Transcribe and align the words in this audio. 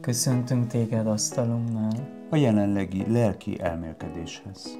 Köszöntünk 0.00 0.66
téged 0.66 1.06
asztalunknál. 1.06 2.08
a 2.30 2.36
jelenlegi 2.36 3.12
lelki 3.12 3.60
elmélkedéshez. 3.60 4.78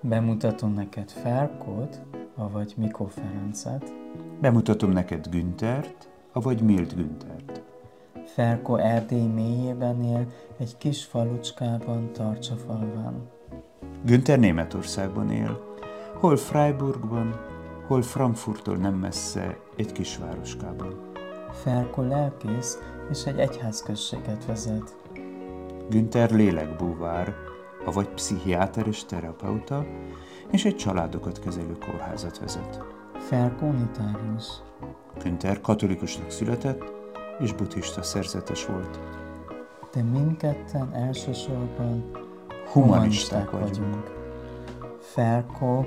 Bemutatom 0.00 0.74
neked 0.74 1.10
Ferkót, 1.10 2.00
avagy 2.34 2.74
Mikó 2.76 3.06
Ferencet. 3.06 3.92
Bemutatom 4.40 4.90
neked 4.90 5.28
Güntert, 5.28 6.08
avagy 6.32 6.60
Milt 6.62 6.94
Güntert. 6.94 7.62
Ferko 8.26 8.76
Erdély 8.76 9.26
mélyében 9.26 10.04
él, 10.04 10.26
egy 10.58 10.76
kis 10.76 11.04
falucskában, 11.04 12.12
Tarcsafalván. 12.12 13.28
Günther 14.04 14.38
Németországban 14.38 15.30
él, 15.30 15.74
hol 16.14 16.36
Freiburgban, 16.36 17.40
hol 17.86 18.02
Frankfurttól 18.02 18.76
nem 18.76 18.94
messze, 18.94 19.58
egy 19.76 19.92
kisvároskában. 19.92 21.12
Ferko 21.62 22.02
lelkész, 22.02 22.78
és 23.10 23.24
egy 23.24 23.38
egyházközséget 23.38 24.44
vezet. 24.44 24.96
Günther 25.88 26.30
lélekbúvár, 26.30 27.34
avagy 27.84 28.08
pszichiáter 28.08 28.86
és 28.86 29.04
terapeuta, 29.04 29.86
és 30.50 30.64
egy 30.64 30.76
családokat 30.76 31.38
kezelő 31.38 31.78
kórházat 31.86 32.38
vezet. 32.38 32.84
Ferko 33.18 33.66
unitárius. 33.66 34.46
Günther 35.22 35.60
katolikusnak 35.60 36.30
született, 36.30 36.92
és 37.38 37.52
buddhista 37.52 38.02
szerzetes 38.02 38.66
volt. 38.66 38.98
De 39.92 40.02
mindketten 40.02 40.94
elsősorban 40.94 42.10
Humanisták 42.72 43.50
vagyunk. 43.50 44.12
Ferko 45.00 45.84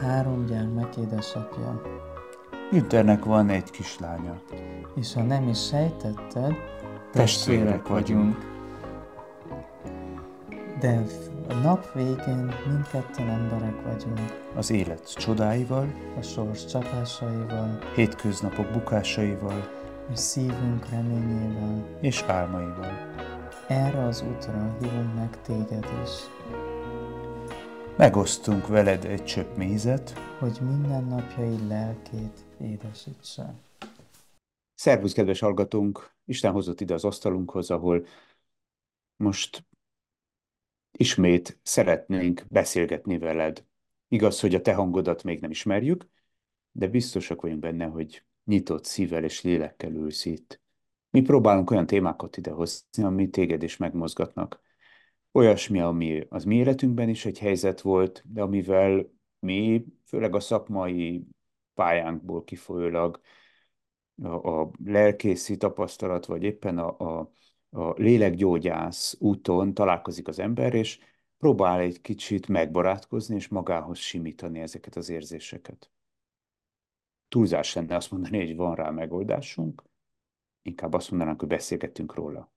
három 0.00 0.46
gyermek 0.46 0.96
édesapja. 0.96 1.80
Günthernek 2.70 3.24
van 3.24 3.48
egy 3.48 3.70
kislánya. 3.70 4.40
És 4.94 5.12
ha 5.12 5.22
nem 5.22 5.48
is 5.48 5.66
sejtetted, 5.66 6.54
Testvérek 7.12 7.86
vagyunk. 7.88 8.48
De 10.80 11.02
a 11.48 11.54
nap 11.54 11.92
végén 11.92 12.54
mindketten 12.66 13.28
emberek 13.28 13.82
vagyunk, 13.84 14.20
Az 14.56 14.70
élet 14.70 15.14
csodáival, 15.14 15.92
a 16.18 16.22
sors 16.22 16.64
csapásaival, 16.64 17.78
hétköznapok 17.94 18.70
bukásaival 18.72 19.68
és 20.12 20.18
szívünk 20.18 20.88
reményével. 20.90 21.84
és 22.00 22.24
álmaival. 22.26 22.92
Erre 23.68 24.04
az 24.04 24.24
útra 24.36 24.76
hívunk 24.80 25.14
meg 25.14 25.42
téged 25.42 25.86
is, 26.04 26.10
Megosztunk 27.96 28.66
veled 28.66 29.04
egy 29.04 29.24
csöpp 29.24 29.56
mézet. 29.56 30.12
hogy 30.38 30.58
minden 30.62 31.04
napjai 31.04 31.66
lelkét 31.68 32.38
édesítse. 32.60 33.54
Szervusz, 34.74 35.12
kedves 35.12 35.40
hallgatónk! 35.40 36.14
Isten 36.24 36.52
hozott 36.52 36.80
ide 36.80 36.94
az 36.94 37.04
asztalunkhoz, 37.04 37.70
ahol 37.70 38.06
most 39.16 39.64
ismét 40.92 41.58
szeretnénk 41.62 42.44
beszélgetni 42.48 43.18
veled. 43.18 43.64
Igaz, 44.08 44.40
hogy 44.40 44.54
a 44.54 44.60
te 44.60 44.74
hangodat 44.74 45.22
még 45.22 45.40
nem 45.40 45.50
ismerjük, 45.50 46.08
de 46.72 46.86
biztosak 46.86 47.40
vagyunk 47.40 47.60
benne, 47.60 47.84
hogy 47.84 48.24
nyitott 48.44 48.84
szívvel 48.84 49.24
és 49.24 49.42
lélekkel 49.42 49.92
ülsz 49.92 50.24
itt. 50.24 50.60
Mi 51.10 51.20
próbálunk 51.20 51.70
olyan 51.70 51.86
témákat 51.86 52.36
idehozni, 52.36 53.02
ami 53.02 53.30
téged 53.30 53.62
is 53.62 53.76
megmozgatnak. 53.76 54.60
Olyasmi, 55.32 55.80
ami 55.80 56.26
az 56.28 56.44
mi 56.44 56.56
életünkben 56.56 57.08
is 57.08 57.24
egy 57.24 57.38
helyzet 57.38 57.80
volt, 57.80 58.22
de 58.26 58.42
amivel 58.42 59.10
mi, 59.38 59.84
főleg 60.04 60.34
a 60.34 60.40
szakmai 60.40 61.26
pályánkból 61.80 62.44
kifolyólag, 62.44 63.20
a, 64.22 64.28
a 64.28 64.70
lelkészi 64.84 65.56
tapasztalat, 65.56 66.26
vagy 66.26 66.42
éppen 66.42 66.78
a, 66.78 66.98
a, 66.98 67.32
a 67.70 67.92
lélekgyógyász 67.96 69.16
úton 69.18 69.74
találkozik 69.74 70.28
az 70.28 70.38
ember, 70.38 70.74
és 70.74 70.98
próbál 71.38 71.80
egy 71.80 72.00
kicsit 72.00 72.48
megbarátkozni, 72.48 73.34
és 73.34 73.48
magához 73.48 73.98
simítani 73.98 74.60
ezeket 74.60 74.96
az 74.96 75.08
érzéseket. 75.08 75.90
Túlzás 77.28 77.74
lenne 77.74 77.96
azt 77.96 78.10
mondani, 78.10 78.46
hogy 78.46 78.56
van 78.56 78.74
rá 78.74 78.90
megoldásunk, 78.90 79.82
inkább 80.62 80.92
azt 80.92 81.10
mondanánk, 81.10 81.40
hogy 81.40 81.48
beszélgettünk 81.48 82.14
róla. 82.14 82.52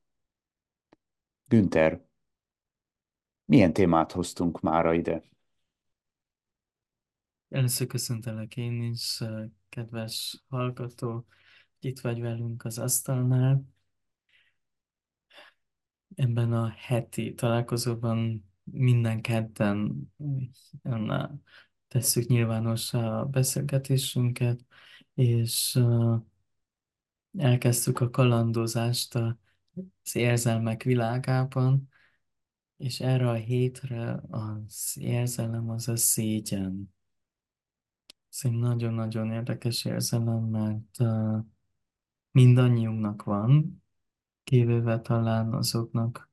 Günther, 1.47 2.01
milyen 3.45 3.73
témát 3.73 4.11
hoztunk 4.11 4.61
mára 4.61 4.93
ide? 4.93 5.23
Először 7.53 7.87
köszöntelek 7.87 8.57
én 8.57 8.81
is, 8.81 9.23
kedves 9.69 10.43
hallgató, 10.49 11.25
itt 11.79 11.99
vagy 11.99 12.21
velünk 12.21 12.65
az 12.65 12.77
asztalnál. 12.77 13.63
Ebben 16.15 16.53
a 16.53 16.73
heti 16.77 17.33
találkozóban 17.33 18.45
minden 18.63 19.21
kedden 19.21 20.11
tesszük 21.87 22.27
nyilvánossá 22.27 23.19
a 23.19 23.25
beszélgetésünket, 23.25 24.65
és 25.13 25.79
elkezdtük 27.37 27.99
a 27.99 28.09
kalandozást 28.09 29.15
az 29.15 30.15
érzelmek 30.15 30.83
világában, 30.83 31.89
és 32.77 32.99
erre 32.99 33.29
a 33.29 33.33
hétre 33.33 34.21
az 34.29 34.95
érzelem 34.99 35.69
az 35.69 35.87
a 35.87 35.95
szégyen. 35.95 36.92
Egy 38.41 38.51
nagyon-nagyon 38.51 39.31
érdekes 39.31 39.85
érzelem, 39.85 40.43
mert 40.43 40.99
uh, 40.99 41.45
mindannyiunknak 42.31 43.23
van, 43.23 43.83
kivéve 44.43 44.99
talán 44.99 45.53
azoknak, 45.53 46.31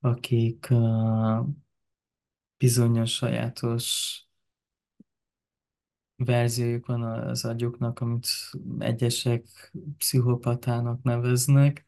akik 0.00 0.68
bizonyos 2.56 3.14
sajátos 3.14 4.22
verziójuk 6.16 6.86
van 6.86 7.02
az 7.02 7.44
agyuknak, 7.44 8.00
amit 8.00 8.26
egyesek 8.78 9.72
pszichopatának 9.96 11.02
neveznek, 11.02 11.86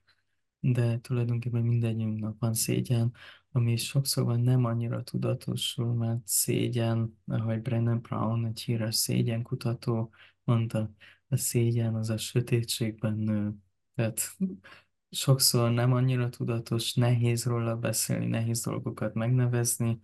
de 0.60 1.00
tulajdonképpen 1.00 1.62
mindegyünknek 1.62 2.34
van 2.38 2.54
szégyen, 2.54 3.12
ami 3.52 3.76
sokszor 3.76 4.24
van 4.24 4.40
nem 4.40 4.64
annyira 4.64 5.02
tudatosul, 5.02 5.94
mert 5.94 6.26
szégyen, 6.26 7.18
ahogy 7.26 7.62
Brennan 7.62 8.00
Brown, 8.00 8.44
egy 8.44 8.60
híres 8.60 8.94
szégyenkutató 8.94 10.10
mondta, 10.44 10.90
a 11.28 11.36
szégyen 11.36 11.94
az 11.94 12.10
a 12.10 12.18
sötétségben 12.18 13.16
nő. 13.16 13.54
Tehát 13.94 14.36
sokszor 15.10 15.70
nem 15.70 15.92
annyira 15.92 16.28
tudatos, 16.28 16.94
nehéz 16.94 17.44
róla 17.44 17.76
beszélni, 17.76 18.26
nehéz 18.26 18.62
dolgokat 18.62 19.14
megnevezni, 19.14 20.00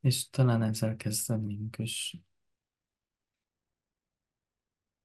és 0.00 0.30
talán 0.30 0.62
ezzel 0.62 0.96
kezdenünk 0.96 1.78
is. 1.78 2.16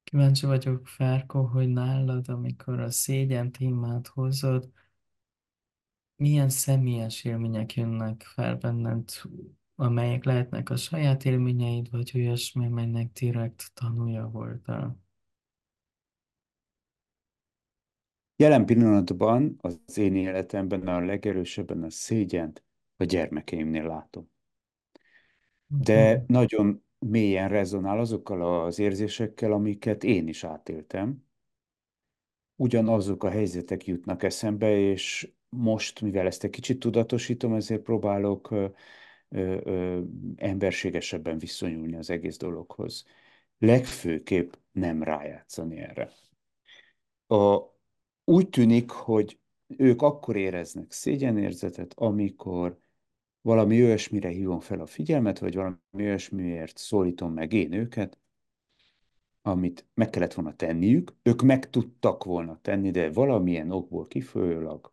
Kíváncsi 0.04 0.46
vagyok, 0.46 0.88
Fárko, 0.88 1.44
hogy 1.44 1.68
nálad, 1.68 2.30
amikor 2.30 2.80
a 2.80 2.92
szégyen 2.92 3.52
témát 3.52 4.08
hozod, 4.08 4.72
milyen 6.24 6.50
személyes 6.50 7.24
élmények 7.24 7.74
jönnek 7.74 8.22
fel 8.22 8.56
benned, 8.56 9.10
amelyek 9.76 10.24
lehetnek 10.24 10.70
a 10.70 10.76
saját 10.76 11.26
élményeid, 11.26 11.90
vagy 11.92 12.12
olyasmi, 12.16 12.66
amelynek 12.66 13.12
direkt 13.12 13.72
tanulja 13.74 14.28
voltál? 14.28 15.02
Jelen 18.36 18.66
pillanatban 18.66 19.58
az 19.62 19.98
én 19.98 20.16
életemben 20.16 20.88
a 20.88 21.00
legerősebben 21.00 21.84
a 21.84 21.90
szégyent 21.90 22.64
a 22.98 23.04
gyermekeimnél 23.04 23.88
látom. 23.88 24.32
De 25.68 26.24
nagyon 26.28 26.84
mélyen 27.00 27.50
rezonál 27.50 28.00
azokkal 28.00 28.64
az 28.66 28.80
érzésekkel, 28.80 29.52
amiket 29.52 30.04
én 30.04 30.28
is 30.28 30.44
átéltem. 30.44 31.26
Ugyanazok 32.56 33.24
a 33.24 33.30
helyzetek 33.30 33.86
jutnak 33.86 34.24
eszembe, 34.24 34.78
és 34.78 35.34
most, 35.56 36.02
mivel 36.02 36.26
ezt 36.26 36.44
egy 36.44 36.50
kicsit 36.50 36.80
tudatosítom, 36.80 37.54
ezért 37.54 37.82
próbálok 37.82 38.52
ö, 38.52 38.66
ö, 39.30 40.02
emberségesebben 40.36 41.38
viszonyulni 41.38 41.96
az 41.96 42.10
egész 42.10 42.38
dologhoz. 42.38 43.06
Legfőképp 43.58 44.54
nem 44.72 45.04
rájátszani 45.04 45.78
erre. 45.78 46.12
A, 47.28 47.60
úgy 48.24 48.50
tűnik, 48.50 48.90
hogy 48.90 49.40
ők 49.78 50.02
akkor 50.02 50.36
éreznek 50.36 50.92
szégyenérzetet, 50.92 51.94
amikor 51.96 52.80
valami 53.42 53.84
olyasmire 53.84 54.30
hívom 54.30 54.60
fel 54.60 54.80
a 54.80 54.86
figyelmet, 54.86 55.40
vagy 55.40 55.56
valami 55.56 55.78
olyasmiért 55.92 56.78
szólítom 56.78 57.34
meg 57.34 57.54
én 57.54 57.74
őket, 57.74 58.18
amit 59.42 59.86
meg 59.94 60.10
kellett 60.10 60.34
volna 60.34 60.56
tenniük, 60.56 61.16
ők 61.24 61.42
meg 61.42 61.70
tudtak 61.70 62.24
volna 62.24 62.60
tenni, 62.62 62.92
de 62.92 63.12
valamilyen 63.12 63.72
okból 63.72 64.08
kifolyólag 64.08 64.93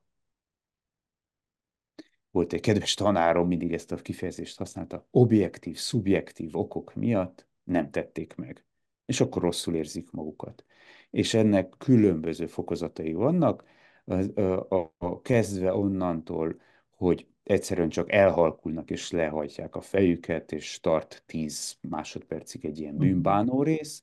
volt 2.31 2.53
egy 2.53 2.61
kedves 2.61 2.95
tanárom, 2.95 3.47
mindig 3.47 3.73
ezt 3.73 3.93
a 3.93 3.97
kifejezést 3.97 4.59
használta, 4.59 5.07
objektív, 5.11 5.77
szubjektív 5.77 6.57
okok 6.57 6.95
miatt 6.95 7.47
nem 7.65 7.91
tették 7.91 8.35
meg. 8.35 8.65
És 9.07 9.21
akkor 9.21 9.43
rosszul 9.43 9.75
érzik 9.75 10.11
magukat. 10.11 10.65
És 11.11 11.35
ennek 11.35 11.75
különböző 11.79 12.47
fokozatai 12.47 13.13
vannak. 13.13 13.65
a, 14.05 14.41
a, 14.75 14.95
a, 14.99 15.21
kezdve 15.21 15.75
onnantól, 15.75 16.61
hogy 16.91 17.27
egyszerűen 17.43 17.89
csak 17.89 18.13
elhalkulnak 18.13 18.91
és 18.91 19.11
lehajtják 19.11 19.77
a 19.77 19.81
fejüket, 19.81 20.53
és 20.53 20.81
tart 20.81 21.23
10 21.27 21.77
másodpercig 21.81 22.65
egy 22.65 22.79
ilyen 22.79 22.95
Mhm. 22.95 23.03
bűnbánó 23.03 23.63
rész, 23.63 24.03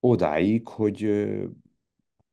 odáig, 0.00 0.68
hogy, 0.68 1.26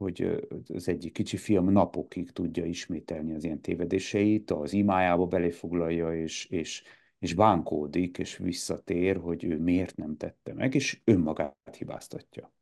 hogy 0.03 0.47
az 0.73 0.87
egyik 0.87 1.13
kicsi 1.13 1.37
fiam 1.37 1.71
napokig 1.71 2.31
tudja 2.31 2.65
ismételni 2.65 3.33
az 3.33 3.43
ilyen 3.43 3.61
tévedéseit, 3.61 4.51
az 4.51 4.73
imájába 4.73 5.25
belefoglalja, 5.25 6.15
és, 6.15 6.45
és, 6.45 6.83
és 7.19 7.33
bánkódik, 7.33 8.17
és 8.17 8.37
visszatér, 8.37 9.17
hogy 9.17 9.43
ő 9.43 9.59
miért 9.59 9.95
nem 9.95 10.17
tette 10.17 10.53
meg, 10.53 10.75
és 10.75 11.01
önmagát 11.03 11.75
hibáztatja. 11.77 12.53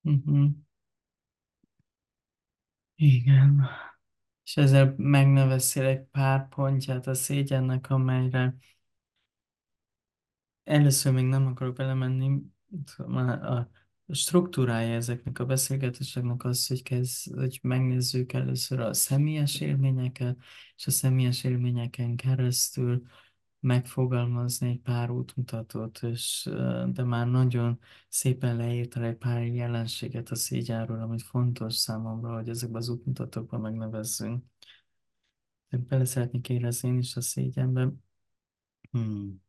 Mhm. 0.00 0.44
Igen. 2.94 3.66
És 4.44 4.56
ezzel 4.56 4.94
megneveztél 4.96 5.84
egy 5.84 6.02
pár 6.02 6.48
pontját 6.48 7.06
a 7.06 7.14
szégyennek, 7.14 7.90
amelyre 7.90 8.54
először 10.64 11.12
még 11.12 11.24
nem 11.24 11.46
akarok 11.46 11.74
belemenni, 11.74 12.42
már 13.06 13.44
a 13.44 13.70
struktúrája 14.14 14.94
ezeknek 14.94 15.38
a 15.38 15.44
beszélgetéseknek 15.44 16.44
az, 16.44 16.66
hogy, 16.66 16.82
kezd, 16.82 17.34
hogy 17.34 17.58
megnézzük 17.62 18.32
először 18.32 18.80
a 18.80 18.94
személyes 18.94 19.60
élményeket, 19.60 20.36
és 20.76 20.86
a 20.86 20.90
személyes 20.90 21.44
élményeken 21.44 22.16
keresztül 22.16 23.02
megfogalmazni 23.60 24.68
egy 24.68 24.80
pár 24.80 25.10
útmutatót, 25.10 26.02
és, 26.02 26.50
de 26.92 27.02
már 27.02 27.28
nagyon 27.28 27.78
szépen 28.08 28.56
leírtál 28.56 29.04
egy 29.04 29.16
pár 29.16 29.46
jelenséget 29.46 30.30
a 30.30 30.34
szégyenről, 30.34 31.00
amit 31.00 31.22
fontos 31.22 31.74
számomra, 31.74 32.34
hogy 32.34 32.48
ezekben 32.48 32.80
az 32.80 32.88
útmutatókban 32.88 33.60
megnevezzünk. 33.60 34.44
Bele 35.68 36.04
szeretnék 36.04 36.48
érezni 36.48 36.88
én 36.88 36.98
is 36.98 37.16
a 37.16 37.20
szégyenbe. 37.20 37.92
Hmm. 38.90 39.42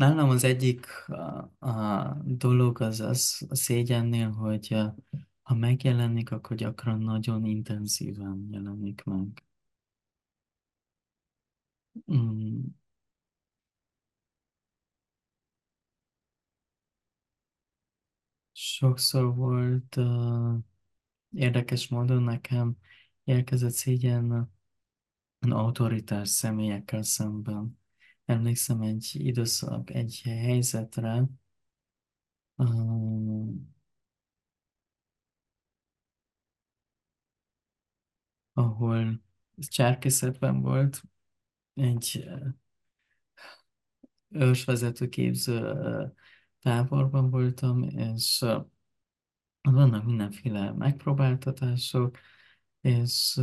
Nálam 0.00 0.28
az 0.30 0.44
egyik 0.44 0.86
a, 1.08 1.66
a 1.66 2.14
dolog 2.24 2.80
az, 2.80 3.00
az 3.00 3.46
a 3.48 3.54
szégyennél, 3.54 4.30
hogy 4.30 4.68
uh, 4.70 4.94
ha 5.42 5.54
megjelenik, 5.54 6.30
akkor 6.30 6.56
gyakran 6.56 6.98
nagyon 6.98 7.44
intenzíven 7.44 8.48
jelenik 8.50 9.02
meg. 9.04 9.44
Hmm. 12.06 12.76
Sokszor 18.52 19.34
volt 19.34 19.96
uh, 19.96 20.54
érdekes 21.30 21.88
módon 21.88 22.22
nekem 22.22 22.76
érkezett 23.24 23.72
szégyen 23.72 24.50
autoritás 25.40 26.28
személyekkel 26.28 27.02
szemben. 27.02 27.79
Emlékszem 28.30 28.80
egy 28.80 29.10
időszak, 29.12 29.90
egy 29.90 30.20
helyzetre, 30.24 31.24
uh, 32.56 33.54
ahol 38.52 39.20
cserkészetben 39.56 40.60
volt, 40.60 41.02
egy 41.74 42.24
ősvezető 44.28 45.08
képző 45.08 45.74
táborban 46.60 47.30
voltam, 47.30 47.82
és 47.82 48.44
vannak 49.60 50.04
mindenféle 50.04 50.72
megpróbáltatások, 50.72 52.18
és 52.80 53.40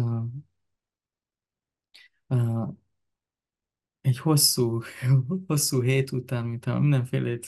egy 4.07 4.17
hosszú, 4.17 4.81
hosszú 5.47 5.81
hét 5.81 6.11
után, 6.11 6.45
mint 6.45 6.65
mindenfélét 6.79 7.47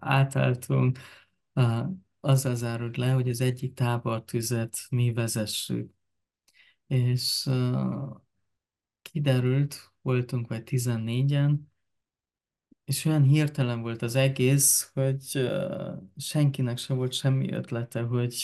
átáltunk, 0.00 0.98
azzal 2.20 2.54
zárult 2.54 2.96
le, 2.96 3.10
hogy 3.10 3.28
az 3.28 3.40
egyik 3.40 3.74
tábortüzet 3.74 4.76
mi 4.90 5.12
vezessük. 5.12 5.90
És 6.86 7.50
kiderült, 9.02 9.92
voltunk 10.02 10.48
vagy 10.48 10.62
14-en, 10.66 11.58
És 12.84 13.04
olyan 13.04 13.22
hirtelen 13.22 13.80
volt 13.80 14.02
az 14.02 14.14
egész, 14.14 14.90
hogy 14.94 15.50
senkinek 16.16 16.78
sem 16.78 16.96
volt 16.96 17.12
semmi 17.12 17.52
ötlete, 17.52 18.02
hogy 18.02 18.36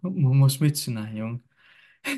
mo- 0.00 0.34
most 0.42 0.60
mit 0.60 0.80
csináljunk. 0.82 1.49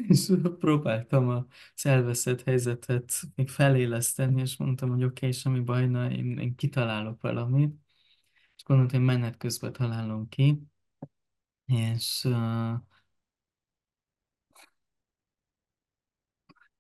És 0.09 0.33
próbáltam 0.59 1.29
a 1.29 1.47
elveszett 1.83 2.43
helyzetet 2.43 3.13
még 3.35 3.49
feléleszteni, 3.49 4.41
és 4.41 4.57
mondtam, 4.57 4.89
hogy 4.89 5.05
oké, 5.05 5.27
okay, 5.27 5.33
semmi 5.33 5.61
baj, 5.61 5.87
na, 5.87 6.11
én, 6.11 6.39
én 6.39 6.55
kitalálok 6.55 7.21
valamit. 7.21 7.75
És 8.57 8.63
gondoltam, 8.65 8.99
hogy 8.99 9.09
menet 9.09 9.37
közben 9.37 9.73
találom 9.73 10.29
ki. 10.29 10.63
És 11.67 12.25
uh, 12.25 12.75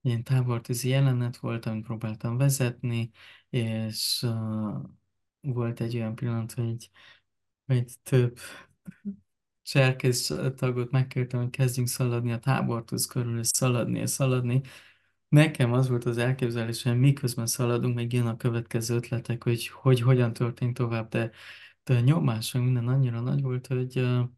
ilyen 0.00 0.24
tábortűzi 0.24 0.88
jelenet 0.88 1.36
volt, 1.36 1.66
amit 1.66 1.84
próbáltam 1.84 2.36
vezetni, 2.36 3.10
és 3.50 4.22
uh, 4.22 4.82
volt 5.40 5.80
egy 5.80 5.96
olyan 5.96 6.14
pillanat, 6.14 6.52
hogy, 6.52 6.90
hogy 7.66 7.92
több 8.02 8.38
cserkész 9.62 10.26
tagot 10.56 10.90
megkértem, 10.90 11.40
hogy 11.40 11.50
kezdjünk 11.50 11.88
szaladni 11.88 12.32
a 12.32 12.38
tábortúz 12.38 13.06
körül, 13.06 13.38
és 13.38 13.46
szaladni, 13.46 13.98
és 13.98 14.10
szaladni. 14.10 14.60
Nekem 15.28 15.72
az 15.72 15.88
volt 15.88 16.04
az 16.04 16.18
elképzelés, 16.18 16.82
hogy 16.82 16.98
miközben 16.98 17.46
szaladunk, 17.46 17.94
meg 17.94 18.12
jön 18.12 18.26
a 18.26 18.36
következő 18.36 18.94
ötletek, 18.94 19.42
hogy, 19.42 19.68
hogy 19.68 20.00
hogyan 20.00 20.32
történt 20.32 20.74
tovább, 20.76 21.08
de, 21.08 21.30
de 21.84 21.96
a 21.96 22.00
nyomás, 22.00 22.52
minden 22.52 22.88
annyira 22.88 23.20
nagy 23.20 23.42
volt, 23.42 23.66
hogy 23.66 23.98
uh, 23.98 24.28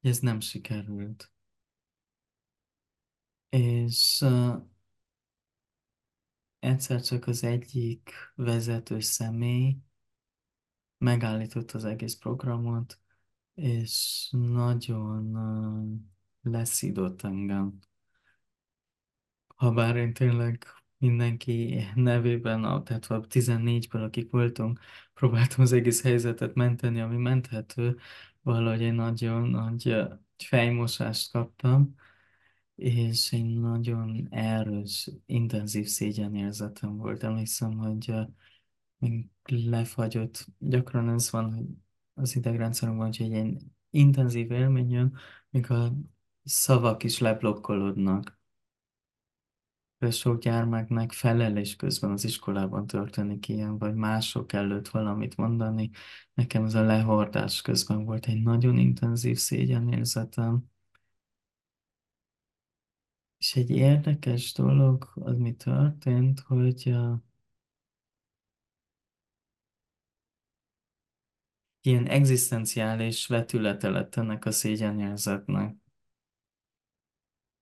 ez 0.00 0.18
nem 0.18 0.40
sikerült. 0.40 1.32
És 3.48 4.20
uh, 4.24 4.62
egyszer 6.58 7.00
csak 7.02 7.26
az 7.26 7.44
egyik 7.44 8.10
vezető 8.34 9.00
személy 9.00 9.76
megállított 10.98 11.70
az 11.70 11.84
egész 11.84 12.14
programot, 12.14 13.01
és 13.54 14.28
nagyon 14.30 15.36
uh, 15.36 16.52
leszídott 16.52 17.22
engem. 17.22 17.78
Habár 19.56 19.96
én 19.96 20.12
tényleg 20.12 20.66
mindenki 20.98 21.84
nevében, 21.94 22.84
tehát 22.84 23.06
a 23.06 23.20
14-ből, 23.20 24.04
akik 24.04 24.30
voltunk, 24.30 24.80
próbáltam 25.14 25.60
az 25.60 25.72
egész 25.72 26.02
helyzetet 26.02 26.54
menteni, 26.54 27.00
ami 27.00 27.16
menthető, 27.16 27.98
valahogy 28.42 28.82
egy 28.82 28.94
nagyon 28.94 29.48
nagy 29.48 29.96
fejmosást 30.36 31.30
kaptam, 31.30 31.94
és 32.74 33.32
egy 33.32 33.58
nagyon 33.58 34.26
erős, 34.30 35.10
intenzív 35.26 35.86
szégyenérzetem 35.86 36.96
volt. 36.96 37.22
Emlékszem, 37.22 37.76
hogy 37.76 38.10
ö, 38.10 38.22
még 38.98 39.28
lefagyott, 39.46 40.46
gyakran 40.58 41.08
ez 41.08 41.30
van, 41.30 41.54
hogy 41.54 41.66
az 42.14 42.36
idegrendszerünkben, 42.36 43.06
hogy 43.06 43.20
egy 43.20 43.30
ilyen 43.30 43.58
intenzív 43.90 44.50
élmény 44.50 44.90
jön, 44.90 45.14
míg 45.50 45.70
a 45.70 45.92
szavak 46.44 47.02
is 47.02 47.18
leblokkolódnak 47.18 48.40
sok 50.10 50.40
gyermeknek 50.40 51.12
felelés 51.12 51.76
közben 51.76 52.10
az 52.10 52.24
iskolában 52.24 52.86
történik 52.86 53.48
ilyen, 53.48 53.78
vagy 53.78 53.94
mások 53.94 54.52
előtt 54.52 54.88
valamit 54.88 55.36
mondani. 55.36 55.90
Nekem 56.34 56.64
ez 56.64 56.74
a 56.74 56.82
lehordás 56.82 57.62
közben 57.62 58.04
volt 58.04 58.26
egy 58.26 58.42
nagyon 58.42 58.78
intenzív 58.78 59.36
szégyenérzetem. 59.38 60.70
És 63.38 63.56
egy 63.56 63.70
érdekes 63.70 64.52
dolog, 64.52 65.12
az 65.14 65.36
mi 65.36 65.52
történt, 65.54 66.40
hogy 66.40 66.82
uh, 66.86 67.14
ilyen 71.82 72.06
egzisztenciális 72.06 73.26
vetülete 73.26 73.90
lett 73.90 74.14
ennek 74.14 74.44
a 74.44 74.50
szégyenérzetnek. 74.50 75.76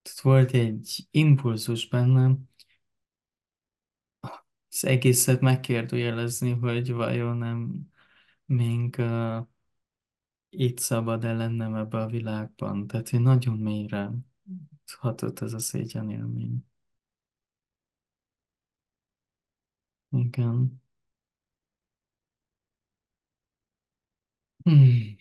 Tehát 0.02 0.20
volt 0.20 0.50
egy 0.50 1.08
impulzus 1.10 1.88
bennem, 1.88 2.48
az 4.68 4.84
egészet 4.84 5.40
megkérdőjelezni, 5.40 6.50
hogy 6.50 6.92
vajon 6.92 7.36
nem 7.36 7.90
még 8.44 8.96
uh, 8.98 9.46
itt 10.48 10.78
szabad-e 10.78 11.32
lennem 11.32 11.74
ebbe 11.74 11.98
a 11.98 12.06
világban. 12.06 12.86
Tehát, 12.86 13.08
hogy 13.08 13.20
nagyon 13.20 13.58
mélyre 13.58 14.10
hatott 14.98 15.40
ez 15.40 15.52
a 15.52 15.58
szégyenélmény. 15.58 16.64
Igen. 20.10 20.82
Hmm. 24.64 25.16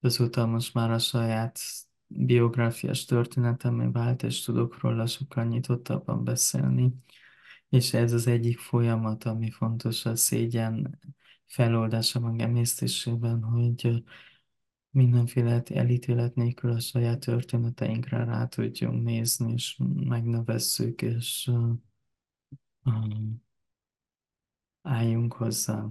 Azóta 0.00 0.46
most 0.46 0.74
már 0.74 0.90
a 0.90 0.98
saját 0.98 1.58
biográfiás 2.06 3.04
történetemé 3.04 3.86
vált, 3.86 4.22
és 4.22 4.40
tudok 4.40 4.80
róla 4.80 5.06
sokkal 5.06 5.44
nyitottabban 5.44 6.24
beszélni. 6.24 6.92
És 7.68 7.92
ez 7.94 8.12
az 8.12 8.26
egyik 8.26 8.58
folyamat, 8.58 9.24
ami 9.24 9.50
fontos 9.50 10.06
a 10.06 10.16
szégyen 10.16 10.98
feloldása 11.46 12.20
meg 12.20 12.40
emésztésében, 12.40 13.42
hogy 13.42 14.04
mindenféle 14.90 15.62
elítélet 15.62 16.34
nélkül 16.34 16.70
a 16.70 16.80
saját 16.80 17.20
történeteinkre 17.20 18.24
rá 18.24 18.46
tudjunk 18.46 19.04
nézni, 19.04 19.52
és 19.52 19.80
megnevezzük, 19.94 21.02
és 21.02 21.50
uh, 21.52 21.72
um, 22.84 23.42
álljunk 24.82 25.32
hozzá 25.32 25.86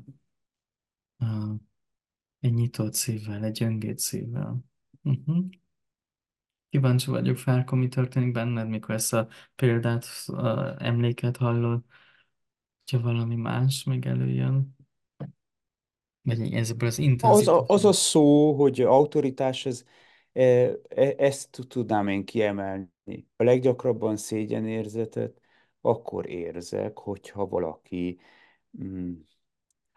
egy 2.40 2.54
nyitott 2.54 2.94
szívvel, 2.94 3.44
egy 3.44 3.52
gyöngét 3.52 4.00
szívvel. 4.00 4.58
Uh-huh. 5.04 5.46
Kíváncsi 6.70 7.10
vagyok, 7.10 7.38
Fárko, 7.38 7.76
mi 7.76 7.88
történik 7.88 8.32
benned, 8.32 8.68
mikor 8.68 8.96
ezt 8.96 9.14
a 9.14 9.28
példát, 9.56 10.06
uh, 10.28 10.84
emléket 10.84 11.38
hallod, 11.38 11.84
hogyha 12.84 13.08
valami 13.08 13.36
más 13.36 13.84
még 13.84 14.06
előjön, 14.06 14.76
vagy 16.22 16.54
ezekből 16.54 16.88
az 16.88 17.02
Az 17.22 17.48
a, 17.48 17.64
az 17.68 17.86
a 17.86 17.92
szó, 17.92 18.54
hogy 18.54 18.82
autoritás, 18.82 19.66
ez, 19.66 19.86
e, 20.32 20.42
e, 20.88 21.14
ezt 21.18 21.60
tudnám 21.68 22.08
én 22.08 22.26
kiemelni. 22.26 22.90
A 23.36 23.44
leggyakrabban 23.44 24.18
szégyenérzetet 24.18 25.42
akkor 25.82 26.30
érzek, 26.30 26.98
hogyha 26.98 27.48
valaki, 27.48 28.20
mm, 28.84 29.14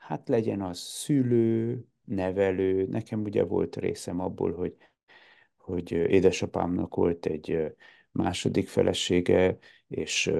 hát 0.00 0.28
legyen 0.28 0.62
az 0.62 0.78
szülő, 0.78 1.84
nevelő. 2.04 2.86
Nekem 2.86 3.22
ugye 3.22 3.44
volt 3.44 3.76
részem 3.76 4.20
abból, 4.20 4.52
hogy, 4.54 4.76
hogy 5.56 5.92
édesapámnak 5.92 6.94
volt 6.94 7.26
egy 7.26 7.74
második 8.10 8.68
felesége, 8.68 9.58
és 9.88 10.32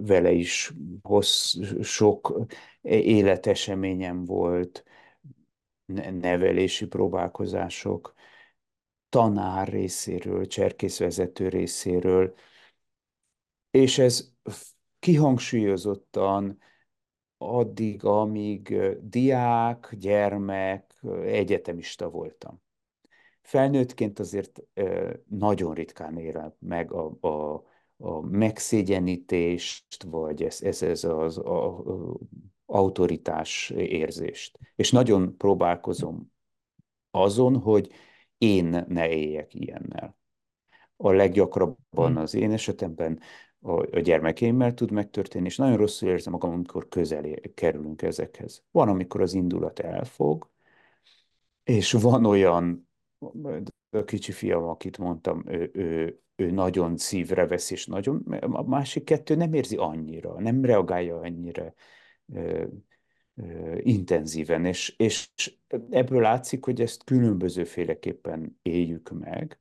vele 0.00 0.30
is 0.30 0.72
hossz, 1.02 1.54
sok 1.82 2.46
életeseményem 2.80 4.24
volt, 4.24 4.84
nevelési 6.20 6.86
próbálkozások, 6.86 8.14
tanár 9.08 9.68
részéről, 9.68 10.46
cserkészvezető 10.46 11.48
részéről, 11.48 12.34
és 13.70 13.98
ez 13.98 14.32
kihangsúlyozottan 14.98 16.58
addig, 17.42 18.04
amíg 18.04 18.76
diák, 19.02 19.94
gyermek, 19.98 20.94
egyetemista 21.24 22.10
voltam. 22.10 22.62
Felnőttként 23.42 24.18
azért 24.18 24.62
nagyon 25.28 25.74
ritkán 25.74 26.18
érem 26.18 26.54
meg 26.58 26.92
a, 26.92 27.16
a, 27.20 27.62
a 27.96 28.20
megszégyenítést, 28.20 30.02
vagy 30.02 30.42
ez, 30.42 30.62
ez, 30.62 30.82
ez 30.82 31.04
az 31.04 31.38
a, 31.38 31.78
a, 31.78 32.16
autoritás 32.66 33.70
érzést. 33.70 34.58
És 34.76 34.90
nagyon 34.90 35.36
próbálkozom 35.36 36.32
azon, 37.10 37.56
hogy 37.56 37.92
én 38.38 38.84
ne 38.88 39.08
éljek 39.08 39.54
ilyennel. 39.54 40.16
A 40.96 41.10
leggyakrabban 41.12 42.12
Hm. 42.12 42.16
az 42.16 42.34
én 42.34 42.52
esetemben 42.52 43.20
a, 43.62 44.00
gyermekeimmel 44.00 44.74
tud 44.74 44.90
megtörténni, 44.90 45.46
és 45.46 45.56
nagyon 45.56 45.76
rosszul 45.76 46.08
érzem 46.08 46.32
magam, 46.32 46.52
amikor 46.52 46.88
közel 46.88 47.24
kerülünk 47.54 48.02
ezekhez. 48.02 48.62
Van, 48.70 48.88
amikor 48.88 49.20
az 49.20 49.34
indulat 49.34 49.78
elfog, 49.78 50.50
és 51.64 51.92
van 51.92 52.26
olyan, 52.26 52.88
a 53.90 54.04
kicsi 54.04 54.32
fiam, 54.32 54.64
akit 54.64 54.98
mondtam, 54.98 55.42
ő, 55.46 55.70
ő, 55.72 56.20
ő 56.36 56.50
nagyon 56.50 56.96
szívre 56.96 57.46
vesz, 57.46 57.70
és 57.70 57.86
nagyon, 57.86 58.22
a 58.40 58.62
másik 58.62 59.04
kettő 59.04 59.34
nem 59.34 59.54
érzi 59.54 59.76
annyira, 59.76 60.40
nem 60.40 60.64
reagálja 60.64 61.20
annyira 61.20 61.74
ö, 62.34 62.64
ö, 63.34 63.76
intenzíven, 63.78 64.64
és, 64.64 64.94
és 64.96 65.30
ebből 65.90 66.20
látszik, 66.20 66.64
hogy 66.64 66.80
ezt 66.80 67.04
különbözőféleképpen 67.04 68.58
éljük 68.62 69.10
meg. 69.10 69.60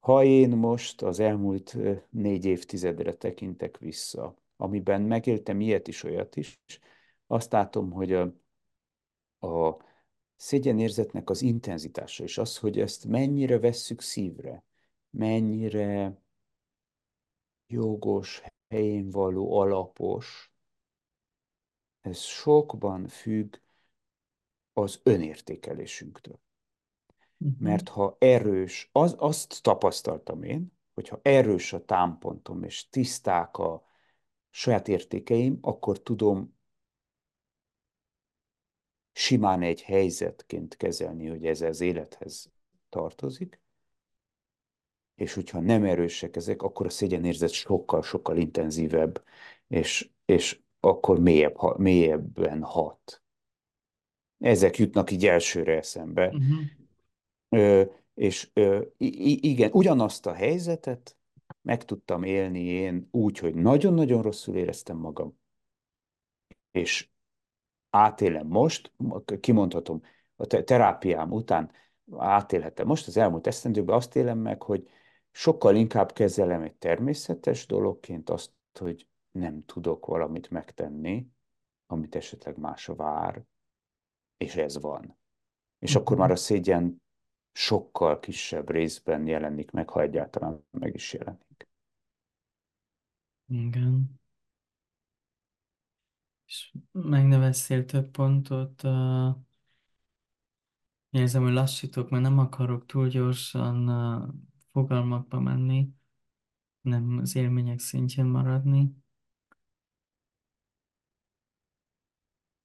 Ha 0.00 0.24
én 0.24 0.50
most 0.50 1.02
az 1.02 1.20
elmúlt 1.20 1.76
négy 2.10 2.44
évtizedre 2.44 3.14
tekintek 3.14 3.78
vissza, 3.78 4.36
amiben 4.56 5.02
megéltem 5.02 5.60
ilyet 5.60 5.88
is, 5.88 6.02
olyat 6.02 6.36
is, 6.36 6.60
azt 7.26 7.52
látom, 7.52 7.90
hogy 7.90 8.12
a, 8.12 8.22
a 9.46 9.76
szégyenérzetnek 10.36 11.30
az 11.30 11.42
intenzitása, 11.42 12.24
és 12.24 12.38
az, 12.38 12.58
hogy 12.58 12.80
ezt 12.80 13.04
mennyire 13.04 13.58
vesszük 13.58 14.00
szívre, 14.00 14.64
mennyire 15.10 16.22
jogos, 17.66 18.42
helyén 18.68 19.10
való, 19.10 19.58
alapos, 19.58 20.52
ez 22.00 22.18
sokban 22.18 23.08
függ 23.08 23.56
az 24.72 25.00
önértékelésünktől. 25.02 26.40
Mhm. 27.40 27.64
Mert 27.64 27.88
ha 27.88 28.16
erős, 28.18 28.88
az, 28.92 29.14
azt 29.18 29.62
tapasztaltam 29.62 30.42
én, 30.42 30.72
hogyha 30.94 31.20
erős 31.22 31.72
a 31.72 31.84
támpontom, 31.84 32.62
és 32.62 32.88
tiszták 32.88 33.56
a 33.56 33.84
saját 34.50 34.88
értékeim, 34.88 35.58
akkor 35.60 36.02
tudom 36.02 36.58
simán 39.12 39.62
egy 39.62 39.82
helyzetként 39.82 40.76
kezelni, 40.76 41.28
hogy 41.28 41.46
ez 41.46 41.60
az 41.60 41.80
élethez 41.80 42.50
tartozik, 42.88 43.60
és 45.14 45.34
hogyha 45.34 45.60
nem 45.60 45.84
erősek 45.84 46.36
ezek, 46.36 46.62
akkor 46.62 46.86
a 46.86 46.90
szégyenérzet 46.90 47.50
sokkal-sokkal 47.50 48.36
intenzívebb, 48.36 49.24
és, 49.68 50.10
és 50.24 50.60
akkor 50.80 51.20
mélyebb, 51.20 51.78
mélyebben 51.78 52.62
hat. 52.62 53.22
Ezek 54.38 54.76
jutnak 54.78 55.10
így 55.10 55.26
elsőre 55.26 55.76
eszembe. 55.76 56.30
Mhm. 56.30 56.79
Ö, 57.50 57.82
és 58.14 58.50
ö, 58.52 58.82
igen, 58.96 59.70
ugyanazt 59.72 60.26
a 60.26 60.32
helyzetet 60.32 61.16
meg 61.62 61.84
tudtam 61.84 62.22
élni 62.22 62.60
én 62.64 63.08
úgy, 63.10 63.38
hogy 63.38 63.54
nagyon-nagyon 63.54 64.22
rosszul 64.22 64.56
éreztem 64.56 64.96
magam, 64.96 65.38
és 66.70 67.08
átélem 67.90 68.46
most, 68.46 68.92
kimondhatom, 69.40 70.00
a 70.36 70.46
te- 70.46 70.62
terápiám 70.62 71.32
után 71.32 71.70
átélhetem 72.16 72.86
most, 72.86 73.06
az 73.06 73.16
elmúlt 73.16 73.46
esztendőben 73.46 73.96
azt 73.96 74.16
élem 74.16 74.38
meg, 74.38 74.62
hogy 74.62 74.88
sokkal 75.30 75.76
inkább 75.76 76.12
kezelem 76.12 76.62
egy 76.62 76.74
természetes 76.74 77.66
dologként 77.66 78.30
azt, 78.30 78.52
hogy 78.78 79.06
nem 79.30 79.64
tudok 79.64 80.06
valamit 80.06 80.50
megtenni, 80.50 81.26
amit 81.86 82.14
esetleg 82.14 82.58
más 82.58 82.86
vár, 82.86 83.44
és 84.36 84.56
ez 84.56 84.80
van. 84.80 85.18
És 85.78 85.94
akkor 85.94 86.16
már 86.16 86.28
Mhm. 86.28 86.36
a 86.36 86.40
szégyen 86.40 87.02
sokkal 87.60 88.18
kisebb 88.18 88.70
részben 88.70 89.26
jelenik 89.26 89.70
meg, 89.70 89.88
ha 89.88 90.00
egyáltalán 90.00 90.64
meg 90.70 90.94
is 90.94 91.12
jelenik. 91.12 91.68
Igen. 93.46 94.20
És 96.46 96.74
megneveztél 96.92 97.84
több 97.84 98.10
pontot. 98.10 98.82
Uh, 98.82 99.36
érzem, 101.10 101.42
hogy 101.42 101.52
lassítok, 101.52 102.10
mert 102.10 102.22
nem 102.22 102.38
akarok 102.38 102.86
túl 102.86 103.08
gyorsan 103.08 103.88
uh, 103.88 104.28
fogalmakba 104.72 105.40
menni, 105.40 105.94
nem 106.80 107.18
az 107.18 107.34
élmények 107.34 107.78
szintjén 107.78 108.26
maradni. 108.26 108.94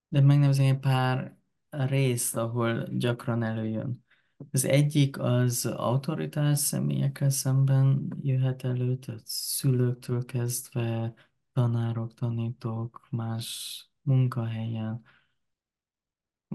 De 0.08 0.22
megnevezem 0.22 0.66
egy 0.66 0.80
pár 0.80 1.38
részt, 1.70 2.36
ahol 2.36 2.84
gyakran 2.84 3.44
előjön. 3.44 4.04
Az 4.51 4.65
egyik 4.65 5.20
az 5.20 5.65
autoritás 5.65 6.60
személyekkel 6.60 7.30
szemben 7.30 8.13
jöhet 8.22 8.63
elő, 8.63 8.98
tehát 8.98 9.22
szülőktől 9.25 10.25
kezdve, 10.25 11.13
tanárok, 11.54 12.13
tanítók, 12.13 13.08
más 13.12 13.80
munkahelyen. 14.01 15.01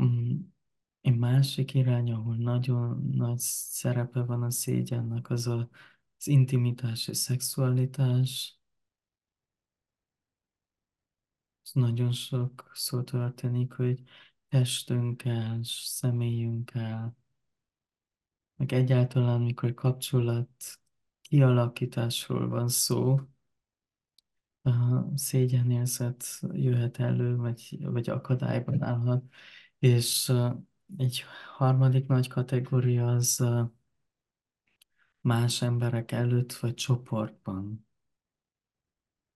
Mm, 0.01 0.39
Egy 1.01 1.17
másik 1.19 1.75
irány, 1.75 2.13
ahol 2.13 2.37
nagyon 2.37 3.11
nagy 3.13 3.39
szerepe 3.39 4.23
van 4.23 4.43
a 4.43 4.51
szégyennek, 4.51 5.31
az 5.31 5.47
a, 5.47 5.69
az 6.19 6.27
intimitás 6.27 7.09
és 7.09 7.17
szexualitás. 7.17 8.61
Ez 11.65 11.71
nagyon 11.73 12.13
sok 12.13 12.71
szó 12.75 13.03
történik, 13.03 13.73
hogy 13.73 14.03
testünkkel, 14.49 15.59
személyünkkel, 15.63 17.17
meg 18.61 18.73
egyáltalán, 18.73 19.41
mikor 19.41 19.75
kapcsolat 19.75 20.49
kialakításról 21.23 22.49
van 22.49 22.69
szó, 22.69 23.21
a 24.63 25.05
szégyenérzet 25.17 26.25
jöhet 26.53 26.99
elő, 26.99 27.37
vagy, 27.37 27.79
vagy 27.81 28.11
akadályban 28.11 28.83
állhat, 28.83 29.25
és 29.79 30.33
Egy 30.97 31.25
harmadik 31.57 32.07
nagy 32.07 32.29
kategória 32.29 33.07
az 33.07 33.45
más 35.21 35.63
emberek 35.63 36.13
előtt 36.13 36.53
vagy 36.53 36.75
csoportban. 36.75 37.87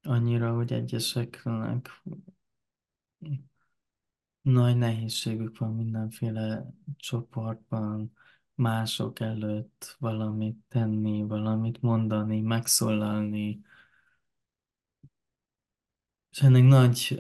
Annyira, 0.02 0.54
hogy 0.54 0.72
egyeseknek 0.72 2.02
nagy 4.42 4.76
nehézségük 4.76 5.58
van 5.58 5.74
mindenféle 5.74 6.74
csoportban, 6.96 8.12
mások 8.54 9.20
előtt 9.20 9.96
valamit 9.98 10.56
tenni, 10.68 11.22
valamit 11.22 11.80
mondani, 11.82 12.40
megszólalni. 12.40 13.60
És 16.30 16.42
ennek 16.42 16.62
nagy 16.62 17.18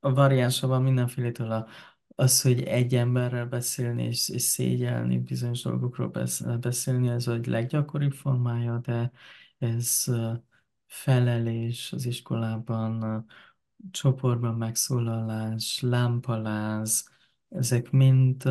a 0.00 0.12
variánsa 0.12 0.66
van 0.66 0.82
mindenfélétől 0.82 1.50
a, 1.50 1.66
az, 2.14 2.42
hogy 2.42 2.62
egy 2.62 2.94
emberrel 2.94 3.46
beszélni 3.46 4.02
és, 4.04 4.28
és 4.28 4.42
szégyelni, 4.42 5.18
bizonyos 5.18 5.62
dolgokról 5.62 6.08
besz- 6.08 6.58
beszélni, 6.60 7.08
ez 7.08 7.26
a 7.26 7.38
leggyakoribb 7.44 8.12
formája, 8.12 8.78
de 8.78 9.12
ez 9.58 10.06
felelés 10.86 11.92
az 11.92 12.06
iskolában, 12.06 13.26
csoportban 13.90 14.54
megszólalás, 14.54 15.80
lámpaláz, 15.80 17.10
ezek 17.48 17.90
mind 17.90 18.44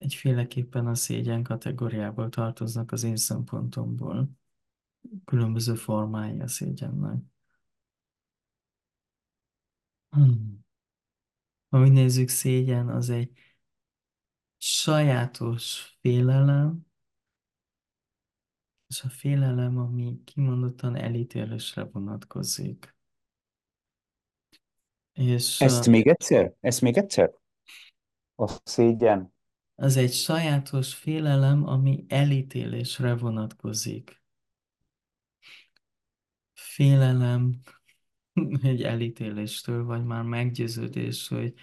egyféleképpen 0.00 0.86
a 0.86 0.94
szégyen 0.94 1.42
kategóriából 1.42 2.28
tartoznak 2.28 2.92
az 2.92 3.02
én 3.02 3.16
szempontomból. 3.16 4.30
Különböző 5.24 5.74
formái 5.74 6.40
a 6.40 6.48
szégyennek. 6.48 7.22
Hmm. 10.10 10.64
Ha 11.68 11.80
úgy 11.80 11.92
nézzük, 11.92 12.28
szégyen 12.28 12.88
az 12.88 13.10
egy 13.10 13.38
sajátos 14.58 15.96
félelem, 16.00 16.86
és 18.86 19.02
a 19.02 19.08
félelem, 19.08 19.78
ami 19.78 20.20
kimondottan 20.24 20.96
elítélésre 20.96 21.84
vonatkozik. 21.84 22.96
És 25.12 25.60
Ezt 25.60 25.86
még 25.86 26.06
egyszer? 26.06 26.54
Ezt 26.60 26.80
még 26.80 26.96
egyszer? 26.96 27.34
A 28.34 28.60
szégyen. 28.64 29.29
Az 29.80 29.96
egy 29.96 30.12
sajátos 30.12 30.94
félelem, 30.94 31.66
ami 31.66 32.04
elítélésre 32.08 33.16
vonatkozik. 33.16 34.22
Félelem 36.52 37.60
egy 38.62 38.82
elítéléstől, 38.82 39.84
vagy 39.84 40.04
már 40.04 40.22
meggyőződés, 40.22 41.28
hogy 41.28 41.54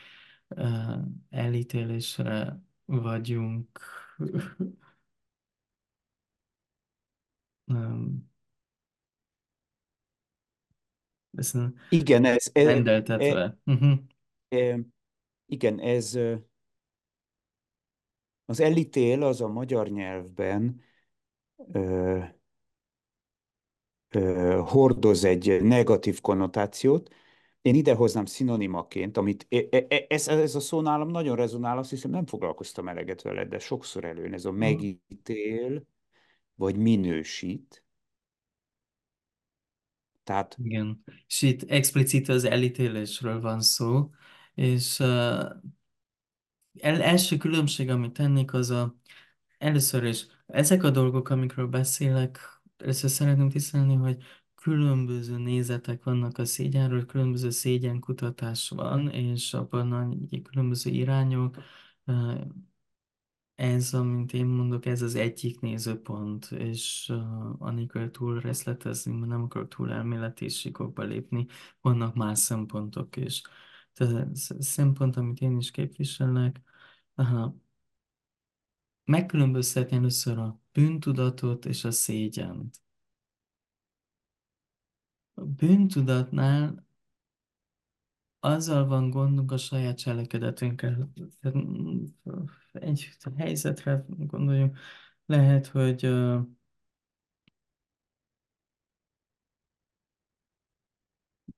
uh, 0.48 1.02
elítélésre 1.30 2.62
vagyunk 2.86 3.80
um, 7.66 8.30
Igen, 11.90 12.26
ez, 12.26 12.50
e, 12.54 12.60
e, 12.60 12.64
rendeltetve. 12.64 13.58
Uh-huh. 13.66 14.00
e, 14.50 14.80
igen, 15.46 15.80
ez 15.80 16.18
az 18.48 18.60
elítél 18.60 19.24
az 19.24 19.42
a 19.42 19.48
magyar 19.48 19.90
nyelvben 19.90 20.82
e, 21.74 21.80
e, 24.10 24.56
hordoz 24.56 25.24
egy 25.24 25.62
negatív 25.62 26.22
konnotációt. 26.22 27.10
Én 27.62 27.76
idehoznám 27.76 28.26
szinonimaként, 28.26 29.18
amit 29.18 29.46
e, 29.50 29.58
e, 29.70 29.86
e, 29.90 30.06
ez, 30.10 30.28
ez 30.28 30.56
a 30.56 30.60
szó 30.60 30.82
nálam 30.82 31.10
nagyon 31.10 31.36
rezonál, 31.36 31.78
azt 31.78 31.90
hiszem 31.90 32.12
nem 32.12 32.26
foglalkoztam 32.26 32.88
eleget 32.88 33.22
vele, 33.22 33.46
de 33.46 33.60
sokszor 33.60 34.06
előn 34.06 34.34
ez 34.34 34.46
a 34.46 34.52
megítél, 34.52 35.84
vagy 36.56 36.78
minősít. 36.78 37.84
Tehát 40.24 40.58
Igen. 40.64 41.04
És 41.28 41.42
itt 41.42 41.64
explicit 41.64 42.30
az 42.30 42.44
elítélésről 42.44 43.42
van 43.42 43.62
szó, 43.62 44.10
és 44.54 45.00
uh, 45.00 45.44
el, 46.82 47.02
első 47.02 47.38
különbség, 47.38 47.90
amit 47.90 48.14
tennék, 48.14 48.54
az 48.54 48.70
a 48.70 48.96
először 49.58 50.04
is 50.04 50.28
ezek 50.48 50.84
a 50.84 50.90
dolgok, 50.90 51.30
amikről 51.30 51.68
beszélek, 51.68 52.40
először 52.78 53.10
szeretném 53.10 53.50
tisztelni, 53.50 53.96
hogy 53.96 54.18
különböző 54.56 55.38
nézetek 55.38 56.04
vannak 56.04 56.38
a 56.38 56.46
szégyenről, 56.46 57.06
különböző 57.06 57.50
szégyenkutatás 57.50 58.70
van, 58.70 59.10
és 59.10 59.54
abban 59.54 59.92
a 59.92 60.10
különböző 60.44 60.90
irányok, 60.90 61.58
Ez, 63.56 63.94
amint 63.94 64.34
én 64.34 64.46
mondok, 64.46 64.86
ez 64.86 65.02
az 65.02 65.16
egyik 65.16 65.60
nézőpont, 65.60 66.52
és 66.52 67.10
uh, 67.10 67.62
anélkül 67.62 68.12
túl 68.12 68.40
részletezni, 68.40 69.12
mert 69.14 69.32
nem 69.32 69.44
akarok 69.44 69.68
túl 69.68 69.92
elméleti 69.92 70.50
síkokba 70.50 71.04
lépni, 71.04 71.46
vannak 71.82 72.16
más 72.16 72.40
szempontok 72.40 73.16
is. 73.16 73.42
Tehát 73.94 74.36
szempont, 74.60 75.16
amit 75.18 75.42
én 75.42 75.58
is 75.58 75.72
képviselek, 75.72 76.62
uh, 77.18 77.54
megkülönböztetni 79.04 79.98
először 79.98 80.38
a 80.38 80.60
bűntudatot 80.72 81.66
és 81.66 81.84
a 81.84 81.92
szégyent. 81.92 82.82
A 85.34 85.46
bűntudatnál 85.46 86.86
azzal 88.40 88.86
van 88.86 89.10
gondunk 89.10 89.52
a 89.52 89.58
saját 89.58 89.98
cselekedetünkkel. 89.98 91.12
Egy 92.72 93.18
helyzetre 93.38 94.06
gondoljunk, 94.08 94.78
lehet, 95.26 95.68
hogy 95.68 96.10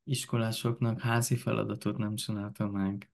iskolásoknak 0.03 0.99
házi 0.99 1.35
feladatot 1.35 1.97
nem 1.97 2.15
csinálta 2.15 2.67
meg, 2.67 3.11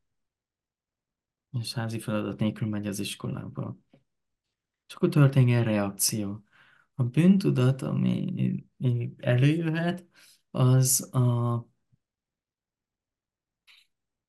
és 1.60 1.74
házi 1.74 2.00
feladat 2.00 2.40
nélkül 2.40 2.68
megy 2.68 2.88
az 2.88 3.00
iskolába. 3.00 3.78
És 4.88 4.94
akkor 4.94 5.10
történik 5.10 5.56
egy 5.56 5.64
reakció. 5.64 6.44
A 6.96 7.04
bűntudat, 7.04 7.82
ami 7.82 8.66
előjöhet, 9.18 10.06
az 10.52 11.14
a 11.14 11.68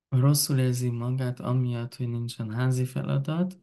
rosszul 0.09 0.59
érzi 0.59 0.91
magát 0.91 1.41
amiatt, 1.41 1.95
hogy 1.95 2.09
nincsen 2.09 2.51
házi 2.51 2.85
feladat, 2.85 3.59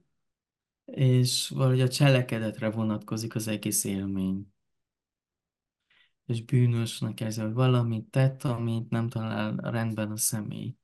és 0.85 1.49
valahogy 1.49 1.81
a 1.81 1.87
cselekedetre 1.87 2.69
vonatkozik 2.69 3.35
az 3.35 3.47
egész 3.47 3.83
élmény. 3.83 4.53
És 6.25 6.43
bűnösnek 6.43 7.19
érzi, 7.19 7.41
hogy 7.41 7.53
valamit 7.53 8.09
tett, 8.09 8.43
amit 8.43 8.89
nem 8.89 9.09
talál 9.09 9.55
rendben 9.55 10.11
a 10.11 10.17
személy. 10.17 10.75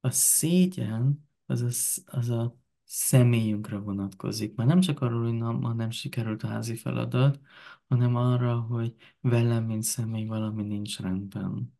A 0.00 0.10
szégyen 0.10 1.28
az 1.46 1.62
a, 1.62 1.70
az 2.16 2.28
a 2.28 2.56
személyünkre 2.84 3.76
vonatkozik. 3.76 4.54
Már 4.54 4.66
nem 4.66 4.80
csak 4.80 5.00
arról, 5.00 5.22
hogy 5.22 5.38
nem, 5.38 5.56
ma 5.56 5.72
nem 5.72 5.90
sikerült 5.90 6.42
a 6.42 6.46
házi 6.46 6.76
feladat, 6.76 7.40
hanem 7.88 8.16
arra, 8.16 8.60
hogy 8.60 8.94
velem, 9.20 9.64
mint 9.64 9.82
személy, 9.82 10.24
valami 10.24 10.62
nincs 10.62 11.00
rendben. 11.00 11.78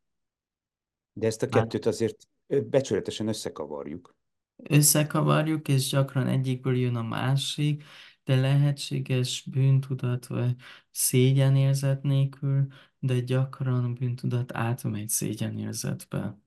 De 1.13 1.27
ezt 1.27 1.43
a 1.43 1.49
kettőt 1.49 1.87
azért 1.87 2.29
becsületesen 2.47 3.29
összekavarjuk. 3.29 4.17
összekavarjuk, 4.57 5.69
és 5.69 5.89
gyakran 5.89 6.27
egyikből 6.27 6.77
jön 6.77 6.97
a 6.97 7.03
másik, 7.03 7.85
de 8.25 8.37
lehetséges 8.37 9.49
bűntudat 9.51 10.27
vagy 10.27 10.55
szégyenérzet 10.91 12.03
nélkül, 12.03 12.67
de 12.99 13.21
gyakran 13.21 13.85
a 13.85 13.93
bűntudat 13.93 14.55
átmegy 14.55 15.09
szégyenérzetbe. 15.09 16.39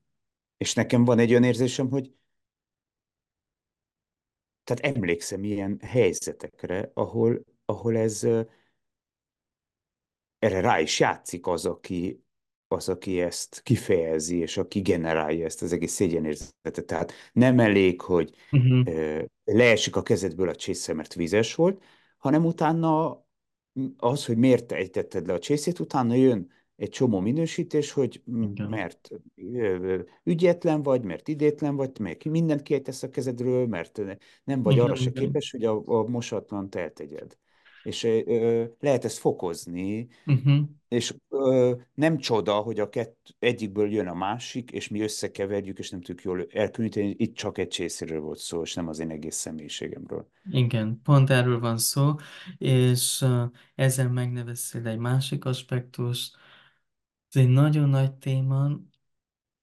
És 0.56 0.74
nekem 0.74 1.04
van 1.04 1.18
egy 1.18 1.30
olyan 1.30 1.44
érzésem, 1.44 1.88
hogy 1.88 2.14
tehát 4.74 4.96
emlékszem 4.96 5.44
ilyen 5.44 5.78
helyzetekre, 5.82 6.90
ahol, 6.94 7.44
ahol 7.64 7.96
ez 7.96 8.24
erre 10.38 10.60
rá 10.60 10.80
is 10.80 11.00
játszik 11.00 11.46
az, 11.46 11.66
aki, 11.66 12.24
az, 12.68 12.88
aki 12.88 13.20
ezt 13.20 13.60
kifejezi, 13.62 14.36
és 14.36 14.56
aki 14.56 14.80
generálja 14.80 15.44
ezt 15.44 15.62
az 15.62 15.72
egész 15.72 15.92
szégyenérzetet. 15.92 16.86
Tehát 16.86 17.12
nem 17.32 17.58
elég, 17.58 18.00
hogy 18.00 18.34
Uh-huh. 18.52 19.24
leesik 19.44 19.96
a 19.96 20.02
kezedből 20.02 20.48
a 20.48 20.54
csésze, 20.54 20.92
mert 20.92 21.14
vizes 21.14 21.54
volt, 21.54 21.82
hanem 22.18 22.44
utána 22.44 23.24
az, 23.96 24.26
hogy 24.26 24.36
miért 24.36 24.72
ejtetted 24.72 25.26
le 25.26 25.32
a 25.32 25.38
csészét, 25.38 25.78
utána 25.78 26.14
jön 26.14 26.50
egy 26.80 26.88
csomó 26.90 27.20
minősítés, 27.20 27.92
hogy 27.92 28.22
Igen. 28.26 28.68
mert 28.68 29.08
ügyetlen 30.24 30.82
vagy, 30.82 31.02
mert 31.04 31.28
idétlen 31.28 31.76
vagy, 31.76 31.98
mert 31.98 32.24
mindent 32.24 32.62
kiejtesz 32.62 33.02
a 33.02 33.08
kezedről, 33.08 33.66
mert 33.66 34.00
nem 34.44 34.62
vagy 34.62 34.78
arra 34.78 34.92
Igen, 34.92 35.02
se 35.02 35.10
igen. 35.10 35.22
képes, 35.22 35.50
hogy 35.50 35.64
a, 35.64 35.82
a 35.84 36.08
mosatlant 36.08 36.74
eltegyed. 36.74 37.36
és 37.82 38.04
ö, 38.04 38.64
lehet 38.80 39.04
ezt 39.04 39.18
fokozni, 39.18 40.08
Uh-huh. 40.26 40.58
és 40.88 41.14
ö, 41.28 41.72
nem 41.94 42.18
csoda, 42.18 42.52
hogy 42.54 42.80
a 42.80 42.88
kett, 42.88 43.34
egyikből 43.38 43.92
jön 43.92 44.06
a 44.06 44.14
másik, 44.14 44.70
és 44.70 44.88
mi 44.88 45.00
összekeverjük, 45.00 45.78
és 45.78 45.90
nem 45.90 46.00
tudjuk 46.00 46.22
jól 46.24 46.46
elkülöníteni. 46.50 47.14
Itt 47.18 47.34
csak 47.34 47.58
egy 47.58 47.68
csészéről 47.68 48.20
volt 48.20 48.38
szó, 48.38 48.62
és 48.62 48.74
nem 48.74 48.88
az 48.88 48.98
én 48.98 49.10
egész 49.10 49.36
személyiségemről. 49.36 50.28
Igen, 50.50 51.00
pont 51.04 51.30
erről 51.30 51.60
van 51.60 51.78
szó, 51.78 52.14
és 52.58 53.24
ezzel 53.74 54.10
megnevezted 54.10 54.86
egy 54.86 54.98
másik 54.98 55.44
aspektus. 55.44 56.32
Ez 57.32 57.40
egy 57.40 57.48
nagyon 57.48 57.88
nagy 57.88 58.12
téma, 58.12 58.80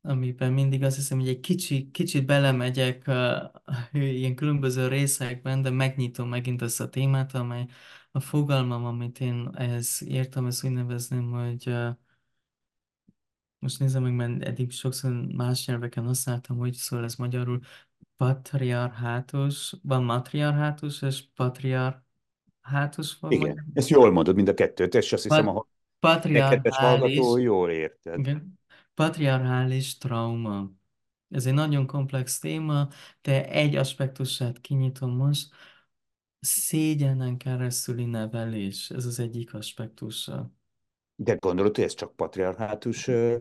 amiben 0.02 0.54
mindig 0.54 0.84
azt 0.84 0.96
hiszem, 0.96 1.20
hogy 1.20 1.28
egy 1.28 1.40
kicsi, 1.40 1.92
kicsit 1.92 2.26
belemegyek 2.26 3.04
uh, 3.08 4.04
ilyen 4.12 4.36
különböző 4.36 4.88
részekben, 4.88 5.62
de 5.62 5.70
megnyitom 5.70 6.30
megint 6.30 6.62
ezt 6.62 6.82
a 6.82 6.90
témát, 6.90 7.36
amely 7.36 7.66
a 8.12 8.20
fogalmam, 8.20 8.86
amit 8.86 9.20
én 9.20 9.50
ehhez 9.54 10.04
értem, 10.08 10.46
ezt 10.46 10.64
úgy 10.64 10.72
nevezném, 10.72 11.32
hogy 11.32 11.68
uh, 11.68 11.90
most 13.60 13.80
nézem 13.80 14.04
meg, 14.04 14.14
mert 14.14 14.44
eddig 14.44 14.72
sokszor 14.72 15.12
más 15.36 15.66
nyelveken 15.66 16.06
használtam, 16.06 16.58
hogy 16.58 16.74
szól 16.74 17.04
ez 17.04 17.16
magyarul, 17.16 17.60
patriarhátus, 18.18 19.76
van 19.84 20.04
matriarhátus 20.04 21.02
és 21.02 21.24
patriarhátus 21.36 23.20
van 23.20 23.32
Igen, 23.32 23.66
ezt 23.74 23.90
jól 23.90 24.12
mondod, 24.12 24.36
mind 24.36 24.48
a 24.48 24.54
kettőt, 24.54 24.96
és 24.96 25.14
azt 25.14 25.24
hiszem, 25.24 25.46
Pa- 25.46 25.56
a 25.56 25.68
te 26.00 26.50
kedves 26.50 26.76
hallgató 26.76 27.06
patriarchális, 27.08 27.44
jól 27.44 27.70
érted. 27.70 28.20
igen, 28.20 28.60
patriarchális 28.94 29.98
trauma. 29.98 30.72
Ez 31.30 31.46
egy 31.46 31.54
nagyon 31.54 31.86
komplex 31.86 32.40
téma, 32.40 32.88
de 33.22 33.50
egy 33.50 33.76
aspektusát 33.76 34.62
kinyitom 34.62 35.16
most. 35.16 35.54
Szégyenen 36.40 37.38
keresztüli 37.38 38.06
nevelés, 38.06 38.90
ez 38.90 39.06
az 39.06 39.20
egyik 39.20 39.54
aspektusa. 39.54 40.52
De 41.16 41.34
gondolod, 41.34 41.76
hogy 41.76 41.84
ez 41.84 41.94
csak 41.94 42.16
ö, 43.08 43.38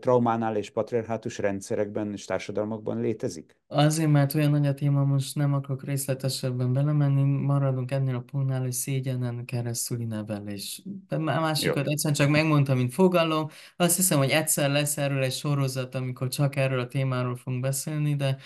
traumánál 0.00 0.56
és 0.56 0.70
patriarhátus 0.70 1.38
rendszerekben 1.38 2.12
és 2.12 2.24
társadalmakban 2.24 3.00
létezik? 3.00 3.56
Azért, 3.66 4.10
mert 4.10 4.34
olyan 4.34 4.50
nagy 4.50 4.66
a 4.66 4.74
téma, 4.74 5.04
most 5.04 5.34
nem 5.34 5.54
akarok 5.54 5.84
részletesebben 5.84 6.72
belemenni, 6.72 7.22
maradunk 7.22 7.90
ennél 7.90 8.14
a 8.14 8.20
pontnál, 8.20 8.60
hogy 8.60 8.72
szégyenen 8.72 9.44
keresztüli 9.44 10.04
nevelés. 10.04 10.82
A 11.08 11.14
Jó. 11.14 11.22
másikat 11.22 11.86
egyszerűen 11.86 12.14
csak 12.14 12.28
megmondtam, 12.28 12.76
mint 12.76 12.94
fogalom. 12.94 13.48
Azt 13.76 13.96
hiszem, 13.96 14.18
hogy 14.18 14.30
egyszer 14.30 14.70
lesz 14.70 14.96
erről 14.96 15.22
egy 15.22 15.32
sorozat, 15.32 15.94
amikor 15.94 16.28
csak 16.28 16.56
erről 16.56 16.80
a 16.80 16.86
témáról 16.86 17.36
fogunk 17.36 17.62
beszélni, 17.62 18.14
de 18.16 18.36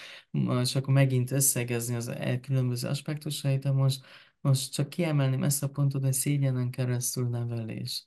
és 0.60 0.74
akkor 0.74 0.94
megint 0.94 1.30
összegezni 1.30 1.94
az 1.94 2.08
e- 2.08 2.40
különböző 2.40 2.88
aspektusait, 2.88 3.62
de 3.62 3.70
most, 3.70 4.04
most 4.40 4.72
csak 4.72 4.88
kiemelném 4.88 5.42
ezt 5.42 5.62
a 5.62 5.68
pontot, 5.68 6.02
hogy 6.02 6.12
szégyenen 6.12 6.70
keresztül 6.70 7.28
nevelés. 7.28 8.06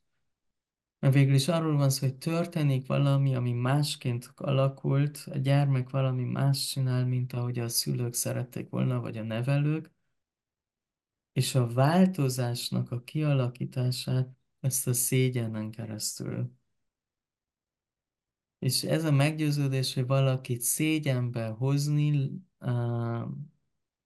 Mert 1.06 1.18
végül 1.18 1.34
is 1.34 1.48
arról 1.48 1.78
van 1.78 1.90
szó, 1.90 2.08
hogy 2.08 2.18
történik 2.18 2.88
valami, 2.88 3.36
ami 3.36 3.52
másként 3.52 4.32
alakult, 4.36 5.28
a 5.32 5.38
gyermek 5.38 5.90
valami 5.90 6.24
más 6.24 6.68
csinál, 6.68 7.06
mint 7.06 7.34
ahogy 7.34 7.60
a 7.60 7.70
szülők 7.70 8.14
szerették 8.14 8.70
volna, 8.70 9.00
vagy 9.00 9.18
a 9.18 9.24
nevelők, 9.24 9.92
és 11.34 11.56
a 11.56 11.68
változásnak 11.68 12.92
a 12.92 13.04
kialakítását 13.04 14.30
ezt 14.60 14.88
a 14.88 14.94
szégyenen 14.94 15.72
keresztül. 15.72 16.52
És 18.60 18.84
ez 18.84 19.04
a 19.04 19.12
meggyőződés, 19.12 19.94
hogy 19.94 20.06
valakit 20.06 20.62
szégyenbe 20.62 21.48
hozni, 21.48 22.32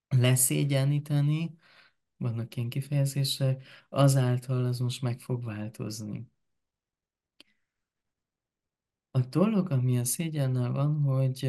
leszégyeníteni, 0.07 1.57
vannak 2.17 2.55
ilyen 2.55 2.69
kifejezések, 2.69 3.63
azáltal 3.89 4.65
az 4.65 4.79
most 4.79 5.01
meg 5.01 5.19
fog 5.19 5.43
változni. 5.43 6.27
A 9.11 9.19
dolog, 9.19 9.71
ami 9.71 9.97
a 9.97 10.03
szégyennel 10.03 10.71
van, 10.71 11.01
hogy 11.01 11.45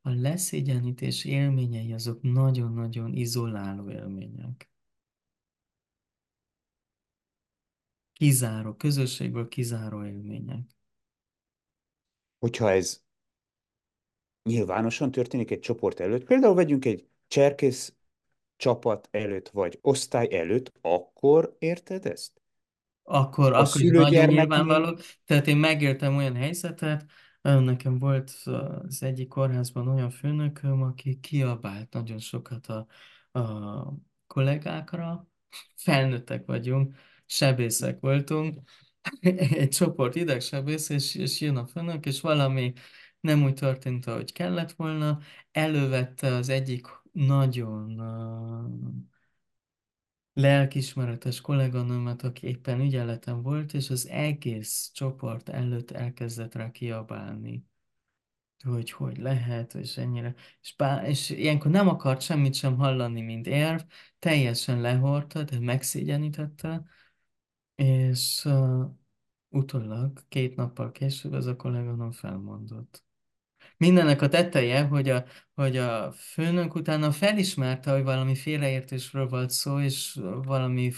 a 0.00 0.10
leszégyenítés 0.10 1.24
élményei 1.24 1.92
azok 1.92 2.22
nagyon-nagyon 2.22 3.12
izoláló 3.12 3.90
élmények. 3.90 4.70
Kizáró, 8.12 8.74
közösségből 8.74 9.48
kizáró 9.48 10.04
élmények. 10.04 10.66
Hogyha 12.38 12.70
ez 12.70 13.02
nyilvánosan 14.42 15.10
történik 15.10 15.50
egy 15.50 15.60
csoport 15.60 16.00
előtt, 16.00 16.24
például 16.24 16.54
vegyünk 16.54 16.84
egy 16.84 17.08
cserkész 17.26 17.94
csapat 18.56 19.08
előtt, 19.10 19.48
vagy 19.48 19.78
osztály 19.82 20.28
előtt, 20.30 20.72
akkor 20.80 21.56
érted 21.58 22.06
ezt? 22.06 22.41
Akkor, 23.02 23.52
A 23.52 23.56
akkor 23.56 23.62
ez 23.62 23.74
nagyon 23.74 23.88
szülőgyermeki, 23.88 24.34
nyilvánvaló. 24.34 24.98
Tehát 25.24 25.46
én 25.46 25.56
megéltem 25.56 26.16
olyan 26.16 26.36
helyzetet, 26.36 27.04
nekem 27.42 27.98
volt 27.98 28.30
az 28.44 29.02
egyik 29.02 29.28
kórházban 29.28 29.88
olyan 29.88 30.10
főnököm, 30.10 30.82
aki 30.82 31.20
kiabált 31.20 31.92
nagyon 31.92 32.18
sokat 32.18 32.66
a, 32.66 32.86
a 33.38 33.94
kollégákra. 34.26 35.26
Felnőttek 35.76 36.46
vagyunk, 36.46 36.94
sebészek 37.26 38.00
voltunk, 38.00 38.58
egy 39.20 39.68
csoport 39.68 40.14
idegsebész, 40.14 40.88
és, 40.88 41.14
és 41.14 41.40
jön 41.40 41.56
a 41.56 41.66
főnök, 41.66 42.06
és 42.06 42.20
valami 42.20 42.72
nem 43.20 43.44
úgy 43.44 43.54
történt, 43.54 44.06
ahogy 44.06 44.32
kellett 44.32 44.72
volna, 44.72 45.18
elővette 45.50 46.34
az 46.34 46.48
egyik 46.48 46.86
nagyon 47.12 48.00
uh, 48.00 49.11
lelkismeretes 50.32 51.40
kolléganőmet, 51.40 52.22
aki 52.22 52.46
éppen 52.46 52.80
ügyeletem 52.80 53.42
volt, 53.42 53.74
és 53.74 53.90
az 53.90 54.08
egész 54.08 54.90
csoport 54.94 55.48
előtt 55.48 55.90
elkezdett 55.90 56.54
rá 56.54 56.70
kiabálni, 56.70 57.66
hogy 58.64 58.90
hogy 58.90 59.18
lehet, 59.18 59.74
és 59.74 59.96
ennyire. 59.96 60.34
És, 60.62 60.74
bá, 60.76 61.06
és 61.06 61.30
ilyenkor 61.30 61.70
nem 61.70 61.88
akart 61.88 62.20
semmit 62.20 62.54
sem 62.54 62.76
hallani, 62.76 63.20
mint 63.20 63.46
érv, 63.46 63.80
teljesen 64.18 64.80
lehordta, 64.80 65.44
tehát 65.44 65.64
megszégyenítette, 65.64 66.84
és 67.74 68.44
uh, 68.44 68.90
utólag, 69.48 70.28
két 70.28 70.56
nappal 70.56 70.90
később 70.92 71.34
ez 71.34 71.46
a 71.46 71.56
kolléganőm 71.56 72.10
felmondott. 72.10 73.04
Mindennek 73.82 74.22
a 74.22 74.28
tetteje, 74.28 74.82
hogy 74.82 75.08
a, 75.08 75.24
hogy 75.54 75.76
a 75.76 76.12
főnök 76.12 76.74
utána 76.74 77.12
felismerte, 77.12 77.92
hogy 77.92 78.02
valami 78.02 78.34
félreértésről 78.34 79.28
volt 79.28 79.50
szó, 79.50 79.80
és 79.80 80.20
valami 80.44 80.92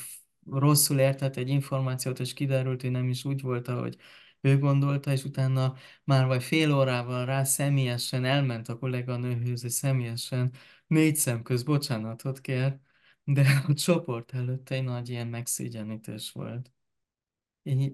rosszul 0.50 0.98
értett 0.98 1.36
egy 1.36 1.48
információt, 1.48 2.20
és 2.20 2.32
kiderült, 2.32 2.80
hogy 2.80 2.90
nem 2.90 3.08
is 3.08 3.24
úgy 3.24 3.40
volt, 3.40 3.68
ahogy 3.68 3.96
ő 4.40 4.58
gondolta, 4.58 5.12
és 5.12 5.24
utána 5.24 5.74
már 6.04 6.26
vagy 6.26 6.42
fél 6.42 6.74
órával 6.74 7.24
rá 7.24 7.44
személyesen 7.44 8.24
elment 8.24 8.68
a 8.68 8.78
kolléganőhöz, 8.78 9.64
és 9.64 9.72
személyesen 9.72 10.52
négy 10.86 11.16
szem 11.16 11.42
köz 11.42 11.62
bocsánatot 11.62 12.40
kér, 12.40 12.78
de 13.24 13.62
a 13.68 13.74
csoport 13.74 14.34
előtt 14.34 14.70
egy 14.70 14.84
nagy 14.84 15.08
ilyen 15.08 15.26
megszégyenítés 15.26 16.30
volt. 16.32 16.72
Így, 17.62 17.92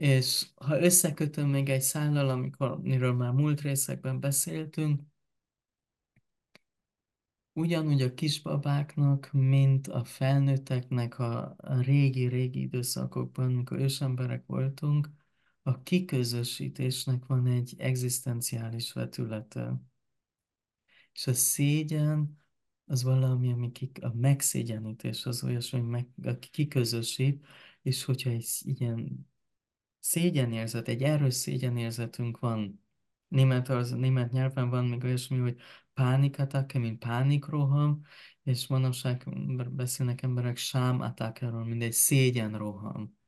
és 0.00 0.46
ha 0.54 0.80
összekötöm 0.80 1.48
még 1.48 1.68
egy 1.68 1.82
szállal, 1.82 2.28
amikor, 2.28 2.70
amiről 2.70 3.12
már 3.12 3.32
múlt 3.32 3.60
részekben 3.60 4.20
beszéltünk, 4.20 5.00
ugyanúgy 7.52 8.02
a 8.02 8.14
kisbabáknak, 8.14 9.32
mint 9.32 9.86
a 9.88 10.04
felnőtteknek 10.04 11.18
a, 11.18 11.56
régi-régi 11.58 12.60
időszakokban, 12.60 13.44
amikor 13.44 13.78
ősemberek 13.78 14.46
voltunk, 14.46 15.10
a 15.62 15.82
kiközösítésnek 15.82 17.26
van 17.26 17.46
egy 17.46 17.74
egzisztenciális 17.78 18.92
vetülete. 18.92 19.80
És 21.12 21.26
a 21.26 21.34
szégyen 21.34 22.38
az 22.84 23.02
valami, 23.02 23.52
ami 23.52 23.72
kik, 23.72 23.98
a 24.02 24.12
megszégyenítés 24.14 25.26
az 25.26 25.44
olyasmi, 25.44 25.80
meg, 25.80 26.08
aki 26.22 26.48
kiközösít, 26.50 27.46
és 27.82 28.04
hogyha 28.04 28.30
egy 28.30 28.46
ilyen 28.62 29.29
szégyenérzet, 30.00 30.88
egy 30.88 31.02
erős 31.02 31.34
szégyenérzetünk 31.34 32.38
van. 32.38 32.84
Német, 33.28 33.68
az, 33.68 33.90
német 33.90 34.32
nyelven 34.32 34.70
van 34.70 34.84
még 34.84 35.04
olyasmi, 35.04 35.38
hogy 35.38 35.60
pánikattacke, 35.94 36.78
mint 36.78 36.98
pánikroham, 36.98 38.02
és 38.42 38.66
manapság 38.66 39.28
beszélnek 39.70 40.22
emberek 40.22 40.56
sámattackerről, 40.56 41.64
mint 41.64 41.82
egy 41.82 41.92
szégyenroham. 41.92 43.18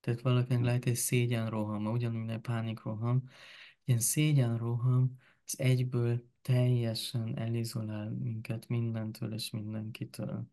Tehát 0.00 0.20
valakinek 0.20 0.62
lehet 0.62 0.84
egy 0.84 0.94
szégyenroham, 0.94 1.86
ugyanúgy, 1.86 2.30
egy 2.30 2.40
pánikroham. 2.40 3.28
Ilyen 3.84 4.00
szégyenroham, 4.00 5.18
az 5.44 5.58
egyből 5.58 6.28
teljesen 6.42 7.38
elizolál 7.38 8.10
minket 8.10 8.68
mindentől 8.68 9.32
és 9.32 9.50
mindenkitől. 9.50 10.46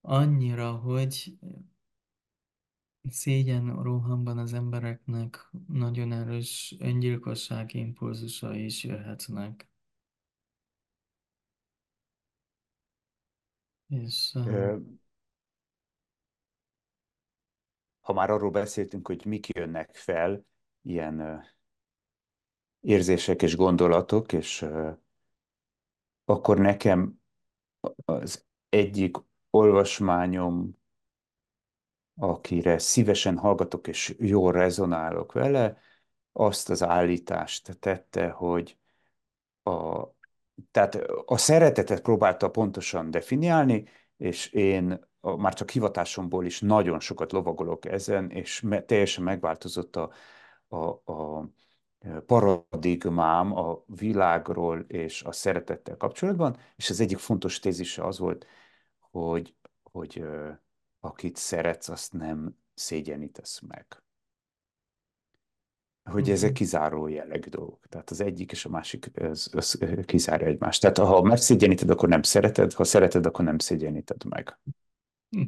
Annyira, 0.00 0.72
hogy 0.72 1.38
szégyen 3.10 3.82
rohamban 3.82 4.38
az 4.38 4.52
embereknek 4.52 5.50
nagyon 5.66 6.12
erős 6.12 6.76
öngyilkossági 6.78 7.78
impulzusai 7.78 8.64
is 8.64 8.84
jöhetnek. 8.84 9.70
És 13.88 14.36
Ha 18.00 18.12
már 18.12 18.30
arról 18.30 18.50
beszéltünk, 18.50 19.06
hogy 19.06 19.24
mik 19.24 19.48
jönnek 19.48 19.94
fel, 19.94 20.44
ilyen 20.82 21.44
érzések 22.80 23.42
és 23.42 23.56
gondolatok, 23.56 24.32
és 24.32 24.66
akkor 26.24 26.58
nekem 26.58 27.20
az 28.04 28.46
egyik 28.68 29.16
olvasmányom, 29.50 30.77
akire 32.18 32.78
szívesen 32.78 33.38
hallgatok 33.38 33.88
és 33.88 34.14
jól 34.18 34.52
rezonálok 34.52 35.32
vele, 35.32 35.78
azt 36.32 36.70
az 36.70 36.82
állítást 36.82 37.78
tette, 37.78 38.28
hogy 38.28 38.78
a, 39.62 40.04
tehát 40.70 40.94
a 41.24 41.36
szeretetet 41.36 42.00
próbálta 42.00 42.50
pontosan 42.50 43.10
definiálni, 43.10 43.84
és 44.16 44.52
én 44.52 45.06
már 45.20 45.54
csak 45.54 45.70
hivatásomból 45.70 46.44
is 46.44 46.60
nagyon 46.60 47.00
sokat 47.00 47.32
lovagolok 47.32 47.84
ezen, 47.84 48.30
és 48.30 48.60
me, 48.60 48.82
teljesen 48.82 49.24
megváltozott 49.24 49.96
a, 49.96 50.10
a, 50.68 51.12
a 51.12 51.48
paradigmám 52.26 53.56
a 53.56 53.82
világról 53.86 54.84
és 54.88 55.22
a 55.22 55.32
szeretettel 55.32 55.96
kapcsolatban, 55.96 56.56
és 56.76 56.90
az 56.90 57.00
egyik 57.00 57.18
fontos 57.18 57.58
tézise 57.58 58.04
az 58.04 58.18
volt, 58.18 58.46
hogy, 59.10 59.54
hogy 59.82 60.24
akit 61.00 61.36
szeretsz, 61.36 61.88
azt 61.88 62.12
nem 62.12 62.56
szégyenítesz 62.74 63.60
meg 63.60 64.02
hogy 66.10 66.30
ezek 66.30 66.50
mhm, 66.50 66.58
kizáró 66.58 67.08
jellegű 67.08 67.48
dolgok. 67.48 67.86
Tehát 67.88 68.10
az 68.10 68.20
egyik 68.20 68.52
és 68.52 68.64
a 68.64 68.68
másik 68.68 69.10
az, 69.14 69.50
az 69.52 69.78
kizárja 70.04 70.46
egymást. 70.46 70.80
Tehát 70.80 70.98
ha 70.98 71.22
megszégyeníted, 71.22 71.90
akkor 71.90 72.08
nem 72.08 72.22
szereted, 72.22 72.72
ha 72.72 72.84
szereted, 72.84 73.26
akkor 73.26 73.44
nem 73.44 73.58
szégyeníted 73.58 74.24
meg. 74.24 74.58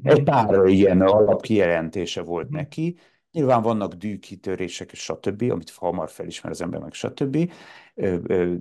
Egy 0.03 0.17
mhm, 0.17 0.25
pár 0.25 0.65
ilyen 0.65 1.01
alapkijelentése 1.01 2.23
volt 2.23 2.49
mhm, 2.49 2.57
neki. 2.57 2.99
Nyilván 3.33 3.63
vannak 3.63 3.95
dűkitörések, 3.95 4.93
és 4.93 5.01
stb., 5.03 5.43
amit 5.51 5.71
hamar 5.71 6.11
felismer 6.11 6.53
az 6.53 6.61
ember, 6.61 6.81
meg 6.81 6.93
stb. 6.93 7.53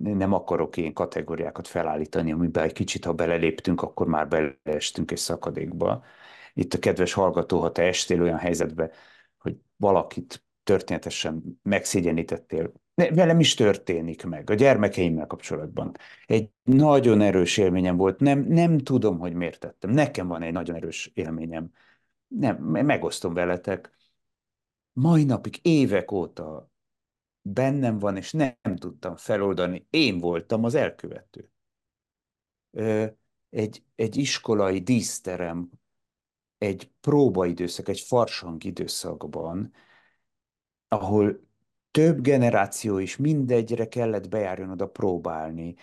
Nem 0.04 0.34
akarok 0.34 0.78
én 0.78 0.94
kategóriákat 0.94 1.68
felállítani, 1.68 2.32
amiben 2.32 2.64
egy 2.64 2.74
kicsit, 2.74 3.06
ha 3.06 3.14
beleléptünk, 3.14 3.82
akkor 3.82 4.08
már 4.08 4.28
beleestünk 4.28 5.12
egy 5.12 5.18
szakadékba. 5.18 6.04
Itt 6.54 6.74
a 6.74 6.80
kedves 6.80 7.14
hallgató, 7.14 7.60
ha 7.60 7.72
te 7.72 7.84
estél 7.84 8.22
olyan 8.22 8.38
helyzetbe, 8.38 8.92
hogy 9.38 9.58
valakit 9.76 10.44
történetesen 10.64 11.60
megszégyenítettél, 11.64 12.72
velem 12.96 13.40
is 13.40 13.54
történik 13.54 14.24
meg, 14.24 14.50
a 14.50 14.54
gyermekeimmel 14.54 15.28
kapcsolatban. 15.28 15.96
Egy 16.26 16.50
nagyon 16.64 17.22
erős 17.22 17.58
élményem 17.58 17.98
volt, 17.98 18.20
nem, 18.20 18.40
nem 18.40 18.78
tudom, 18.78 19.20
hogy 19.20 19.34
miért 19.34 19.60
tettem. 19.60 19.90
Nekem 19.90 20.28
van 20.28 20.42
egy 20.42 20.52
nagyon 20.52 20.76
erős 20.76 21.12
élményem. 21.14 21.72
Nem, 22.28 22.58
megosztom 22.64 23.34
veletek. 23.34 23.92
Mai 24.94 25.24
napig, 25.24 25.60
évek 25.62 26.12
óta 26.12 26.72
bennem 27.42 28.00
van, 28.00 28.18
és 28.18 28.32
nem 28.32 28.76
tudtam 28.76 29.16
feloldani. 29.16 29.88
Én 29.90 30.20
voltam 30.20 30.64
az 30.64 30.76
elkövető. 30.76 31.50
Egy, 33.50 33.84
egy 33.96 34.18
iskolai 34.18 34.80
díszterem, 34.80 35.70
egy 36.60 36.92
próbaidőszak, 37.02 37.88
egy 37.88 38.00
farsang 38.00 38.64
időszakban, 38.64 39.74
ahol 40.88 41.48
több 41.92 42.22
generáció 42.22 42.98
is 42.98 43.18
mindegyre 43.18 43.88
kellett 43.88 44.30
bejárjon 44.30 44.70
oda 44.70 44.88
próbálni, 44.88 45.76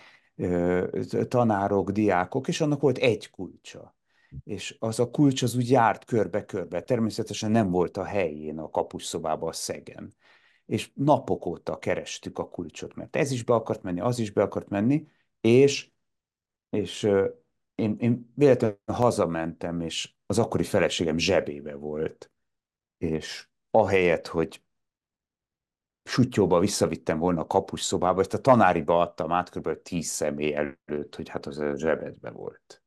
tanárok, 1.27 1.91
diákok, 1.91 2.47
és 2.47 2.61
annak 2.61 2.81
volt 2.81 2.97
egy 2.97 3.29
kulcsa. 3.29 3.95
És 4.43 4.75
az 4.79 4.99
a 4.99 5.09
kulcs 5.09 5.41
az 5.41 5.55
úgy 5.55 5.69
járt 5.69 6.05
körbe-körbe. 6.05 6.81
Természetesen 6.81 7.51
nem 7.51 7.69
volt 7.69 7.97
a 7.97 8.03
helyén 8.03 8.59
a 8.59 8.69
kapusszobában 8.69 9.49
a 9.49 9.53
szegen. 9.53 10.15
És 10.65 10.91
napok 10.93 11.45
óta 11.45 11.77
kerestük 11.79 12.39
a 12.39 12.49
kulcsot, 12.49 12.95
mert 12.95 13.15
ez 13.15 13.31
is 13.31 13.43
be 13.43 13.53
akart 13.53 13.83
menni, 13.83 13.99
az 13.99 14.19
is 14.19 14.31
be 14.31 14.41
akart 14.41 14.69
menni, 14.69 15.07
és, 15.41 15.91
és 16.69 17.09
én, 17.77 17.95
én 17.99 18.31
véletlenül 18.35 18.77
hazamentem, 18.85 19.81
és 19.81 20.13
az 20.25 20.39
akkori 20.39 20.63
feleségem 20.63 21.17
zsebébe 21.17 21.75
volt, 21.75 22.31
és 22.97 23.47
ahelyett, 23.71 24.27
hogy 24.27 24.63
sutyóba 26.03 26.59
visszavittem 26.59 27.17
volna 27.19 27.41
a 27.41 27.47
kapus 27.47 27.81
szobába, 27.81 28.19
ezt 28.19 28.33
a 28.33 28.41
tanáriba 28.41 28.99
adtam 28.99 29.31
át 29.31 29.49
kb. 29.49 29.81
tíz 29.81 30.07
személy 30.07 30.55
előtt, 30.55 31.15
hogy 31.15 31.29
hát 31.29 31.45
az 31.45 31.57
a 31.57 31.75
zsebedbe 31.75 32.31
volt. 32.31 32.83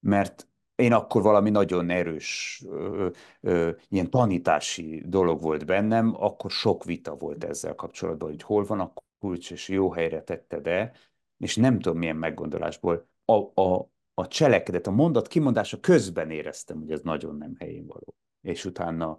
Mert 0.00 0.48
én 0.74 0.92
akkor 0.92 1.22
valami 1.22 1.50
nagyon 1.50 1.90
erős 1.90 2.62
ö, 2.66 3.08
ö, 3.40 3.70
ilyen 3.88 4.10
tanítási 4.10 5.02
dolog 5.06 5.42
volt 5.42 5.66
bennem, 5.66 6.14
akkor 6.22 6.50
sok 6.50 6.84
vita 6.84 7.16
volt 7.16 7.44
ezzel 7.44 7.74
kapcsolatban, 7.74 8.28
hogy 8.28 8.42
hol 8.42 8.64
van 8.64 8.80
a 8.80 8.92
kulcs, 9.18 9.50
és 9.50 9.68
jó 9.68 9.90
helyre 9.90 10.22
tette 10.22 10.60
de, 10.60 10.92
és 11.38 11.56
nem 11.56 11.78
tudom 11.78 11.98
milyen 11.98 12.16
meggondolásból 12.16 13.08
a, 13.24 13.62
a, 13.62 13.90
a 14.18 14.26
cselekedet, 14.26 14.86
a 14.86 14.90
mondat 14.90 15.28
kimondása 15.28 15.80
közben 15.80 16.30
éreztem, 16.30 16.78
hogy 16.78 16.90
ez 16.90 17.00
nagyon 17.00 17.36
nem 17.36 17.54
helyén 17.58 17.86
való. 17.86 18.14
És 18.40 18.64
utána 18.64 19.18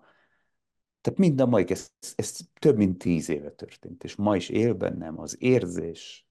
tehát 1.02 1.20
mind 1.20 1.42
a 1.42 1.46
mai, 1.46 1.66
ez, 1.68 1.92
ez 2.16 2.38
több 2.60 2.78
mint 2.78 2.98
tíz 2.98 3.30
éve 3.30 3.52
történt, 3.52 4.04
és 4.04 4.16
ma 4.16 4.36
is 4.36 4.50
él 4.50 4.74
bennem 4.74 5.20
az 5.20 5.42
érzés. 5.42 6.28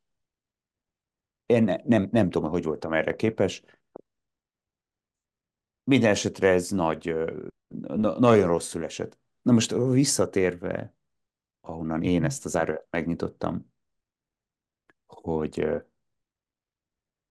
Én 1.47 1.65
ne, 1.65 1.77
nem, 1.85 2.09
nem 2.13 2.31
tudom, 2.31 2.51
hogy 2.51 2.65
voltam 2.65 2.93
erre 2.93 3.17
képes. 3.17 3.63
Minden 5.85 6.11
esetre 6.11 6.49
ez 6.49 6.71
nagy, 6.71 7.15
na, 7.69 8.19
nagyon 8.19 8.47
rosszul 8.47 8.85
esett. 8.85 9.19
Na 9.43 9.53
most 9.53 9.75
visszatérve, 9.91 10.95
ahonnan 11.61 12.03
én 12.03 12.25
ezt 12.25 12.45
az 12.45 12.57
árat 12.57 12.87
megnyitottam, 12.91 13.73
hogy, 15.07 15.69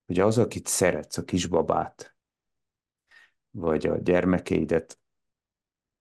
hogy 0.08 0.20
az, 0.20 0.38
akit 0.38 0.68
szeretsz, 0.68 1.18
a 1.18 1.24
kisbabát, 1.24 2.16
vagy 3.52 3.88
a 3.88 3.98
gyermekeidet, 3.98 5.00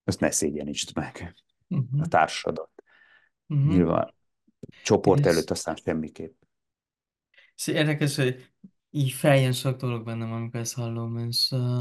azt 0.05 0.21
ne 0.21 0.31
szégyenítsd 0.31 0.97
meg, 0.97 1.35
a 1.69 1.75
mhm, 1.75 2.03
társadat. 2.03 2.71
mhm. 3.47 3.69
Nyilván 3.69 4.15
csoport 4.83 5.21
És, 5.21 5.27
előtt 5.27 5.51
aztán 5.51 5.77
semmiképp. 5.77 6.43
és 7.57 7.67
érdekes, 7.67 8.17
hogy 8.17 8.53
így 8.91 9.13
feljön 9.13 9.53
sok 9.53 9.77
dolog 9.77 10.05
bennem, 10.05 10.33
amikor 10.33 10.61
ezt 10.61 10.75
hallom, 10.75 11.19
és 11.19 11.51
uh, 11.51 11.81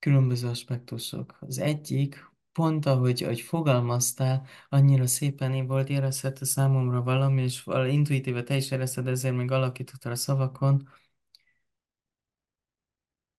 különböző 0.00 0.48
aspektusok. 0.48 1.36
Az 1.40 1.58
egyik, 1.58 2.29
pont 2.52 2.86
ahogy, 2.86 3.22
ahogy 3.22 3.40
fogalmaztál, 3.40 4.46
annyira 4.68 5.06
szépen 5.06 5.66
volt 5.66 5.88
érezhető 5.88 6.44
számomra 6.44 7.02
valami, 7.02 7.42
és 7.42 7.62
val- 7.62 7.88
intuitíve 7.92 8.42
te 8.42 8.56
is 8.56 8.70
érezted, 8.70 9.06
ezért 9.06 9.36
még 9.36 9.50
alakítottál 9.50 10.12
a 10.12 10.16
szavakon. 10.16 10.88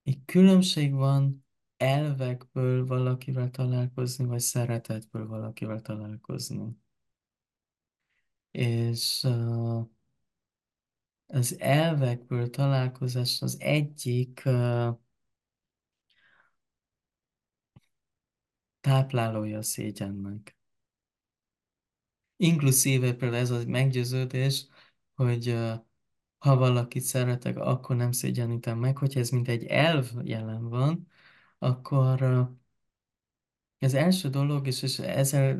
Egy 0.02 0.24
különbség 0.24 0.92
van 0.92 1.44
elvekből 1.76 2.86
valakivel 2.86 3.50
találkozni, 3.50 4.24
vagy 4.24 4.40
szeretetből 4.40 5.26
valakivel 5.26 5.80
találkozni. 5.80 6.76
És 8.50 9.22
uh, 9.24 9.86
az 11.26 11.60
elvekből 11.60 12.50
találkozás 12.50 13.42
az 13.42 13.56
egyik 13.60 14.42
uh, 14.44 14.96
táplálója 18.82 19.58
a 19.58 19.62
szégyennek. 19.62 20.56
Inkluszíve 22.36 23.14
például 23.14 23.42
ez 23.42 23.50
a 23.50 23.62
meggyőződés, 23.66 24.66
hogy 25.14 25.56
ha 26.38 26.56
valakit 26.56 27.02
szeretek, 27.02 27.58
akkor 27.58 27.96
nem 27.96 28.12
szégyenítem 28.12 28.78
meg, 28.78 28.96
hogyha 28.98 29.20
ez 29.20 29.30
mint 29.30 29.48
egy 29.48 29.64
elv 29.64 30.10
jelen 30.22 30.68
van, 30.68 31.06
akkor 31.58 32.22
az 33.78 33.94
első 33.94 34.28
dolog, 34.28 34.66
és, 34.66 34.82
és 34.82 34.98
ezzel 34.98 35.56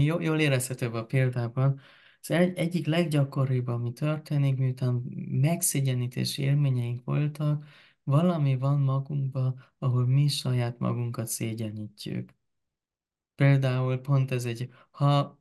jól, 0.00 0.40
érezhető 0.40 0.86
a 0.86 1.04
példában, 1.04 1.80
az 2.20 2.30
egy, 2.30 2.58
egyik 2.58 2.86
leggyakoribb, 2.86 3.66
ami 3.66 3.92
történik, 3.92 4.56
miután 4.56 4.94
megszégyenítési 5.30 6.42
élményeink 6.42 7.04
voltak, 7.04 7.64
valami 8.04 8.56
van 8.56 8.80
magunkban, 8.80 9.64
ahol 9.78 10.06
mi 10.06 10.28
saját 10.28 10.78
magunkat 10.78 11.26
szégyenítjük. 11.26 12.39
Például 13.40 13.98
pont 14.00 14.30
ez 14.30 14.44
egy, 14.44 14.70
ha 14.90 15.38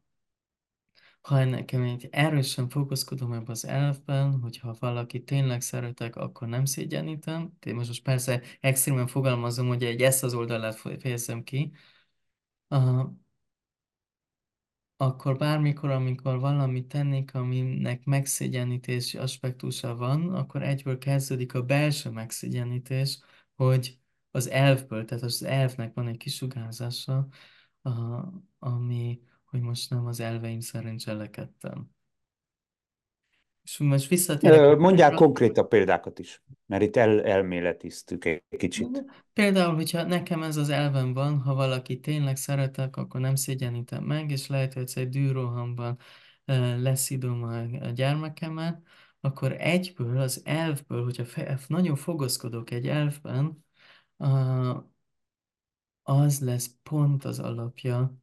Ha 1.22 1.44
nekem 1.46 1.84
egy 1.84 2.08
erősen 2.12 2.70
fókuszkodom 2.70 3.34
ebbe 3.34 3.52
az 3.52 3.66
elfben, 3.66 4.40
hogyha 4.42 4.76
valaki 4.80 5.24
tényleg 5.24 5.62
szeretek, 5.62 6.16
akkor 6.16 6.48
nem 6.48 6.66
szégyenítem. 6.66 7.58
Én 7.66 7.76
most, 7.76 7.88
most 7.88 8.04
persze 8.04 8.42
extrémen 8.60 9.08
fogalmazom, 9.08 9.68
hogy 9.68 9.84
egy 9.84 10.02
ezt 10.02 10.24
az 10.24 10.34
oldalát 10.34 10.76
fejezem 11.00 11.44
ki. 11.44 11.72
Uh, 12.70 13.10
akkor 14.98 15.38
bármikor, 15.38 15.90
amikor 15.90 16.40
valamit 16.40 16.88
tennék, 16.88 17.36
aminek 17.36 18.06
megszégyenítési 18.06 19.18
aspektusa 19.18 19.96
van, 19.96 20.34
akkor 20.34 20.64
egyből 20.64 20.98
kezdődik 20.98 21.54
a 21.54 21.64
belső 21.64 22.10
megszégyenítés, 22.10 23.20
hogy 23.56 24.00
az 24.32 24.50
elfből, 24.50 25.06
tehát 25.06 25.24
az 25.24 25.44
elfnek 25.44 25.94
van 25.94 26.08
egy 26.08 26.18
kisugárzása, 26.18 27.28
a, 27.82 27.90
ami, 28.60 29.20
hogy 29.46 29.62
most 29.62 29.90
nem 29.90 30.06
az 30.06 30.20
elveim 30.20 30.60
szerint 30.60 31.00
cselekedtem. 31.00 31.90
És 33.64 33.78
most 33.78 34.08
visszatérek 34.08 34.78
Mondják 34.78 35.14
konkrétabb 35.14 35.68
példákat 35.68 36.20
is, 36.20 36.44
mert 36.66 36.84
itt 36.84 36.96
el, 36.96 37.24
elméletiztük 37.24 38.26
egy 38.26 38.44
kicsit. 38.58 39.04
Például, 39.34 39.76
hogyha 39.76 40.04
nekem 40.04 40.44
ez 40.44 40.58
az 40.58 40.70
elvem 40.70 41.14
van, 41.14 41.40
ha 41.40 41.54
valaki 41.54 42.00
tényleg 42.00 42.36
szeretek, 42.36 42.98
akkor 42.98 43.20
nem 43.20 43.36
szégyenítem 43.36 44.04
meg, 44.04 44.32
és 44.32 44.48
lehet, 44.48 44.74
hogy 44.74 44.92
egy 44.96 45.10
dűrohamban 45.10 45.98
leszidom 46.78 47.44
a, 47.44 47.90
gyermekemet, 47.90 48.82
akkor 49.20 49.56
egyből 49.60 50.18
az 50.18 50.42
elfből, 50.46 51.04
hogyha 51.04 51.26
fe, 51.26 51.60
nagyon 51.68 51.96
fogozkodok 51.96 52.72
egy 52.72 52.88
elfben, 52.88 53.66
ah, 54.18 54.84
az 56.10 56.40
lesz 56.40 56.76
pont 56.84 57.26
az 57.26 57.40
alapja 57.40 58.18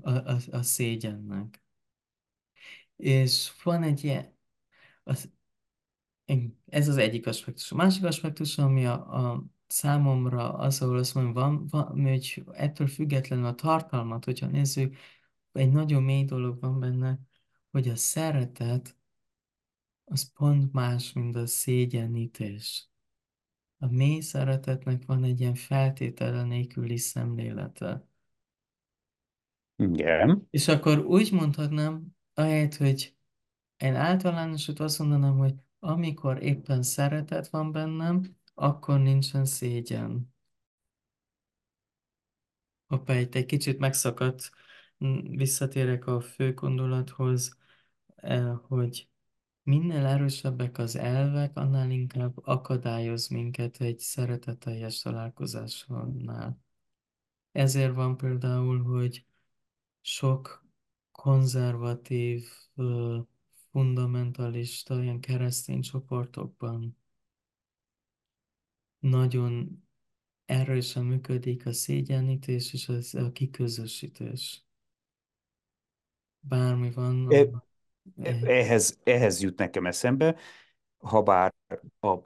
a, 0.00 0.10
a, 0.10 0.38
a 0.50 0.62
szégyennek. 0.62 1.62
És 2.96 3.52
van 3.62 3.82
egy 3.82 4.04
ilyen, 4.04 4.36
az, 5.04 5.30
Ez 6.66 6.88
az 6.88 6.96
egyik 6.96 7.26
aspektus. 7.26 7.72
A 7.72 7.74
másik 7.74 8.04
aspektus, 8.04 8.58
ami 8.58 8.86
a, 8.86 9.32
a 9.32 9.44
számomra 9.66 10.54
az, 10.54 10.82
ahol 10.82 10.98
azt 10.98 11.14
mondom, 11.14 11.32
van, 11.32 11.66
van, 11.66 12.02
hogy 12.02 12.44
ettől 12.52 12.86
függetlenül 12.86 13.44
a 13.44 13.54
tartalmat, 13.54 14.24
hogyha 14.24 14.46
nézzük, 14.46 14.96
egy 15.52 15.70
nagyon 15.72 16.02
mély 16.02 16.24
dolog 16.24 16.60
van 16.60 16.80
benne, 16.80 17.18
hogy 17.70 17.88
a 17.88 17.96
szeretet 17.96 18.96
az 20.04 20.32
pont 20.32 20.72
más, 20.72 21.12
mint 21.12 21.36
a 21.36 21.46
szégyenítés. 21.46 22.87
A 23.78 23.86
mély 23.86 24.20
szeretetnek 24.20 25.04
van 25.06 25.24
egy 25.24 25.40
ilyen 25.40 25.54
feltétele 25.54 26.42
nélküli 26.42 26.96
szemlélete. 26.96 28.06
Igen. 29.76 30.46
És 30.50 30.68
akkor 30.68 30.98
úgy 30.98 31.32
mondhatnám, 31.32 32.06
ahelyett, 32.34 32.74
hogy 32.74 33.16
én 33.76 33.94
általánosat 33.94 34.80
azt 34.80 34.98
mondanám, 34.98 35.36
hogy 35.36 35.54
amikor 35.78 36.42
éppen 36.42 36.82
szeretet 36.82 37.48
van 37.48 37.72
bennem, 37.72 38.36
akkor 38.54 39.00
nincsen 39.00 39.44
szégyen. 39.44 40.34
Hoppá, 42.86 43.18
itt 43.18 43.34
egy 43.34 43.46
kicsit 43.46 43.78
megszakadt, 43.78 44.50
visszatérek 45.30 46.06
a 46.06 46.20
fő 46.20 46.54
gondolathoz, 46.54 47.58
eh, 48.16 48.58
hogy 48.62 49.08
minél 49.68 50.06
erősebbek 50.06 50.78
az 50.78 50.96
elvek, 50.96 51.56
annál 51.56 51.90
inkább 51.90 52.46
akadályoz 52.46 53.28
minket 53.28 53.80
egy 53.80 53.98
szeretetteljes 53.98 55.00
találkozásnál. 55.00 56.58
Ezért 57.52 57.94
van 57.94 58.16
például, 58.16 58.82
hogy 58.82 59.26
sok 60.00 60.66
konzervatív, 61.12 62.48
fundamentalista, 63.70 65.02
ilyen 65.02 65.20
keresztény 65.20 65.80
csoportokban 65.80 66.96
nagyon 68.98 69.82
erősen 70.44 71.04
működik 71.04 71.66
a 71.66 71.72
szégyenítés 71.72 72.72
és 72.72 72.88
az, 72.88 73.14
a 73.14 73.32
kiközösítés. 73.32 74.64
Bármi 76.40 76.90
van, 76.90 77.32
eh, 77.32 77.50
Ehhez, 78.42 78.98
ehhez 79.04 79.42
jut 79.42 79.58
nekem 79.58 79.86
eszembe, 79.86 80.36
habár 80.98 81.54
a 82.00 82.16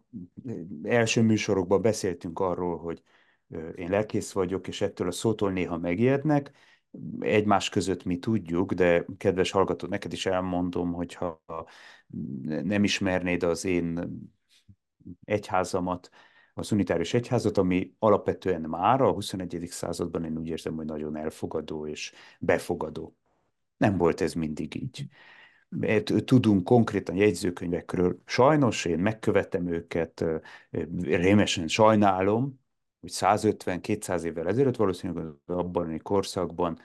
első 0.83 1.23
műsorokban 1.23 1.83
beszéltünk 1.83 2.39
arról, 2.39 2.79
hogy 2.79 3.03
én 3.75 3.91
lelkész 3.91 4.33
vagyok, 4.33 4.69
és 4.69 4.81
ettől 4.81 5.07
a 5.07 5.11
szótól 5.11 5.53
néha 5.53 5.79
megijednek, 5.79 6.53
egymás 7.21 7.69
között 7.69 8.05
mi 8.05 8.19
tudjuk, 8.19 8.73
de 8.73 9.05
kedves 9.17 9.51
hallgató, 9.51 9.87
neked 9.87 10.13
is 10.13 10.27
elmondom, 10.27 10.93
hogyha 10.93 11.43
nem 12.43 12.85
ismernéd 12.85 13.43
az 13.43 13.65
én 13.65 14.01
egyházamat, 15.25 16.11
az 16.55 16.73
unitárius 16.73 17.15
egyházat, 17.15 17.59
ami 17.59 17.95
alapvetően 17.99 18.61
már 18.61 19.01
a 19.01 19.13
21. 19.13 19.67
században 19.71 20.25
én 20.25 20.39
úgy 20.39 20.49
érzem, 20.49 20.75
hogy 20.75 20.87
nagyon 20.87 21.17
elfogadó 21.17 21.87
és 21.87 22.13
befogadó. 22.41 23.17
Nem 23.77 23.97
volt 23.97 24.21
ez 24.21 24.33
mindig 24.33 24.75
így. 24.75 25.07
Tudunk 26.25 26.65
konkrétan 26.65 27.17
jegyzőkönyvekről. 27.17 28.19
Sajnos 28.25 28.85
én 28.85 28.99
megkövetem 28.99 29.67
őket, 29.67 30.25
rémesen 31.01 31.69
sajnálom, 31.69 32.61
hogy 33.01 33.11
150-200 33.15 34.23
évvel 34.23 34.49
ezelőtt 34.49 34.77
valószínűleg 34.77 35.33
abban 35.47 35.93
a 35.93 36.03
korszakban 36.03 36.79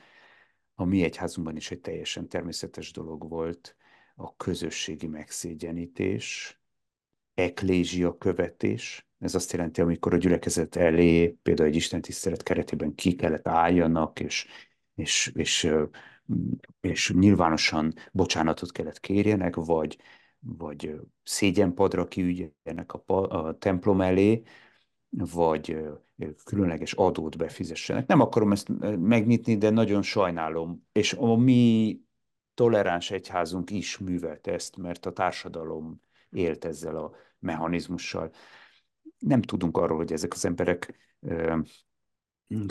a 0.76 0.86
mi 0.86 1.04
egyházunkban 1.04 1.56
is 1.56 1.72
egy 1.72 1.82
teljesen 1.82 2.28
természetes 2.28 2.92
dolog 2.92 3.30
volt 3.30 3.76
a 4.16 4.36
közösségi 4.36 5.08
megszégyenítés, 5.08 6.60
eklézsia 7.34 8.18
követés. 8.18 9.08
Ez 9.20 9.36
azt 9.36 9.52
jelenti, 9.52 9.82
amikor 9.82 10.14
a 10.14 10.18
gyülekezet 10.18 10.76
elé, 10.76 11.28
például 11.28 11.70
egy 11.70 11.76
istentisztelet 11.76 12.44
keretében 12.44 12.96
ki 12.96 13.16
kellett 13.16 13.48
álljanak, 13.48 14.20
és, 14.20 14.48
és, 14.96 15.32
és, 15.36 15.72
és 16.82 17.12
nyilvánosan 17.12 17.94
bocsánatot 18.12 18.72
kellett 18.72 19.00
kérjenek, 19.00 19.56
vagy, 19.56 19.98
vagy 20.40 21.00
szégyenpadra 21.24 22.08
kiügyenek 22.08 22.94
a, 22.94 23.14
a 23.16 23.58
templom 23.58 24.02
elé, 24.02 24.44
vagy 25.10 25.78
különleges 26.44 26.94
adót 26.94 27.38
befizessenek. 27.38 28.08
Nem 28.08 28.20
akarom 28.20 28.52
ezt 28.52 28.70
megnyitni, 28.98 29.58
de 29.58 29.70
nagyon 29.70 30.02
sajnálom. 30.02 30.88
És 30.92 31.14
a 31.14 31.36
mi 31.36 32.00
toleráns 32.54 33.12
egyházunk 33.12 33.72
is 33.72 33.98
művelte 33.98 34.52
ezt, 34.52 34.78
mert 34.78 35.06
a 35.06 35.12
társadalom 35.12 36.02
élt 36.30 36.66
ezzel 36.66 36.96
a 36.96 37.12
mechanizmussal. 37.40 38.32
Nem 39.18 39.42
tudunk 39.42 39.78
arról, 39.78 39.98
hogy 39.98 40.12
ezek 40.12 40.34
az 40.34 40.46
emberek 40.46 40.98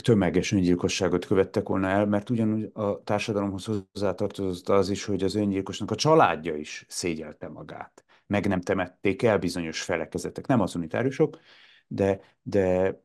tömeges 0.02 0.52
öngyilkosságot 0.52 1.26
követtek 1.26 1.68
volna 1.68 1.88
el, 1.88 2.06
mert 2.06 2.30
ugyanúgy 2.30 2.70
a 2.72 3.02
társadalomhoz 3.02 3.64
hozzátartozott 3.64 4.68
az 4.68 4.88
is, 4.88 5.04
hogy 5.04 5.22
az 5.22 5.34
öngyilkosnak 5.34 5.90
a 5.90 5.94
családja 5.94 6.56
is 6.56 6.84
szégyelte 6.88 7.48
magát. 7.48 8.04
Meg 8.26 8.46
nem 8.46 8.60
temették 8.60 9.22
el 9.22 9.38
bizonyos 9.38 9.82
felekezetek, 9.82 10.46
nem 10.46 10.60
az 10.60 10.74
unitáriusok, 10.74 11.38
de, 11.86 12.20
de 12.42 13.00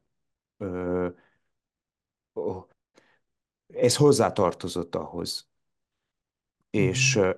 ö, 0.57 1.07
ö, 2.33 2.57
ez 3.67 3.95
hozzátartozott 3.95 4.95
ahhoz. 4.95 5.49
És 6.69 7.15
mhm, 7.15 7.25
ö, 7.25 7.33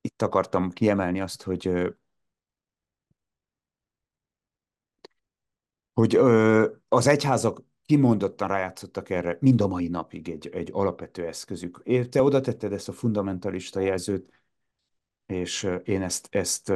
itt 0.00 0.22
akartam 0.22 0.70
kiemelni 0.70 1.20
azt, 1.20 1.42
hogy 1.42 1.94
hogy 6.00 6.14
ö, 6.14 6.66
az 6.88 7.06
egyházak 7.06 7.62
kimondottan 7.86 8.48
rájátszottak 8.48 9.10
erre 9.10 9.36
mind 9.40 9.60
a 9.60 9.66
mai 9.66 9.88
napig 9.88 10.28
egy, 10.28 10.48
egy 10.52 10.68
alapvető 10.72 11.26
eszközük. 11.26 11.82
Te 12.08 12.22
oda 12.22 12.40
tetted 12.40 12.72
ezt 12.72 12.88
a 12.88 12.92
fundamentalista 12.92 13.80
jelzőt, 13.80 14.42
és 15.26 15.70
én 15.84 16.02
ezt, 16.02 16.28
ezt, 16.30 16.72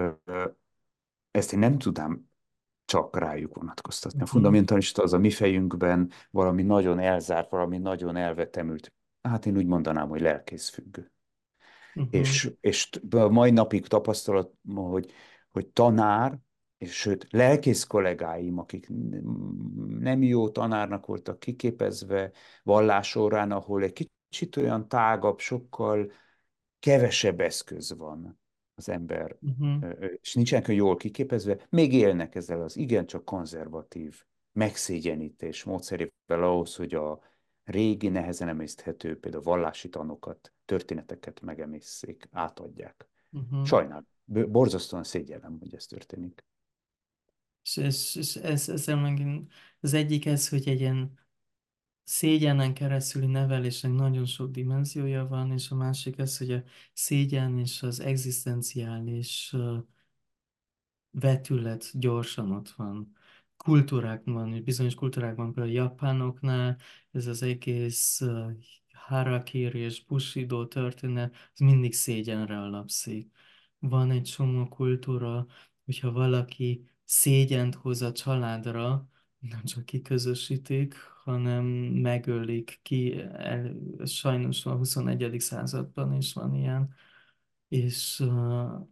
ezt 1.31 1.53
én 1.53 1.59
nem 1.59 1.79
tudám 1.79 2.31
csak 2.85 3.19
rájuk 3.19 3.55
vonatkoztatni. 3.55 4.19
A 4.19 4.23
mhm, 4.23 4.31
fundamentalista 4.33 5.03
az 5.03 5.13
a 5.13 5.19
mi 5.19 5.31
fejünkben 5.31 6.11
valami 6.31 6.63
nagyon 6.63 6.99
elzárt, 6.99 7.51
valami 7.51 7.79
nagyon 7.79 8.17
elvetemült. 8.17 8.93
Hát 9.23 9.47
én 9.47 9.57
úgy 9.57 9.67
mondanám, 9.67 10.09
hogy 10.09 10.21
lelkészfüggő. 10.21 11.13
mhm, 11.95 12.07
És, 12.11 12.51
és 12.61 12.91
a 13.11 13.29
mai 13.29 13.51
napig 13.51 13.87
tapasztalat, 13.87 14.53
hogy, 14.75 15.13
hogy 15.51 15.67
tanár, 15.67 16.39
és 16.79 16.93
sőt, 16.93 17.27
lelkész 17.31 17.85
kollégáim, 17.85 18.59
akik 18.59 18.89
nem 19.99 20.23
jó 20.23 20.49
tanárnak 20.49 21.07
voltak 21.07 21.39
kiképezve 21.39 22.33
vallásórán, 22.63 23.51
ahol 23.53 23.83
egy 23.83 24.11
kicsit 24.29 24.57
olyan 24.57 24.89
tágabb, 24.89 25.39
sokkal 25.39 26.13
kevesebb 26.79 27.41
eszköz 27.41 27.97
van 27.97 28.41
az 28.75 28.89
ember, 28.89 29.37
mhm, 29.41 29.85
és 30.21 30.35
nincsenek 30.35 30.69
jól 30.69 30.97
kiképezve, 30.97 31.67
még 31.71 31.93
élnek 31.93 32.35
ezzel 32.35 32.63
az 32.63 32.77
igencsak 32.77 33.25
konzervatív 33.25 34.25
megszégyenítés 34.53 35.65
módszerével 35.65 36.43
ahhoz, 36.43 36.77
hogy 36.77 36.95
a 36.95 37.21
régi, 37.65 38.09
nehezen 38.09 38.49
emészthető, 38.49 39.19
például 39.19 39.43
vallási 39.43 39.89
tanokat, 39.89 40.53
történeteket 40.65 41.41
megemészszék, 41.41 42.29
átadják. 42.31 43.09
mhm. 43.31 43.63
Sajnálom, 43.63 44.07
borzasztóan 44.25 45.05
szégyellem, 45.05 45.57
hogy 45.61 45.75
ez 45.75 45.87
történik. 45.87 46.45
És, 47.65 47.77
és, 47.77 48.15
és 48.15 48.37
ez, 48.37 48.69
ezzel 48.69 48.97
megint 48.97 49.53
az 49.81 49.93
egyik 49.93 50.27
ez, 50.27 50.49
hogy 50.49 50.69
egy 50.69 50.81
ilyen 50.81 51.19
szégyenen 52.05 52.75
keresztüli 52.75 53.27
nevelésnek 53.27 53.93
nagyon 53.93 54.27
sok 54.27 54.51
dimenziója 54.51 55.27
van, 55.27 55.53
és 55.53 55.71
a 55.71 55.75
másik 55.75 56.19
az, 56.19 56.39
hogy 56.39 56.53
a 56.53 56.63
szégyen 56.93 57.59
és 57.59 57.83
az 57.83 58.01
egzisztenciális 58.01 59.55
vetület 61.11 61.91
gyorsan 62.01 62.51
ott 62.51 62.71
van. 62.71 63.13
Kultúrákban, 63.57 64.63
bizonyos 64.65 64.95
kultúrákban, 64.95 65.53
például 65.53 65.77
a 65.77 65.81
japánoknál, 65.83 66.79
ez 67.11 67.27
az 67.27 67.43
egész 67.43 68.23
harakiri 68.93 69.79
és 69.79 70.05
bushido 70.05 70.67
történet, 70.67 71.35
ez 71.53 71.59
mindig 71.59 71.95
szégyenre 71.95 72.59
alapszik. 72.61 73.31
Van 73.79 74.11
egy 74.11 74.23
csomó 74.23 74.69
kultúra, 74.69 75.47
hogyha 75.85 76.13
valaki 76.13 76.89
szégyent 77.05 77.75
hoz 77.75 78.03
a 78.03 78.13
családra, 78.13 79.09
nem 79.39 79.65
csak 79.65 79.85
kiközösítik, 79.85 80.95
hanem 81.25 81.65
megölik 81.95 82.79
ki. 82.83 83.21
El- 83.23 83.77
Sajnos 84.05 84.67
a 84.67 84.77
21. 84.77 85.41
században 85.41 86.13
is 86.13 86.33
van 86.33 86.55
ilyen. 86.55 86.95
És 87.69 88.21
uh, 88.21 88.87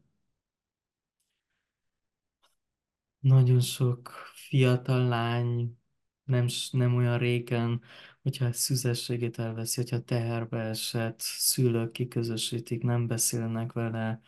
nagyon 3.21 3.61
sok 3.61 4.09
fiatal 4.35 5.09
lány 5.09 5.77
nem, 6.25 6.47
nem 6.71 6.95
olyan 6.97 7.19
régen, 7.19 7.83
hogyha 8.23 8.45
a 8.45 8.53
szüzességét 8.53 9.39
elveszi, 9.39 9.81
hogyha 9.81 10.01
teherbe 10.05 10.59
esett, 10.59 11.21
szülők 11.21 11.93
kiközösítik, 11.93 12.83
nem 12.83 13.07
beszélnek 13.07 13.73
vele, 13.73 14.21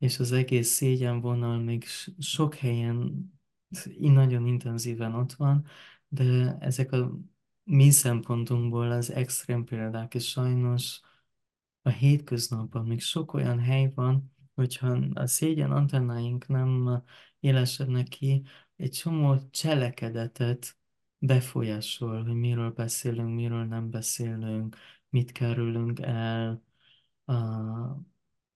és 0.00 0.18
az 0.18 0.32
egész 0.32 0.68
szégyenvonal 0.68 1.58
még 1.58 1.84
sok 2.18 2.54
helyen 2.54 3.30
nagyon 3.98 4.46
intenzíven 4.46 5.14
ott 5.14 5.32
van, 5.32 5.66
de 6.08 6.56
ezek 6.60 6.92
a 6.92 7.18
mi 7.64 7.90
szempontunkból 7.90 8.90
az 8.90 9.10
extrém 9.10 9.64
példák, 9.64 10.14
és 10.14 10.28
sajnos 10.28 11.00
a 11.82 11.88
hétköznapban 11.88 12.86
még 12.86 13.00
sok 13.00 13.32
olyan 13.32 13.58
hely 13.58 13.92
van, 13.94 14.32
hogyha 14.54 14.98
a 15.14 15.26
szégyen 15.26 15.70
antennáink 15.70 16.46
nem 16.46 17.02
élesednek 17.40 18.08
ki, 18.08 18.42
egy 18.76 18.90
csomó 18.90 19.38
cselekedetet 19.50 20.76
befolyásol, 21.18 22.22
hogy 22.22 22.34
miről 22.34 22.70
beszélünk, 22.70 23.34
miről 23.34 23.64
nem 23.64 23.90
beszélünk, 23.90 24.76
mit 25.08 25.32
kerülünk 25.32 26.00
el, 26.00 26.62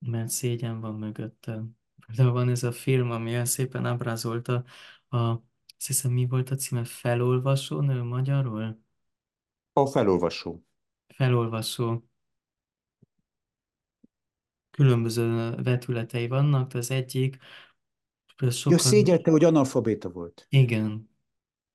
mert 0.07 0.29
szégyen 0.29 0.81
van 0.81 0.95
mögötte. 0.95 1.65
Például 2.07 2.33
van 2.33 2.49
ez 2.49 2.63
a 2.63 2.73
film, 2.73 3.11
ami 3.11 3.31
olyan 3.31 3.45
szépen 3.45 3.87
ábrázolta, 3.87 4.65
a, 5.09 5.17
azt 5.17 5.87
hiszem 5.87 6.13
mi 6.13 6.27
volt 6.27 6.51
a 6.51 6.55
címe, 6.57 6.85
Felolvasó 6.85 7.81
nő 7.81 8.03
magyarul? 8.03 8.83
A 9.73 9.87
felolvasó. 9.87 10.65
Felolvasó. 11.09 12.09
Különböző 14.71 15.51
vetületei 15.63 16.29
vannak, 16.29 16.73
de 16.73 16.79
az 16.79 16.91
egyik, 16.91 17.39
például 18.37 18.61
Ja, 18.67 18.79
sokan, 18.79 18.79
szégyelte, 18.79 19.31
hogy 19.31 19.45
analfabéta 19.45 20.11
volt. 20.11 20.49
igen, 20.49 21.11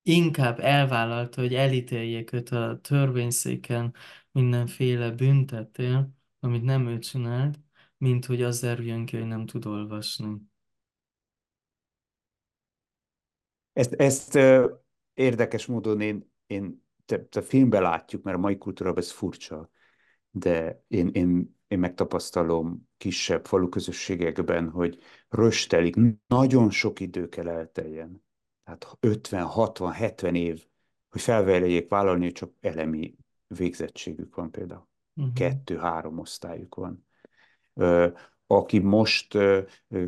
inkább 0.01 0.59
elvállalta, 0.59 1.41
hogy 1.41 1.55
elítéljék 1.55 2.31
őt 2.31 2.49
a 2.49 2.79
törvényszéken 2.81 3.93
mindenféle 4.31 5.11
büntettél, 5.11 6.13
amit 6.39 6.63
nem 6.63 6.87
ő 6.87 6.99
csinált, 6.99 7.59
mint 7.99 8.25
hogy 8.25 8.41
az 8.41 8.59
derüljön 8.59 9.05
ki, 9.05 9.17
hogy 9.17 9.27
nem 9.27 9.45
tud 9.45 9.65
olvasni. 9.65 10.35
Ezt, 13.73 13.93
ezt 13.93 14.35
ö, 14.35 14.73
érdekes 15.13 15.65
módon 15.65 16.01
én, 16.01 16.31
én 16.47 16.85
te, 17.05 17.25
te 17.25 17.41
filmben 17.41 17.81
látjuk, 17.81 18.23
mert 18.23 18.37
a 18.37 18.39
mai 18.39 18.57
kultúrában 18.57 18.99
ez 18.99 19.11
furcsa, 19.11 19.69
de 20.31 20.83
én, 20.87 21.07
én, 21.07 21.57
én 21.67 21.79
megtapasztalom 21.79 22.89
kisebb 22.97 23.45
faluközösségekben, 23.45 24.69
hogy 24.69 24.99
röstelik, 25.29 25.95
nagyon 26.27 26.69
sok 26.69 26.99
idő 26.99 27.29
kell 27.29 27.47
elteljen. 27.47 28.23
Tehát 28.63 28.97
50, 28.99 29.43
60, 29.43 29.91
70 29.91 30.35
év, 30.35 30.65
hogy 31.09 31.21
felvállalják 31.21 31.89
vállalni, 31.89 32.23
hogy 32.23 32.33
csak 32.33 32.53
elemi 32.59 33.15
végzettségük 33.47 34.35
van 34.35 34.51
például. 34.51 34.87
Uh-huh. 35.15 35.33
Kettő-három 35.33 36.19
osztályuk 36.19 36.75
van. 36.75 37.07
Aki 38.47 38.79
most 38.79 39.37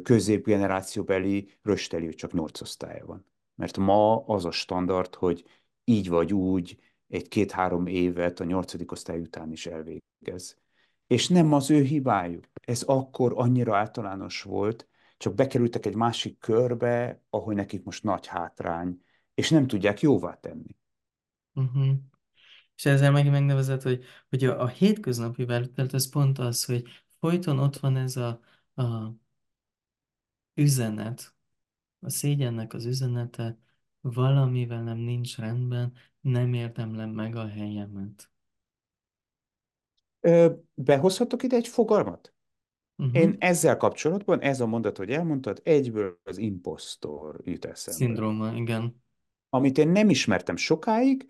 középgenerációbeli 0.04 1.52
rösteli, 1.62 2.06
hogy 2.06 2.16
csak 2.16 2.34
nyolc 2.34 2.62
osztálya 2.62 3.06
van. 3.06 3.26
Mert 3.56 3.78
ma 3.78 4.26
az 4.26 4.46
a 4.46 4.52
standard, 4.52 5.16
hogy 5.16 5.46
így 5.84 6.10
vagy 6.10 6.34
úgy 6.34 6.78
egy-két-három 7.08 7.86
évet 7.86 8.40
a 8.40 8.44
nyolcadik 8.44 8.92
osztály 8.92 9.20
után 9.20 9.52
is 9.52 9.66
elvégez. 9.66 10.60
És 11.08 11.28
nem 11.28 11.54
az 11.54 11.70
ő 11.70 11.82
hibájuk. 11.82 12.48
Ez 12.62 12.82
akkor 12.82 13.34
annyira 13.36 13.78
általános 13.78 14.42
volt, 14.42 14.88
csak 15.18 15.36
bekerültek 15.36 15.86
egy 15.86 15.96
másik 15.96 16.40
körbe, 16.40 17.22
ahol 17.30 17.54
nekik 17.54 17.84
most 17.84 18.04
nagy 18.04 18.28
hátrány, 18.28 19.02
és 19.34 19.50
nem 19.50 19.68
tudják 19.68 20.02
jóvá 20.02 20.34
tenni. 20.34 20.76
Uh-huh. 21.54 21.88
És 22.76 22.86
ezzel 22.86 23.12
megint 23.12 23.34
megnevezett, 23.34 23.82
hogy, 23.82 24.04
hogy 24.30 24.44
a, 24.44 24.62
a 24.62 24.68
hétköznapi 24.68 25.46
velület, 25.46 25.94
ez 25.94 26.10
pont 26.10 26.40
az, 26.40 26.66
hogy 26.66 26.84
folyton 27.22 27.60
ott 27.60 27.78
van 27.78 27.96
ez 27.96 28.18
a, 28.18 28.42
a 28.76 29.14
üzenet, 30.54 31.36
a 32.00 32.10
szégyennek 32.10 32.74
az 32.74 32.86
üzenete, 32.86 33.58
valami 34.00 34.66
velem 34.66 34.98
nincs 34.98 35.38
rendben, 35.38 35.94
nem 36.22 36.54
érdemlem 36.54 37.10
meg 37.10 37.36
a 37.36 37.48
helyemet. 37.48 38.32
Ö, 40.20 40.54
behozhatok 40.74 41.44
ide 41.44 41.56
egy 41.56 41.68
fogalmat? 41.68 42.34
Uh-huh. 42.96 43.16
Én 43.16 43.36
ezzel 43.40 43.78
kapcsolatban, 43.78 44.42
ez 44.42 44.60
a 44.60 44.66
mondat, 44.66 44.98
hogy 44.98 45.10
elmondtad, 45.10 45.62
egyből 45.64 46.20
az 46.24 46.38
impostor 46.38 47.42
jut 47.44 47.66
eszembe. 47.66 48.06
Szindróma, 48.06 48.54
igen. 48.54 49.04
Amit 49.50 49.78
én 49.78 49.90
nem 49.90 50.10
ismertem 50.10 50.56
sokáig, 50.56 51.28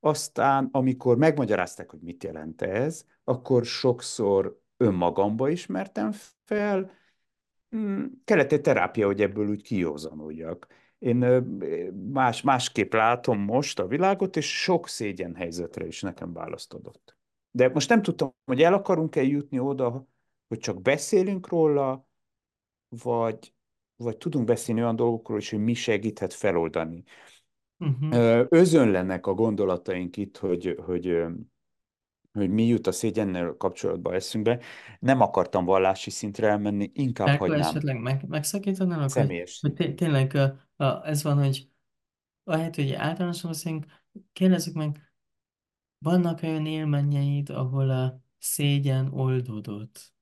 aztán, 0.00 0.68
amikor 0.72 1.16
megmagyarázták, 1.16 1.90
hogy 1.90 2.00
mit 2.00 2.24
jelent 2.24 2.62
ez, 2.62 3.04
akkor 3.24 3.64
sokszor 3.64 4.60
önmagamba 4.80 5.48
ismertem 5.48 6.12
fel, 6.44 6.98
Mm, 7.76 8.04
kellett 8.24 8.52
egy 8.52 8.60
terápia, 8.60 9.06
hogy 9.06 9.20
ebből 9.20 9.48
úgy 9.48 9.62
kiózanodjak. 9.62 10.66
Én 10.98 11.16
más, 12.12 12.42
másképp 12.42 12.92
látom 12.92 13.38
most 13.38 13.78
a 13.78 13.86
világot, 13.86 14.36
és 14.36 14.62
sok 14.62 14.88
szégyen 14.88 15.34
helyzetre 15.34 15.86
is 15.86 16.02
nekem 16.02 16.32
választ 16.32 16.72
adott. 16.74 17.16
De 17.50 17.68
most 17.68 17.88
nem 17.88 18.02
tudtam, 18.02 18.34
hogy 18.44 18.62
el 18.62 18.74
akarunk-e 18.74 19.22
jutni 19.22 19.58
oda, 19.58 20.06
hogy 20.48 20.58
csak 20.58 20.82
beszélünk 20.82 21.48
róla, 21.48 22.06
vagy, 22.88 23.54
vagy 23.96 24.16
tudunk 24.16 24.44
beszélni 24.44 24.80
olyan 24.80 24.96
dolgokról 24.96 25.38
is, 25.38 25.50
hogy 25.50 25.62
mi 25.62 25.74
segíthet 25.74 26.34
feloldani. 26.34 27.02
Uh-huh. 27.78 28.46
Özönlenek 28.48 29.26
a 29.26 29.34
gondolataink 29.34 30.16
itt, 30.16 30.36
hogy, 30.36 30.78
hogy, 30.84 31.24
hogy 32.32 32.50
mi 32.50 32.66
jut 32.66 32.86
a 32.86 32.92
szégyennel 32.92 33.54
kapcsolatban 33.58 34.14
eszünkbe. 34.14 34.60
Nem 34.98 35.20
akartam 35.20 35.64
vallási 35.64 36.10
szintre 36.10 36.48
elmenni, 36.48 36.90
inkább 36.94 37.26
Akkor 37.26 37.48
hagynám 37.48 37.68
esetleg 37.68 38.00
meg, 38.00 38.28
megszakítanálok, 38.28 39.02
hogy, 39.02 39.10
személyes 39.10 39.60
hogy 39.60 39.76
szinten. 39.76 39.96
tényleg 39.96 40.34
a, 40.34 40.84
a, 40.84 41.06
ez 41.06 41.22
van, 41.22 41.38
hogy 41.38 41.68
ahelyett, 42.44 42.74
hogy 42.74 42.92
általánosan 42.92 43.50
beszélünk, 43.50 43.86
kérdezzük 44.32 44.74
meg, 44.74 45.12
vannak 45.98 46.42
olyan 46.42 46.66
élményeid, 46.66 47.50
ahol 47.50 47.90
a 47.90 48.20
szégyen 48.38 49.12
oldódott? 49.12 50.14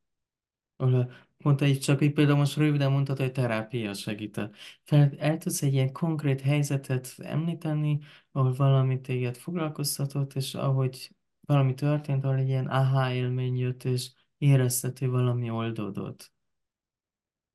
Ahol 0.77 0.95
a, 0.95 1.09
mondta 1.37 1.67
így, 1.67 1.81
csak 1.81 2.03
így 2.03 2.13
például 2.13 2.39
most 2.39 2.57
röviden 2.57 2.93
mondtad, 2.93 3.19
hogy 3.19 3.33
terápia 3.33 3.95
segített. 3.95 4.55
Fel, 4.85 5.13
el 5.19 5.39
tudsz 5.39 5.63
egy 5.63 5.73
ilyen 5.73 5.93
konkrét 5.93 6.41
helyzetet 6.41 7.15
említeni, 7.19 7.99
ahol 8.33 8.53
valami 8.53 9.01
téged 9.01 9.37
foglalkoztatott, 9.37 10.35
és 10.35 10.55
ahogy 10.55 11.17
valami 11.49 11.75
történt, 11.75 12.25
ahol 12.25 12.37
egy 12.37 12.49
ilyen 12.49 12.67
aha 12.67 13.13
élmény 13.13 13.57
jött, 13.57 13.85
és 13.85 14.11
hogy 14.39 15.09
valami 15.09 15.51
oldódott. 15.51 16.33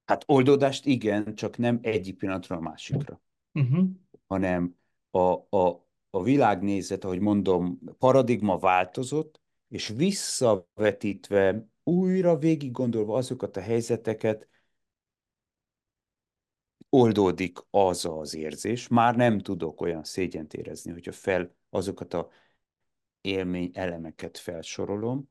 Hát 0.05 0.23
oldódást 0.27 0.85
igen, 0.85 1.35
csak 1.35 1.57
nem 1.57 1.79
egyik 1.81 2.17
pillanatra 2.17 2.55
a 2.55 2.59
másikra, 2.59 3.21
Uh-huh. 3.55 3.89
hanem 4.27 4.75
a, 5.11 5.57
a, 5.57 5.87
a 6.09 6.23
világnézet, 6.23 7.03
ahogy 7.03 7.19
mondom, 7.19 7.79
paradigma 7.97 8.57
változott, 8.57 9.41
és 9.67 9.87
visszavetítve, 9.87 11.67
újra 11.83 12.37
végig 12.37 12.71
gondolva 12.71 13.15
azokat 13.15 13.57
a 13.57 13.61
helyzeteket, 13.61 14.47
oldódik 16.89 17.59
az 17.69 18.05
az 18.05 18.35
érzés. 18.35 18.87
Már 18.87 19.15
nem 19.15 19.39
tudok 19.39 19.81
olyan 19.81 20.03
szégyent 20.03 20.53
érezni, 20.53 20.91
hogyha 20.91 21.11
fel 21.11 21.55
azokat 21.69 22.13
a 22.13 22.29
élmény 23.23 23.71
elemeket 23.73 24.37
felsorolom, 24.37 25.29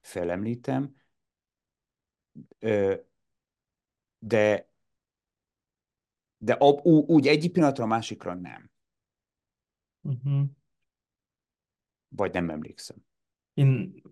felemlítem, 0.00 0.94
de, 4.18 4.68
de 6.38 6.52
ab, 6.52 6.80
úgy 6.86 7.26
egyik 7.26 7.52
pillanatra 7.52 7.84
a 7.84 7.86
másikra 7.86 8.34
nem. 8.34 8.70
Uh-huh. 10.02 10.48
vagy 12.08 12.32
nem 12.32 12.50
emlékszem. 12.50 12.96
Én 13.54 14.02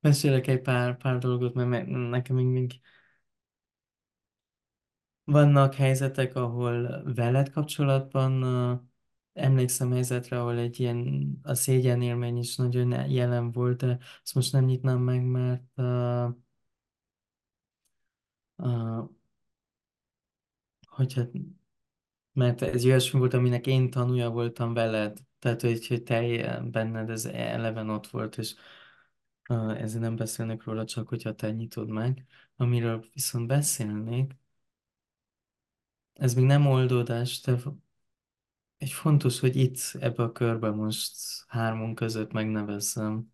mesélek 0.00 0.46
egy 0.46 0.60
pár, 0.60 0.96
pár 0.96 1.18
dolgot, 1.18 1.54
mert 1.54 1.68
me- 1.68 1.86
nekem 2.08 2.36
még, 2.36 2.46
még 2.46 2.80
vannak 5.24 5.74
helyzetek, 5.74 6.34
ahol 6.34 7.02
veled 7.14 7.50
kapcsolatban 7.50 8.32
emlékszem 9.34 9.90
helyzetre, 9.92 10.40
ahol 10.40 10.58
egy 10.58 10.80
ilyen 10.80 11.30
a 11.42 11.54
szégyenélmény 11.54 12.36
is 12.38 12.56
nagyon 12.56 13.10
jelen 13.10 13.52
volt, 13.52 13.84
de 13.84 13.98
azt 14.22 14.34
most 14.34 14.52
nem 14.52 14.64
nyitnám 14.64 15.00
meg, 15.00 15.22
mert 15.24 15.62
uh, 15.76 16.28
uh, 18.56 19.08
hogyha 20.86 21.22
Mert 22.32 22.62
ez 22.62 22.84
olyasmi 22.84 23.18
volt, 23.18 23.34
aminek 23.34 23.66
én 23.66 23.90
tanúja 23.90 24.30
voltam 24.30 24.74
veled. 24.74 25.18
Tehát, 25.38 25.60
hogy, 25.60 25.86
hogy 25.86 26.02
te 26.02 26.60
benned 26.60 27.10
ez 27.10 27.24
eleven 27.26 27.90
ott 27.90 28.06
volt, 28.06 28.38
és 28.38 28.54
uh, 29.48 29.80
ezért 29.80 30.02
nem 30.02 30.16
beszélnek 30.16 30.64
róla, 30.64 30.84
csak 30.84 31.08
hogyha 31.08 31.34
te 31.34 31.50
nyitod 31.52 31.88
meg. 31.88 32.26
Amiről 32.56 33.04
viszont 33.12 33.46
beszélnék, 33.46 34.36
ez 36.12 36.34
még 36.34 36.44
nem 36.44 36.66
oldódás, 36.66 37.40
de 37.40 37.56
egy 38.78 38.92
fontos, 38.92 39.40
hogy 39.40 39.56
itt 39.56 39.78
ebbe 40.00 40.22
a 40.22 40.32
körbe 40.32 40.70
most 40.70 41.14
hármunk 41.48 41.94
között 41.94 42.32
megnevezzem. 42.32 43.32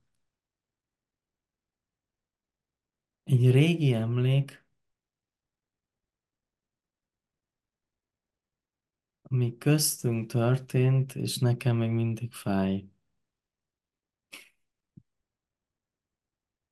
Egy 3.24 3.50
régi 3.50 3.92
emlék, 3.94 4.64
ami 9.22 9.56
köztünk 9.58 10.30
történt, 10.30 11.14
és 11.14 11.38
nekem 11.38 11.76
még 11.76 11.90
mindig 11.90 12.32
fáj. 12.32 12.88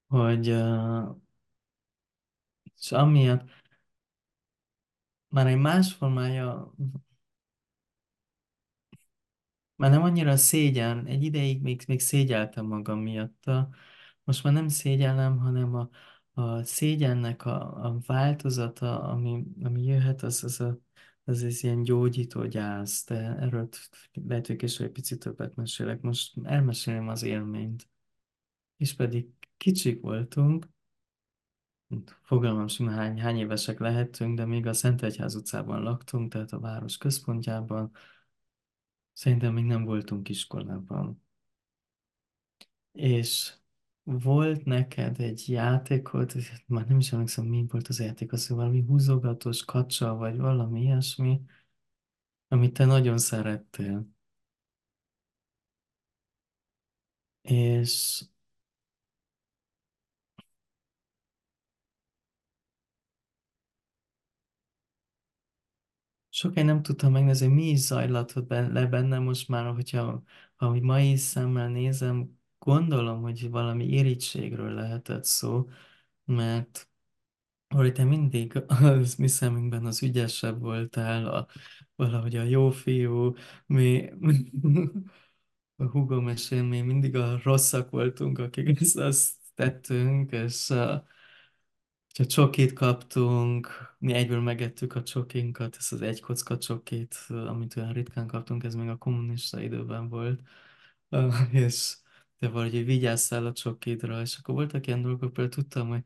Hogy, 0.09 0.49
uh, 0.51 1.17
és 2.77 2.93
amiatt 2.93 3.49
már 5.29 5.47
egy 5.47 5.59
más 5.59 5.93
formája 5.93 6.75
Már 9.79 9.91
nem 9.91 10.03
annyira 10.03 10.37
szégyen, 10.37 11.07
egy 11.07 11.23
ideig 11.23 11.63
még, 11.63 11.83
még 11.87 12.01
szégyeltem 12.01 12.67
magam 12.67 13.01
miatta. 13.01 13.69
Most 14.25 14.43
már 14.45 14.53
nem 14.53 14.69
szégyellem, 14.69 15.39
hanem 15.39 15.75
a, 15.75 15.89
a 16.33 16.63
szégyennek 16.65 17.45
a, 17.45 17.85
a 17.85 17.99
változata, 18.07 19.03
ami, 19.03 19.45
ami 19.63 19.83
jöhet, 19.85 20.23
az, 20.23 20.45
az, 20.45 20.61
a, 20.61 20.79
az 21.25 21.43
ez 21.43 21.63
ilyen 21.63 21.83
gyógyító 21.83 22.47
gyász, 22.47 23.05
de 23.07 23.15
erről 23.15 23.69
lehet, 24.13 24.47
hogy 24.47 24.57
később 24.57 24.87
egy 24.87 24.93
picit 24.93 25.19
többet 25.19 25.55
mesélek. 25.55 26.01
Most 26.01 26.35
elmesélem 26.43 27.09
az 27.09 27.23
élményt. 27.23 27.89
És 28.77 28.95
pedig 28.95 29.29
kicsik 29.57 30.01
voltunk, 30.01 30.69
fogalmam 32.23 32.69
sem 32.69 32.89
hány, 32.89 33.21
hány 33.21 33.39
évesek 33.39 33.79
lehettünk, 33.79 34.37
de 34.37 34.45
még 34.45 34.67
a 34.67 34.73
Szentegyház 34.73 35.35
utcában 35.35 35.83
laktunk, 35.83 36.33
tehát 36.33 36.53
a 36.53 36.61
város 36.61 36.97
központjában. 36.97 37.91
Szerintem 39.19 39.53
még 39.55 39.65
nem 39.65 39.85
voltunk 39.85 40.29
iskolában. 40.29 41.23
És 42.93 43.55
volt 44.03 44.65
neked 44.65 45.21
egy 45.21 45.49
játékod, 45.49 46.33
már 46.67 46.87
nem 46.87 46.99
is 46.99 47.13
emlékszem, 47.13 47.47
mi 47.47 47.67
volt 47.69 47.89
az 47.89 48.01
játék, 48.01 48.33
az 48.33 48.49
valami 48.49 48.81
húzogatós 48.81 49.65
kacsa, 49.65 50.15
vagy 50.15 50.37
valami 50.37 50.81
ilyesmi, 50.81 51.41
amit 52.49 52.73
te 52.73 52.85
nagyon 52.85 53.19
szerettél. 53.19 54.09
És 57.43 58.25
sokáig 66.39 66.67
nem 66.67 66.83
tudtam 66.83 67.13
megnézni, 67.13 67.47
hogy 67.47 67.55
mi 67.55 67.69
is 67.69 67.79
zajlatott 67.79 68.49
le 68.49 68.87
bennem 68.87 69.23
most 69.23 69.49
már, 69.49 69.75
hogyha 69.75 70.23
ha 70.57 70.81
mai 70.81 71.17
szemmel 71.17 71.69
nézem, 71.69 72.39
gondolom, 72.59 73.23
hogy 73.23 73.51
valami 73.51 73.85
irítségről 73.85 74.75
lehetett 74.75 75.25
szó, 75.25 75.69
mert 76.25 76.89
hogy 77.75 77.93
te 77.93 78.05
mindig 78.05 78.63
az 78.67 79.15
mi 79.15 79.29
szemünkben 79.29 79.87
az 79.87 80.03
ügyesebb 80.03 80.61
voltál, 80.61 81.27
a, 81.27 81.47
valahogy 81.97 82.37
a 82.37 82.43
jó 82.43 82.71
fiú, 82.71 83.35
mi, 83.67 84.11
a 85.77 85.85
húgom 85.85 86.29
és 86.29 86.51
én 86.51 86.65
mi 86.65 86.81
mindig 86.81 87.17
a 87.17 87.41
rosszak 87.43 87.91
voltunk, 87.91 88.39
akik 88.39 88.81
ezt 88.95 89.37
tettünk, 89.55 90.33
és 90.33 90.69
uh, 90.69 91.03
ha 92.17 92.27
csokit 92.27 92.73
kaptunk, 92.73 93.69
mi 93.99 94.13
egyből 94.13 94.41
megettük 94.41 94.95
a 94.95 95.03
csokinkat, 95.03 95.77
ezt 95.77 95.93
az 95.93 96.03
egy 96.03 96.21
kocka 96.21 96.59
csokit, 96.59 97.17
amit 97.29 97.77
olyan 97.77 97.93
ritkán 97.93 98.27
kaptunk, 98.27 98.65
ez 98.65 98.75
még 98.75 98.89
a 98.89 98.97
kommunista 98.97 99.61
időben 99.61 100.09
volt, 100.09 100.41
és 101.51 101.97
te 102.39 102.49
valahogy 102.49 102.85
vigyázzál 102.85 103.47
a 103.47 103.53
csokidra, 103.53 104.21
és 104.21 104.37
akkor 104.37 104.55
voltak 104.55 104.87
ilyen 104.87 105.03
dolgok, 105.03 105.33
például 105.33 105.49
tudtam, 105.49 105.89
hogy 105.89 106.05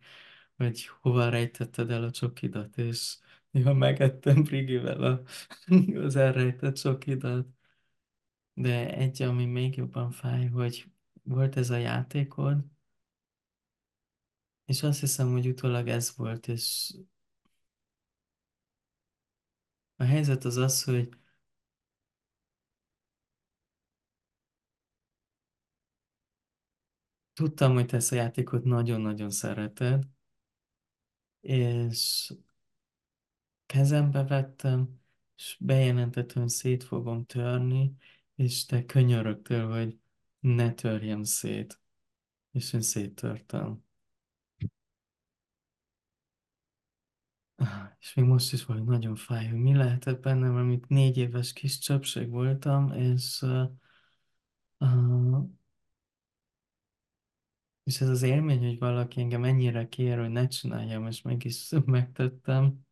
hogy 0.56 0.86
hova 1.00 1.28
rejtetted 1.28 1.90
el 1.90 2.02
a 2.04 2.10
csokidat, 2.10 2.78
és 2.78 3.16
néha 3.50 3.74
megettem 3.74 4.42
Brigivel 4.42 5.02
a, 5.02 5.22
az 6.04 6.16
elrejtett 6.16 6.74
csokidat. 6.74 7.46
De 8.54 8.94
egy, 8.96 9.22
ami 9.22 9.46
még 9.46 9.76
jobban 9.76 10.10
fáj, 10.10 10.46
hogy 10.48 10.90
volt 11.22 11.56
ez 11.56 11.70
a 11.70 11.76
játékod, 11.76 12.64
és 14.72 14.82
azt 14.82 15.00
hiszem, 15.00 15.30
hogy 15.32 15.48
utólag 15.48 15.88
ez 15.88 16.16
volt, 16.16 16.48
és 16.48 16.94
a 19.96 20.04
helyzet 20.04 20.44
az 20.44 20.56
az, 20.56 20.84
hogy 20.84 21.08
tudtam, 27.32 27.72
hogy 27.72 27.86
te 27.86 27.96
ezt 27.96 28.12
a 28.12 28.14
játékot 28.14 28.64
nagyon-nagyon 28.64 29.30
szereted, 29.30 30.04
és 31.40 32.32
kezembe 33.66 34.24
vettem, 34.24 35.00
és 35.36 35.56
bejelentettem, 35.60 36.46
szét 36.46 36.84
fogom 36.84 37.24
törni, 37.24 37.96
és 38.34 38.64
te 38.64 38.84
könyörögtél, 38.84 39.68
hogy 39.70 39.98
ne 40.40 40.72
törjem 40.72 41.22
szét. 41.22 41.80
És 42.52 42.72
én 42.72 42.80
széttörtem. 42.80 43.84
És 48.00 48.14
még 48.14 48.24
most 48.24 48.52
is 48.52 48.64
vagy 48.64 48.84
nagyon 48.84 49.14
fáj, 49.14 49.48
hogy 49.48 49.58
mi 49.58 49.74
lehetett 49.74 50.20
bennem, 50.20 50.56
amit 50.56 50.88
négy 50.88 51.16
éves 51.16 51.52
kis 51.52 51.78
csöpség 51.78 52.28
voltam, 52.30 52.92
és, 52.92 53.42
uh, 53.42 53.70
és 57.84 58.00
ez 58.00 58.08
az 58.08 58.22
élmény, 58.22 58.64
hogy 58.66 58.78
valaki 58.78 59.20
engem 59.20 59.44
ennyire 59.44 59.88
kér, 59.88 60.18
hogy 60.18 60.30
ne 60.30 60.46
csináljam, 60.46 61.06
és 61.06 61.22
meg 61.22 61.44
is 61.44 61.70
megtettem, 61.84 62.84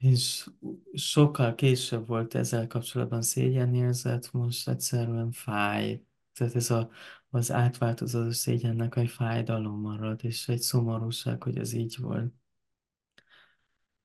és 0.00 0.50
sokkal 0.92 1.54
később 1.54 2.06
volt 2.06 2.34
ezzel 2.34 2.66
kapcsolatban 2.66 3.22
szégyenérzet, 3.22 4.32
most 4.32 4.68
egyszerűen 4.68 5.30
fáj. 5.32 6.02
Tehát 6.32 6.54
ez 6.54 6.70
a, 6.70 6.90
az 7.30 7.50
átváltozó 7.52 8.30
szégyennek 8.30 8.96
egy 8.96 9.08
fájdalom 9.10 9.80
marad, 9.80 10.24
és 10.24 10.48
egy 10.48 10.60
szomorúság, 10.60 11.42
hogy 11.42 11.58
ez 11.58 11.72
így 11.72 11.96
volt. 11.98 12.32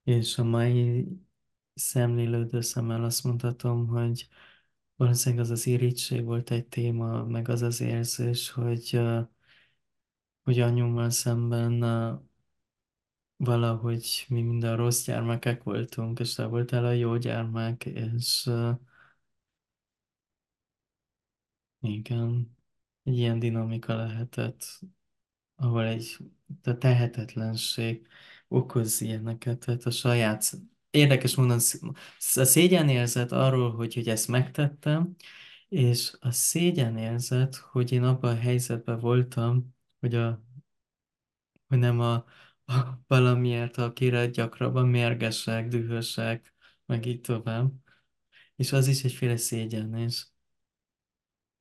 És 0.03 0.37
a 0.37 0.43
mai 0.43 1.07
szemlélődő 1.73 2.61
szemmel 2.61 3.03
azt 3.03 3.23
mondhatom, 3.23 3.87
hogy 3.87 4.27
valószínűleg 4.95 5.43
az 5.45 5.51
az 5.51 5.65
irítség 5.67 6.23
volt 6.23 6.51
egy 6.51 6.67
téma, 6.67 7.23
meg 7.25 7.49
az 7.49 7.61
az 7.61 7.81
érzés, 7.81 8.49
hogy, 8.49 8.99
hogy 10.43 10.59
anyummal 10.59 11.09
szemben 11.09 11.83
valahogy 13.37 14.25
mi 14.29 14.41
mind 14.41 14.63
a 14.63 14.75
rossz 14.75 15.05
gyermekek 15.05 15.63
voltunk, 15.63 16.19
és 16.19 16.33
te 16.33 16.45
voltál 16.45 16.85
a 16.85 16.91
jó 16.91 17.17
gyermek, 17.17 17.85
és 17.85 18.49
igen, 21.81 22.55
egy 23.05 23.17
ilyen 23.17 23.39
dinamika 23.39 23.95
lehetett, 23.95 24.79
ahol 25.55 25.85
egy 25.85 26.17
a 26.63 26.77
tehetetlenség 26.77 28.07
okoz 28.47 29.01
ilyeneket, 29.01 29.59
tehát 29.59 29.83
a 29.83 29.91
saját 29.91 30.57
Érdekes 30.95 31.35
mondan, 31.35 31.59
a 32.35 32.43
szégyenérzet 32.43 33.31
arról, 33.31 33.75
hogy, 33.75 33.93
hogy 33.93 34.09
ezt 34.09 34.27
megtettem, 34.27 35.15
és 35.67 36.13
a 36.19 36.31
szégyenérzet, 36.31 37.55
hogy 37.55 37.91
én 37.91 38.03
abban 38.03 38.35
a 38.35 38.39
helyzetben 38.39 38.99
voltam, 38.99 39.75
hogy, 39.99 40.15
a, 40.15 40.43
hogy 41.67 41.77
nem 41.77 41.99
a, 41.99 42.13
a 42.65 42.99
valamiért, 43.07 43.77
akire 43.77 44.27
gyakrabban 44.27 44.87
mérgesek, 44.87 45.67
dühösek, 45.67 46.53
meg 46.85 47.05
így 47.05 47.21
tovább. 47.21 47.71
És 48.55 48.71
az 48.71 48.87
is 48.87 49.03
egyféle 49.03 49.37
szégyen, 49.37 49.95
és 49.95 50.25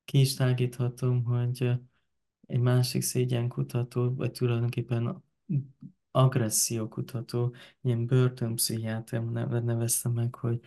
ki 0.05 0.19
is 0.19 0.33
tágíthatom, 0.33 1.23
hogy 1.23 1.71
egy 2.47 2.59
másik 2.59 3.01
szégyenkutató, 3.01 4.13
vagy 4.15 4.31
tulajdonképpen 4.31 5.23
agressziókutató, 6.11 7.55
ilyen 7.81 8.05
börtönpszichiáter 8.05 9.23
neve- 9.23 9.63
nevezte 9.63 10.09
meg, 10.09 10.35
hogy 10.35 10.59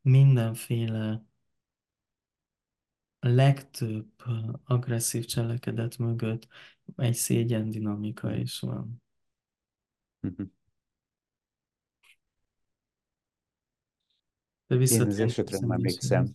mindenféle 0.00 1.24
legtöbb 3.20 4.08
agresszív 4.64 5.24
cselekedet 5.24 5.98
mögött 5.98 6.46
egy 6.96 7.14
szégyen 7.14 7.70
dinamika 7.70 8.34
is 8.34 8.60
van. 8.60 9.02
De 14.66 14.74
Én 14.74 14.80
az 14.80 14.88
visszatérünk 14.90 15.30
esetre 15.30 15.58
emlékszem. 15.60 16.32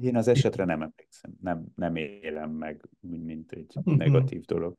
Én 0.00 0.16
az 0.16 0.28
esetre 0.28 0.64
nem 0.64 0.82
emlékszem. 0.82 1.34
Nem, 1.40 1.64
nem 1.74 1.96
élem 1.96 2.50
meg, 2.50 2.88
mint 3.00 3.52
egy 3.52 3.74
negatív 3.84 4.44
dolog. 4.44 4.76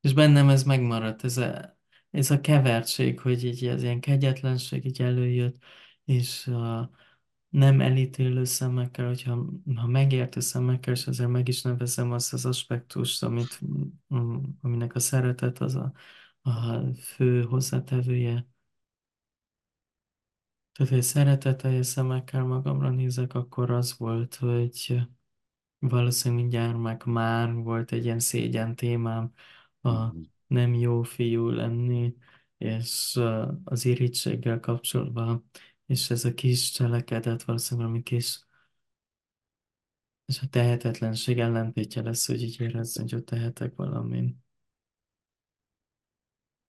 És 0.00 0.12
bennem 0.12 0.48
ez 0.48 0.62
megmaradt, 0.62 1.24
ez 1.24 1.36
a, 1.36 1.78
ez 2.10 2.30
a 2.30 2.40
kevertség, 2.40 3.20
hogy 3.20 3.44
így 3.44 3.64
az 3.64 3.82
ilyen 3.82 4.00
kegyetlenség 4.00 4.84
így 4.84 5.02
előjött, 5.02 5.56
és 6.04 6.46
a 6.46 6.90
nem 7.48 7.80
elítélő 7.80 8.44
szemekkel, 8.44 9.06
hogyha 9.06 9.44
ha 9.74 9.86
megértő 9.86 10.40
szemekkel, 10.40 10.94
és 10.94 11.06
azért 11.06 11.30
meg 11.30 11.48
is 11.48 11.62
nevezem 11.62 12.12
azt 12.12 12.32
az 12.32 12.46
aspektust, 12.46 13.22
amit, 13.22 13.60
mm, 14.14 14.42
aminek 14.60 14.94
a 14.94 14.98
szeretet 14.98 15.58
az 15.58 15.74
a, 15.74 15.92
a 16.40 16.80
fő 16.94 17.42
hozzátevője. 17.42 18.46
Tehát, 20.80 20.94
hogy 20.94 21.02
szeretetteljes 21.02 21.86
szemekkel 21.86 22.44
magamra 22.44 22.90
nézek, 22.90 23.34
akkor 23.34 23.70
az 23.70 23.98
volt, 23.98 24.34
hogy 24.34 25.00
valószínűleg 25.78 26.48
gyermek 26.48 27.04
már 27.04 27.54
volt 27.54 27.92
egy 27.92 28.04
ilyen 28.04 28.18
szégyen 28.18 28.76
témám, 28.76 29.32
a 29.80 29.90
Mhm. 29.90 30.22
nem 30.46 30.74
jó 30.74 31.02
fiú 31.02 31.48
lenni, 31.48 32.14
és 32.58 33.20
az 33.64 33.84
irítséggel 33.84 34.60
kapcsolatban, 34.60 35.50
és 35.86 36.10
ez 36.10 36.24
a 36.24 36.34
kis 36.34 36.70
cselekedet 36.70 37.42
valószínűleg 37.42 37.88
valami 37.88 38.02
kis, 38.04 38.46
és 40.26 40.40
a 40.42 40.46
tehetetlenség 40.46 41.38
ellentétje 41.38 42.02
lesz, 42.02 42.26
hogy 42.26 42.42
így 42.42 42.60
érezzem, 42.60 43.06
hogy 43.10 43.24
tehetek 43.24 43.74
valamin. 43.76 44.42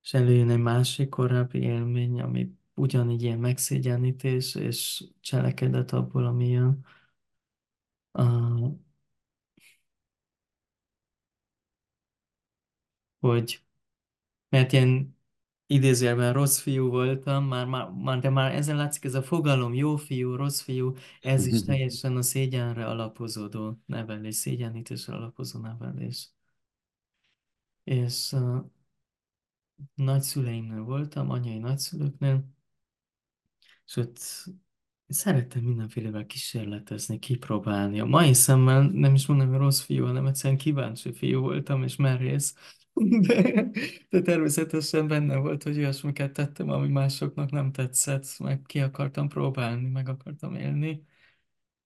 És 0.04 0.14
előjön 0.14 0.50
egy 0.50 0.58
másik 0.60 1.10
korábbi 1.10 1.60
élmény, 1.60 2.22
ami 2.22 2.60
ugyanígy 2.74 3.22
ilyen 3.24 3.40
megszégyenítés 3.40 4.56
és 4.56 5.04
cselekedet 5.22 5.92
abból, 5.92 6.26
ami 6.26 6.48
jön. 6.48 6.86
Uh, 8.14 8.72
hogy 13.20 13.62
mert 14.50 14.72
ilyen 14.72 15.18
idézőjelben 15.66 16.34
rossz 16.34 16.60
fiú 16.60 16.90
voltam, 16.90 17.46
már, 17.46 17.66
már, 17.66 17.90
már, 17.90 18.20
de 18.20 18.30
már 18.30 18.56
ezen 18.56 18.76
látszik 18.76 19.04
ez 19.04 19.14
a 19.14 19.24
fogalom, 19.24 19.74
jó 19.74 19.96
fiú, 19.96 20.36
rossz 20.36 20.62
fiú, 20.62 20.96
ez 21.22 21.46
is 21.46 21.64
teljesen 21.66 22.18
a 22.18 22.22
szégyenre 22.22 22.86
alapozódó 22.86 23.82
nevelés, 23.86 24.36
szégyenítésre 24.36 25.14
alapozó 25.16 25.60
nevelés. 25.60 26.30
És 27.84 28.32
uh, 28.32 28.66
nagyszüleimnél 29.96 30.84
voltam, 30.84 31.30
anyai 31.30 31.58
nagyszülőknél, 31.58 32.46
és 33.92 33.98
ott 33.98 34.46
szerettem 35.08 35.64
mindenfélevel 35.64 36.26
kísérletezni, 36.26 37.20
kipróbálni. 37.20 38.00
A 38.00 38.06
mai 38.06 38.34
szemmel 38.34 38.82
nem 38.82 39.14
is 39.14 39.26
mondom, 39.26 39.50
hogy 39.50 39.58
rossz 39.58 39.82
fiú, 39.82 40.06
hanem 40.06 40.26
egyszerűen 40.26 40.60
kíváncsi 40.60 41.14
fiú 41.14 41.40
voltam, 41.40 41.84
és 41.84 41.96
merész. 41.96 42.56
De, 43.28 43.70
de 44.10 44.22
természetesen 44.22 45.08
benne 45.08 45.36
volt, 45.36 45.64
hogy 45.64 45.78
olyasmiket 45.78 46.34
tettem, 46.34 46.70
ami 46.70 46.88
másoknak 46.88 47.52
nem 47.52 47.72
tetszett, 47.72 48.40
meg 48.40 48.62
ki 48.66 48.80
akartam 48.80 49.28
próbálni, 49.28 49.88
meg 49.90 50.10
akartam 50.10 50.56
élni. 50.56 51.06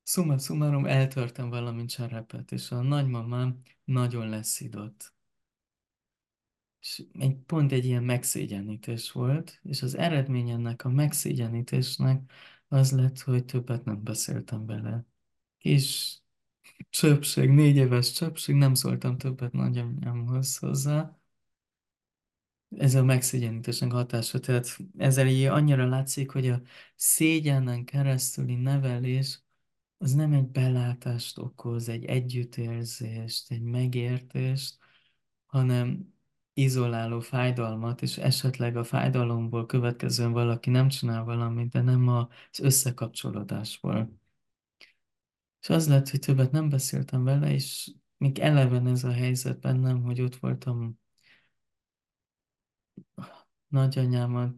Summa 0.03 0.37
summarum 0.37 0.85
eltörtem 0.85 1.49
valamint 1.49 1.89
cserepet, 1.89 2.51
és 2.51 2.71
a 2.71 2.81
nagymamám 2.81 3.61
nagyon 3.83 4.29
leszidott. 4.29 5.14
És 6.85 7.03
egy, 7.19 7.35
pont 7.35 7.71
egy 7.71 7.85
ilyen 7.85 8.03
megszégyenítés 8.03 9.11
volt, 9.11 9.59
és 9.63 9.81
az 9.81 9.95
eredmény 9.95 10.49
ennek 10.49 10.85
a 10.85 10.89
megszégyenítésnek 10.89 12.31
az 12.67 12.91
lett, 12.91 13.19
hogy 13.19 13.45
többet 13.45 13.85
nem 13.85 14.03
beszéltem 14.03 14.65
bele. 14.65 15.05
Kis 15.57 16.19
csöpség, 16.89 17.49
négy 17.49 17.75
éves 17.75 18.11
csöpség, 18.11 18.55
nem 18.55 18.73
szóltam 18.73 19.17
többet 19.17 19.51
nagyanyámhoz 19.51 20.57
hozzá. 20.57 21.17
Ez 22.77 22.95
a 22.95 23.03
megszégyenítésnek 23.03 23.91
hatása. 23.91 24.39
Tehát 24.39 24.77
ezzel 24.97 25.27
így 25.27 25.43
annyira 25.43 25.87
látszik, 25.87 26.31
hogy 26.31 26.47
a 26.47 26.61
szégyenen 26.95 27.85
keresztüli 27.85 28.55
nevelés 28.55 29.43
az 29.97 30.13
nem 30.13 30.33
egy 30.33 30.47
belátást 30.47 31.37
okoz, 31.37 31.89
egy 31.89 32.05
együttérzést, 32.05 33.51
egy 33.51 33.61
megértést, 33.61 34.77
hanem 35.45 36.13
izoláló 36.55 37.19
fájdalmat, 37.19 38.01
és 38.01 38.17
esetleg 38.17 38.77
a 38.77 38.83
fájdalomból 38.83 39.65
következően 39.65 40.31
valaki 40.31 40.69
nem 40.69 40.87
csinál 40.89 41.23
valamit, 41.23 41.69
de 41.69 41.81
nem 41.81 42.07
az 42.07 42.59
összekapcsolódásból. 42.61 44.19
És 45.61 45.69
az 45.69 45.87
lett, 45.87 46.09
hogy 46.09 46.19
többet 46.19 46.51
nem 46.51 46.69
beszéltem 46.69 47.23
vele, 47.23 47.51
és 47.53 47.91
még 48.17 48.39
eleven 48.39 48.87
ez 48.87 49.03
a 49.03 49.11
helyzet 49.11 49.59
bennem, 49.59 50.03
hogy 50.03 50.21
ott 50.21 50.35
voltam 50.35 50.99
nagyanyámat 53.67 54.55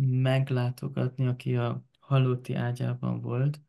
meglátogatni, 0.00 1.26
aki 1.26 1.56
a 1.56 1.84
halotti 2.00 2.54
ágyában 2.54 3.20
volt. 3.20 3.60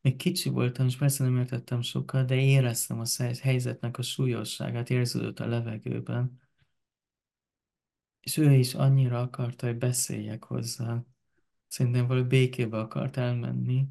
Még 0.00 0.16
kicsi 0.16 0.48
voltam, 0.48 0.86
és 0.86 0.96
persze 0.96 1.24
nem 1.24 1.36
értettem 1.36 1.82
sokat, 1.82 2.26
de 2.26 2.34
éreztem 2.34 3.00
a 3.00 3.04
helyzetnek 3.42 3.98
a 3.98 4.02
súlyosságát, 4.02 4.90
érződött 4.90 5.40
a 5.40 5.46
levegőben. 5.46 6.39
És 8.20 8.36
ő 8.36 8.52
is 8.54 8.74
annyira 8.74 9.20
akarta, 9.20 9.66
hogy 9.66 9.78
beszéljek 9.78 10.44
hozzá. 10.44 11.04
Szerintem 11.68 12.06
valami 12.06 12.26
békébe 12.26 12.78
akart 12.78 13.16
elmenni. 13.16 13.88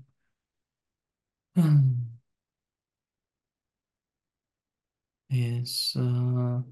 És 5.28 5.96
uh, 5.96 6.64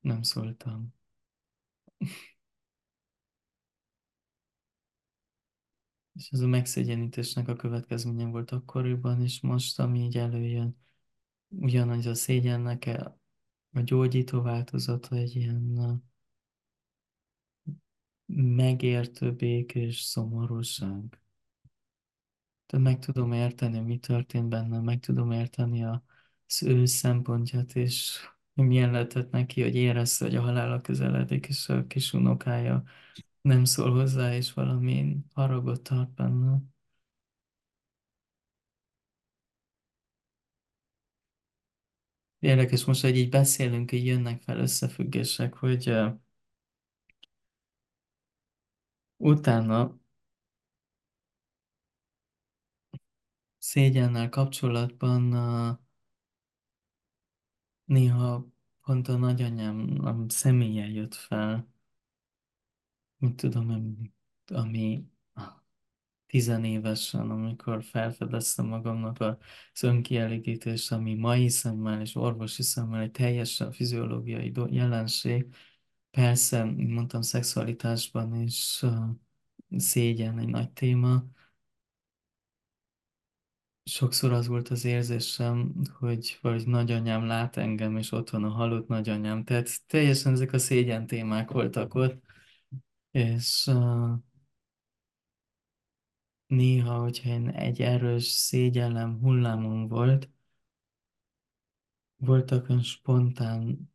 nem 0.00 0.22
szóltam. 0.22 0.94
És 6.12 6.30
ez 6.30 6.40
a 6.40 6.46
megszégyenítésnek 6.46 7.48
a 7.48 7.56
következménye 7.56 8.26
volt 8.26 8.50
akkoriban, 8.50 9.22
és 9.22 9.40
most, 9.40 9.78
ami 9.78 10.00
így 10.00 10.16
előjön, 10.16 10.76
ugyanaz 11.48 12.06
a 12.06 12.14
szégyennek 12.14 12.86
a 13.72 13.78
a 13.78 13.80
gyógyító 13.80 14.42
változata 14.42 15.16
egy 15.16 15.36
ilyen 15.36 16.02
megértő, 18.26 19.32
békés 19.32 20.00
szomorúság. 20.00 21.20
Tehát 22.66 22.86
meg 22.86 22.98
tudom 22.98 23.32
érteni, 23.32 23.80
mi 23.80 23.98
történt 23.98 24.48
benne, 24.48 24.80
meg 24.80 25.00
tudom 25.00 25.30
érteni 25.30 25.84
az 25.84 26.62
ő 26.62 26.84
szempontját, 26.84 27.76
és 27.76 28.20
milyen 28.54 28.90
lehetett 28.90 29.30
neki, 29.30 29.62
hogy 29.62 29.74
érezte, 29.74 30.24
hogy 30.24 30.34
a 30.34 30.40
halála 30.40 30.80
közeledik, 30.80 31.46
és 31.46 31.68
a 31.68 31.86
kis 31.86 32.12
unokája 32.12 32.82
nem 33.40 33.64
szól 33.64 33.92
hozzá, 33.92 34.34
és 34.34 34.52
valami 34.52 35.16
haragot 35.32 35.82
tart 35.82 36.10
benne. 36.14 36.58
Érdekes 42.38 42.84
most, 42.84 43.02
hogy 43.02 43.16
így 43.16 43.28
beszélünk, 43.28 43.92
így 43.92 44.06
jönnek 44.06 44.42
fel 44.42 44.58
összefüggések, 44.58 45.54
hogy 45.54 45.90
uh, 45.90 46.18
utána 49.16 49.98
szégyennel 53.58 54.28
kapcsolatban 54.28 55.32
uh, 55.32 55.78
néha 57.84 58.46
pont 58.82 59.08
a 59.08 59.16
nagyanyám 59.16 60.28
személye 60.28 60.86
jött 60.86 61.14
fel, 61.14 61.68
mit 63.18 63.36
tudom, 63.36 63.70
ami, 63.70 64.12
ami 64.46 65.08
tizenévesen, 66.28 67.30
amikor 67.30 67.84
felfedeztem 67.84 68.66
magamnak 68.66 69.20
az 69.20 69.82
önkielégítést, 69.82 70.92
ami 70.92 71.14
mai 71.14 71.48
szemmel 71.48 72.00
és 72.00 72.16
orvosi 72.16 72.62
szemmel 72.62 73.00
egy 73.00 73.10
teljesen 73.10 73.72
fiziológiai 73.72 74.52
jelenség, 74.70 75.46
Persze, 76.10 76.64
mint 76.64 76.90
mondtam, 76.90 77.22
szexualitásban 77.22 78.34
is 78.34 78.84
szégyen 79.76 80.38
egy 80.38 80.48
nagy 80.48 80.70
téma. 80.70 81.24
Sokszor 83.84 84.32
az 84.32 84.46
volt 84.46 84.68
az 84.68 84.84
érzésem, 84.84 85.74
hogy 85.98 86.38
vagy 86.42 86.66
nagyanyám 86.66 87.26
lát 87.26 87.56
engem, 87.56 87.96
és 87.96 88.12
ott 88.12 88.30
van 88.30 88.44
a 88.44 88.48
halott 88.48 88.88
nagyanyám. 88.88 89.44
Tehát 89.44 89.86
teljesen 89.86 90.32
ezek 90.32 90.52
a 90.52 90.58
szégyen 90.58 91.06
témák 91.06 91.50
voltak 91.50 91.94
ott, 91.94 92.22
és 93.10 93.66
uh, 93.66 94.12
néha, 96.48 96.98
hogyha 97.00 97.28
én 97.28 97.48
egy 97.48 97.80
erős 97.82 98.24
szégyellem 98.24 99.18
hullámom 99.20 99.88
volt, 99.88 100.30
voltak 102.16 102.68
olyan 102.68 102.82
spontán 102.82 103.90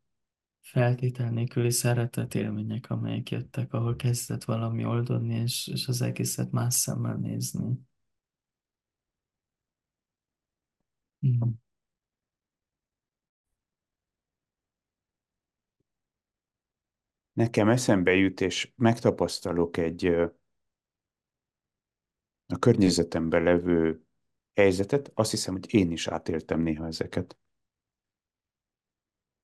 feltétel 0.62 1.30
nélküli 1.32 1.72
szeretetélmények, 1.72 2.90
amelyek 2.90 3.30
jöttek, 3.30 3.74
ahol 3.74 3.96
kezdett 3.96 4.44
valami 4.44 4.86
oldódni, 4.86 5.36
és, 5.36 5.68
és 5.68 5.88
az 5.88 6.02
egészet 6.02 6.52
más 6.52 6.74
szemmel 6.74 7.16
nézni. 7.16 7.80
Mm. 11.28 11.50
Nekem 17.34 17.70
eszembe 17.70 18.14
jut, 18.14 18.42
és 18.42 18.74
megtapasztalok 18.76 19.78
egy 19.78 20.16
a 22.48 22.58
környezetemben 22.60 23.44
levő 23.44 24.04
helyzetet, 24.54 25.12
azt 25.14 25.32
hiszem, 25.32 25.54
hogy 25.54 25.74
én 25.74 25.92
is 25.92 26.08
átéltem 26.08 26.62
néha 26.62 26.88
ezeket. 26.88 27.38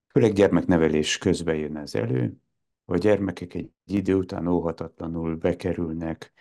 Főleg 0.07 0.33
gyermeknevelés 0.33 1.17
közben 1.17 1.55
jön 1.55 1.77
ez 1.77 1.95
elő, 1.95 2.37
a 2.85 2.97
gyermekek 2.97 3.53
egy 3.53 3.71
idő 3.85 4.15
után 4.15 4.47
óhatatlanul 4.47 5.35
bekerülnek 5.35 6.33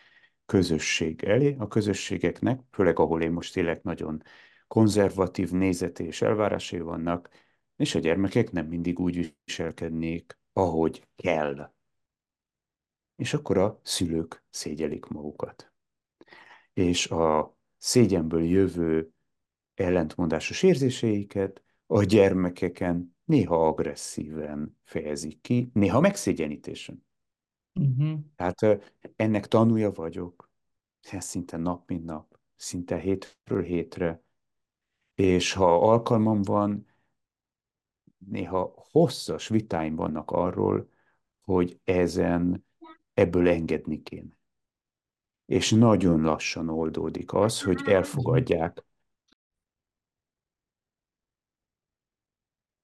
közösség 0.46 1.24
elé. 1.24 1.56
A 1.59 1.68
közösségeknek, 1.68 2.61
főleg 2.70 2.98
ahol 2.98 3.22
én 3.22 3.30
most 3.30 3.56
élek, 3.56 3.82
nagyon 3.82 4.22
konzervatív 4.66 5.50
nézeti 5.50 6.04
és 6.04 6.22
elvárásai 6.22 6.80
vannak, 6.80 7.28
és 7.76 7.94
a 7.94 7.98
gyermekek 7.98 8.50
nem 8.50 8.66
mindig 8.66 8.98
úgy 8.98 9.36
viselkednék, 9.44 10.38
ahogy 10.52 11.09
kell. 11.16 11.72
És 13.16 13.34
akkor 13.34 13.59
a 13.59 13.80
szülők 13.82 14.44
szégyelik 14.50 15.06
magukat. 15.06 15.72
És 16.78 17.06
a 17.06 17.56
szégyenből 17.76 18.42
jövő 18.42 19.12
ellentmondásos 19.74 20.62
érzéseiket 20.62 21.62
a 21.86 22.02
gyermekeken 22.02 23.16
néha 23.24 23.66
agresszíven 23.66 24.78
fejezik 24.84 25.40
ki, 25.40 25.70
néha 25.72 26.00
megszégyenítésen. 26.00 27.06
Uh-huh. 27.74 28.18
Tehát 28.36 28.92
ennek 29.16 29.46
tanúja 29.46 29.90
vagyok, 29.90 30.50
szinte 31.00 31.56
nap 31.56 31.88
mint 31.88 32.04
nap, 32.04 32.38
szinte 32.56 32.96
hétről 32.98 33.62
hétre, 33.62 34.22
és 35.14 35.52
ha 35.52 35.90
alkalmam 35.90 36.42
van, 36.42 36.86
néha 38.18 38.86
hosszas 38.90 39.48
vitáim 39.48 39.94
vannak 39.94 40.30
arról, 40.30 40.90
hogy 41.40 41.80
ezen 41.84 42.64
ebből 43.14 43.48
engedni 43.48 44.02
kéne. 44.02 44.38
És 45.49 45.70
nagyon 45.70 46.20
lassan 46.20 46.68
oldódik 46.68 47.32
az, 47.32 47.62
hogy 47.62 47.80
elfogadják. 47.86 48.84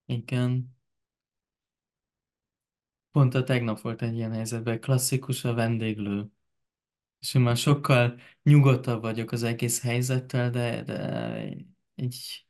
Igen. 0.06 0.76
Pont 3.10 3.34
a 3.34 3.42
tegnap 3.44 3.80
volt 3.80 4.02
egy 4.02 4.14
ilyen 4.14 4.32
helyzetben, 4.32 4.80
klasszikus 4.80 5.44
a 5.44 5.54
vendéglő. 5.54 6.26
És 7.20 7.34
én 7.34 7.42
már 7.42 7.56
sokkal 7.56 8.18
nyugodtabb 8.42 9.02
vagyok 9.02 9.32
az 9.32 9.42
egész 9.42 9.82
helyzettel, 9.82 10.50
de, 10.50 10.82
de 10.82 11.56
egy 11.94 12.46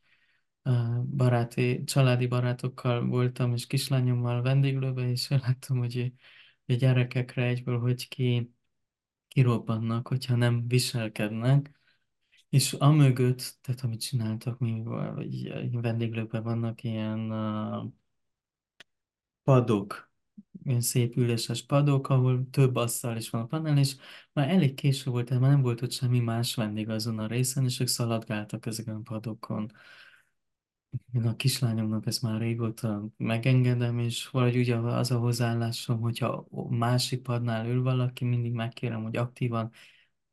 baráti, 1.16 1.84
családi 1.84 2.26
barátokkal 2.26 3.06
voltam, 3.06 3.52
és 3.52 3.66
kislányommal 3.66 4.42
vendéglőben, 4.42 5.08
és 5.08 5.28
láttam, 5.46 5.78
hogy 5.78 6.12
a 6.66 6.72
gyerekekre 6.72 7.44
egyből, 7.44 7.78
hogy 7.78 8.08
ki, 8.08 8.53
kirobbannak, 9.34 10.08
hogyha 10.08 10.36
nem 10.36 10.68
viselkednek. 10.68 11.80
És 12.48 12.72
amögött, 12.72 13.58
tehát 13.62 13.80
amit 13.80 14.00
csináltak, 14.00 14.58
mi 14.58 14.82
vagy 14.82 15.70
vendéglőben 15.72 16.42
vannak 16.42 16.82
ilyen 16.82 17.30
uh, 17.30 17.92
padok, 19.42 20.12
ilyen 20.64 20.80
szép 20.80 21.16
üléses 21.16 21.66
padok, 21.66 22.08
ahol 22.08 22.48
több 22.50 22.76
asztal 22.76 23.16
is 23.16 23.30
van 23.30 23.42
a 23.42 23.46
panel, 23.46 23.78
és 23.78 23.96
már 24.32 24.48
elég 24.50 24.74
késő 24.74 25.10
volt, 25.10 25.26
tehát 25.26 25.42
már 25.42 25.50
nem 25.50 25.62
volt 25.62 25.82
ott 25.82 25.92
semmi 25.92 26.20
más 26.20 26.54
vendég 26.54 26.88
azon 26.88 27.18
a 27.18 27.26
részen, 27.26 27.64
és 27.64 27.80
ők 27.80 27.86
szaladgáltak 27.86 28.66
ezeken 28.66 28.94
a 28.94 29.00
padokon. 29.00 29.72
Én 31.12 31.26
a 31.26 31.36
kislányomnak 31.36 32.06
ezt 32.06 32.22
már 32.22 32.40
régóta 32.40 33.08
megengedem, 33.16 33.98
és 33.98 34.28
valahogy 34.28 34.56
ugye 34.56 34.76
az 34.76 35.10
a 35.10 35.18
hozzáállásom, 35.18 36.00
hogyha 36.00 36.46
másik 36.68 37.22
padnál 37.22 37.66
ül 37.68 37.82
valaki, 37.82 38.24
mindig 38.24 38.52
megkérem, 38.52 39.02
hogy 39.02 39.16
aktívan 39.16 39.70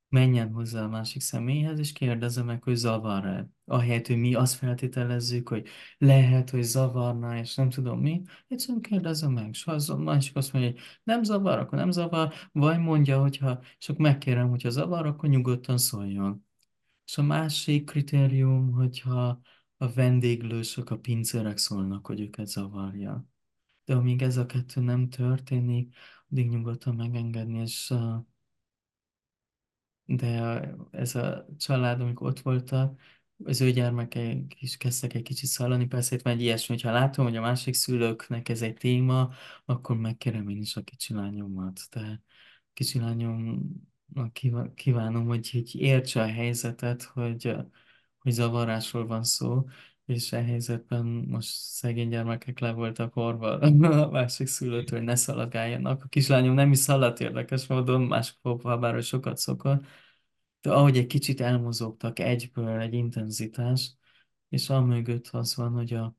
menjen 0.09 0.51
hozzá 0.51 0.83
a 0.83 0.87
másik 0.87 1.21
személyhez, 1.21 1.79
és 1.79 1.91
kérdezze 1.91 2.43
meg, 2.43 2.63
hogy 2.63 2.75
zavar-e. 2.75 3.49
Ahelyett, 3.65 4.07
hogy 4.07 4.17
mi 4.17 4.33
azt 4.33 4.53
feltételezzük, 4.55 5.47
hogy 5.47 5.67
lehet, 5.97 6.49
hogy 6.49 6.63
zavarna, 6.63 7.37
és 7.37 7.55
nem 7.55 7.69
tudom 7.69 7.99
mi, 7.99 8.21
egyszerűen 8.47 8.81
kérdezze 8.81 9.27
meg, 9.27 9.47
és 9.51 9.63
ha 9.63 9.75
a 9.87 9.95
másik 9.95 10.35
azt 10.35 10.53
mondja, 10.53 10.71
hogy 10.71 10.81
nem 11.03 11.23
zavar, 11.23 11.59
akkor 11.59 11.77
nem 11.77 11.91
zavar, 11.91 12.33
vagy 12.51 12.79
mondja, 12.79 13.21
hogyha, 13.21 13.59
és 13.79 13.89
akkor 13.89 14.01
megkérem, 14.01 14.49
hogyha 14.49 14.69
zavar, 14.69 15.05
akkor 15.05 15.29
nyugodtan 15.29 15.77
szóljon. 15.77 16.45
És 17.05 17.17
a 17.17 17.23
másik 17.23 17.85
kritérium, 17.85 18.71
hogyha 18.71 19.41
a 19.81 19.91
vendéglősök, 19.93 20.89
a 20.89 20.97
pincérek 20.97 21.57
szólnak, 21.57 22.05
hogy 22.05 22.19
őket 22.19 22.47
zavarja. 22.47 23.25
De 23.85 23.95
amíg 23.95 24.21
ez 24.21 24.37
a 24.37 24.45
kettő 24.45 24.81
nem 24.81 25.09
történik, 25.09 25.95
addig 26.31 26.49
nyugodtan 26.49 26.95
megengedni, 26.95 27.59
és 27.59 27.93
de 30.05 30.61
ez 30.91 31.15
a 31.15 31.45
család, 31.57 32.01
amikor 32.01 32.27
ott 32.27 32.39
voltak, 32.39 33.01
az 33.43 33.61
ő 33.61 33.71
gyermekeik 33.71 34.61
is 34.61 34.77
kezdtek 34.77 35.13
egy 35.13 35.21
kicsit 35.21 35.49
szalani, 35.49 35.85
persze 35.87 36.15
itt 36.15 36.27
egy 36.27 36.41
ilyesmi, 36.41 36.75
hogyha 36.75 36.91
látom, 36.91 37.25
hogy 37.25 37.35
a 37.35 37.41
másik 37.41 37.73
szülőknek 37.73 38.49
ez 38.49 38.61
egy 38.61 38.73
téma, 38.75 39.31
akkor 39.65 39.97
megkérem 39.97 40.49
én 40.49 40.57
is 40.57 40.75
a 40.75 40.81
kicsi 40.81 41.13
lányomat. 41.13 41.79
De 41.91 42.21
kicsi 42.73 42.99
lányomnak 42.99 44.33
kívánom, 44.75 45.25
hogy, 45.25 45.51
hogy 45.51 45.75
értse 45.75 46.21
a 46.21 46.27
helyzetet, 46.27 47.03
hogy, 47.03 47.55
hogy 48.21 48.31
zavarásról 48.31 49.05
van 49.07 49.23
szó, 49.23 49.65
és 50.05 50.31
e 50.31 50.43
helyzetben 50.43 51.05
most 51.05 51.49
szegény 51.49 52.09
gyermekek 52.09 52.59
le 52.59 52.71
voltak 52.71 53.15
orva 53.15 53.59
a 53.59 54.09
másik 54.09 54.47
szülőtől, 54.47 54.97
hogy 54.99 55.07
ne 55.07 55.15
szaladgáljanak. 55.15 56.03
A 56.03 56.07
kislányom 56.07 56.53
nem 56.53 56.71
is 56.71 56.77
szaladt 56.77 57.19
érdekes 57.19 57.67
módon, 57.67 58.01
másik 58.01 58.37
bár 58.63 59.03
sokat 59.03 59.37
szokott, 59.37 59.85
de 60.61 60.71
ahogy 60.71 60.97
egy 60.97 61.07
kicsit 61.07 61.41
elmozogtak 61.41 62.19
egyből 62.19 62.79
egy 62.79 62.93
intenzitás, 62.93 63.95
és 64.49 64.69
amögött 64.69 65.27
az 65.27 65.55
van, 65.55 65.71
hogy 65.71 65.93
a 65.93 66.15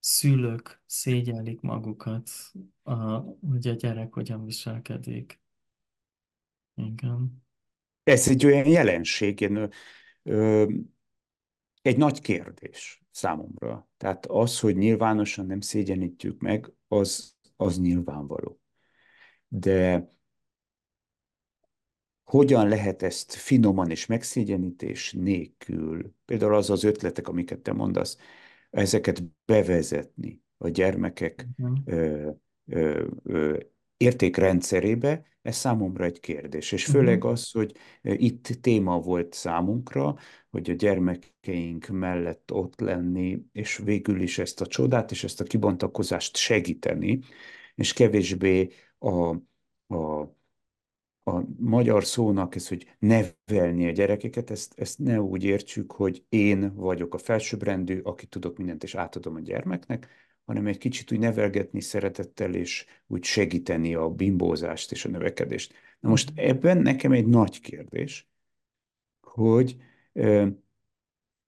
szülők 0.00 0.82
szégyellik 0.86 1.60
magukat, 1.60 2.30
a, 2.82 2.94
hogy 3.50 3.68
a 3.68 3.72
gyerek 3.72 4.12
hogyan 4.12 4.44
viselkedik. 4.44 5.40
Igen. 6.74 7.44
Ez 8.02 8.28
egy 8.28 8.46
olyan 8.46 8.66
jelenség, 8.66 9.40
én, 9.40 9.70
ö, 10.22 10.66
egy 11.86 11.96
nagy 11.96 12.20
kérdés 12.20 13.02
számomra. 13.10 13.88
Tehát 13.96 14.26
az, 14.26 14.60
hogy 14.60 14.76
nyilvánosan 14.76 15.46
nem 15.46 15.60
szégyenítjük 15.60 16.40
meg, 16.40 16.72
az, 16.88 17.34
az 17.56 17.80
nyilvánvaló. 17.80 18.60
De 19.48 20.10
hogyan 22.24 22.68
lehet 22.68 23.02
ezt 23.02 23.32
finoman 23.32 23.90
és 23.90 24.06
megszégyenítés 24.06 25.12
nélkül, 25.12 26.12
például 26.24 26.54
az 26.54 26.70
az 26.70 26.84
ötletek, 26.84 27.28
amiket 27.28 27.60
te 27.60 27.72
mondasz, 27.72 28.16
ezeket 28.70 29.22
bevezetni 29.44 30.42
a 30.56 30.68
gyermekek 30.68 31.46
ö, 31.84 32.30
ö, 32.66 33.06
ö, 33.22 33.58
értékrendszerébe, 33.96 35.26
ez 35.42 35.56
számomra 35.56 36.04
egy 36.04 36.20
kérdés. 36.20 36.72
És 36.72 36.84
főleg 36.84 37.16
Uh-huh. 37.16 37.30
az, 37.30 37.50
hogy 37.50 37.76
itt 38.02 38.48
téma 38.60 39.00
volt 39.00 39.32
számunkra, 39.32 40.16
hogy 40.50 40.70
a 40.70 40.74
gyermekeink 40.74 41.86
mellett 41.86 42.52
ott 42.52 42.80
lenni, 42.80 43.42
és 43.52 43.76
végül 43.76 44.20
is 44.20 44.38
ezt 44.38 44.60
a 44.60 44.66
csodát 44.66 45.10
és 45.10 45.24
ezt 45.24 45.40
a 45.40 45.44
kibontakozást 45.44 46.36
segíteni, 46.36 47.20
és 47.74 47.92
kevésbé 47.92 48.68
a, 48.98 49.34
a 49.94 50.34
a 51.28 51.42
magyar 51.58 52.04
szónak 52.04 52.54
ez, 52.54 52.68
hogy 52.68 52.96
nevelni 52.98 53.86
a 53.86 53.90
gyerekeket, 53.90 54.50
ezt, 54.50 54.72
ezt 54.76 54.98
ne 54.98 55.20
úgy 55.20 55.44
értsük, 55.44 55.92
hogy 55.92 56.24
én 56.28 56.74
vagyok 56.74 57.14
a 57.14 57.18
felsőbbrendű, 57.18 58.00
aki 58.00 58.26
tudok 58.26 58.56
mindent, 58.56 58.82
és 58.82 58.94
átadom 58.94 59.34
a 59.34 59.40
gyermeknek, 59.40 60.08
hanem 60.46 60.66
egy 60.66 60.78
kicsit 60.78 61.12
úgy 61.12 61.18
nevelgetni 61.18 61.80
szeretettel, 61.80 62.54
és 62.54 62.86
úgy 63.06 63.24
segíteni 63.24 63.94
a 63.94 64.08
bimbózást 64.10 64.92
és 64.92 65.04
a 65.04 65.08
növekedést. 65.08 65.74
Na 66.00 66.08
most 66.08 66.30
Mhm. 66.30 66.38
ebben 66.48 66.78
nekem 66.78 67.12
egy 67.12 67.26
nagy 67.26 67.60
kérdés, 67.60 68.28
hogy 69.20 69.76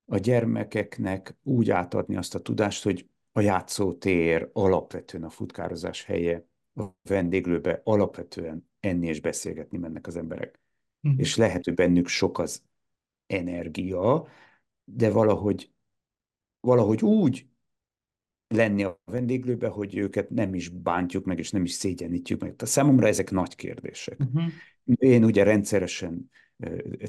a 0.04 0.16
gyermekeknek 0.18 1.36
úgy 1.42 1.70
átadni 1.70 2.16
azt 2.16 2.34
a 2.34 2.40
tudást, 2.40 2.82
hogy 2.82 3.08
a 3.32 3.40
játszótér 3.40 4.50
alapvetően 4.52 5.24
a 5.24 5.30
futkározás 5.30 6.04
helye, 6.04 6.46
a 6.74 6.84
vendéglőbe 7.02 7.80
alapvetően 7.84 8.70
enni 8.80 9.06
és 9.06 9.20
beszélgetni 9.20 9.78
mennek 9.78 10.06
az 10.06 10.16
emberek. 10.16 10.60
Mhm. 11.00 11.18
És 11.18 11.36
lehet, 11.36 11.64
hogy 11.64 11.74
bennük 11.74 12.06
sok 12.06 12.38
az 12.38 12.62
energia, 13.26 14.28
de 14.84 15.10
valahogy, 15.10 15.70
valahogy 16.60 17.02
úgy 17.02 17.46
lenni 18.48 18.84
a 18.84 19.00
vendéglőbe, 19.04 19.68
hogy 19.68 19.96
őket 19.96 20.30
nem 20.30 20.54
is 20.54 20.68
bántjuk 20.68 21.24
meg, 21.24 21.38
és 21.38 21.50
nem 21.50 21.64
is 21.64 21.72
szégyenítjük 21.72 22.40
meg. 22.40 22.56
Tehát 22.56 22.74
számomra 22.74 23.06
ezek 23.06 23.30
nagy 23.30 23.54
kérdések. 23.54 24.18
Mhm. 24.18 24.46
Én 24.84 25.24
ugye 25.24 25.42
rendszeresen 25.42 26.30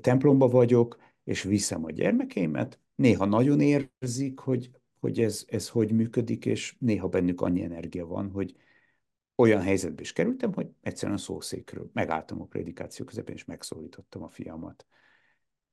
templomba 0.01 0.47
vagyok, 0.47 0.97
és 1.23 1.43
viszem 1.43 1.83
a 1.83 1.91
gyermekeimet, 1.91 2.79
néha 2.95 3.25
nagyon 3.25 3.61
érzik, 3.61 4.39
hogy, 4.39 4.69
hogy 4.99 5.19
ez, 5.19 5.45
ez 5.47 5.69
hogy 5.69 5.91
működik, 5.91 6.45
és 6.45 6.75
néha 6.79 7.07
bennük 7.07 7.41
annyi 7.41 7.63
energia 7.63 8.05
van, 8.05 8.29
hogy 8.31 8.55
olyan 9.35 9.61
helyzetbe 9.61 10.01
is 10.01 10.13
kerültem, 10.13 10.53
hogy 10.53 10.67
egyszerűen 10.81 11.17
a 11.17 11.21
szószékről 11.21 11.89
megálltam 11.93 12.41
a 12.41 12.45
prédikáció 12.45 13.05
közepén, 13.05 13.35
és 13.35 13.45
megszólítottam 13.45 14.23
a 14.23 14.29
fiamat. 14.29 14.85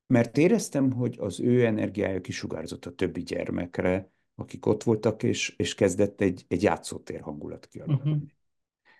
Mert 0.07 0.39
éreztem, 0.39 0.93
hogy 0.93 1.17
az 1.19 1.41
ő 1.41 1.65
energiája 1.65 2.21
kisugárzott 2.21 2.87
a 2.87 2.95
többi 2.95 3.23
gyermekre, 3.23 4.11
akik 4.37 4.67
ott 4.67 4.83
voltak, 4.83 5.23
és, 5.23 5.55
és 5.57 5.75
kezdett 5.75 6.21
egy, 6.21 6.45
egy 6.49 6.63
játszótér 6.63 7.21
hangulat 7.21 7.67
kialakulni. 7.67 8.35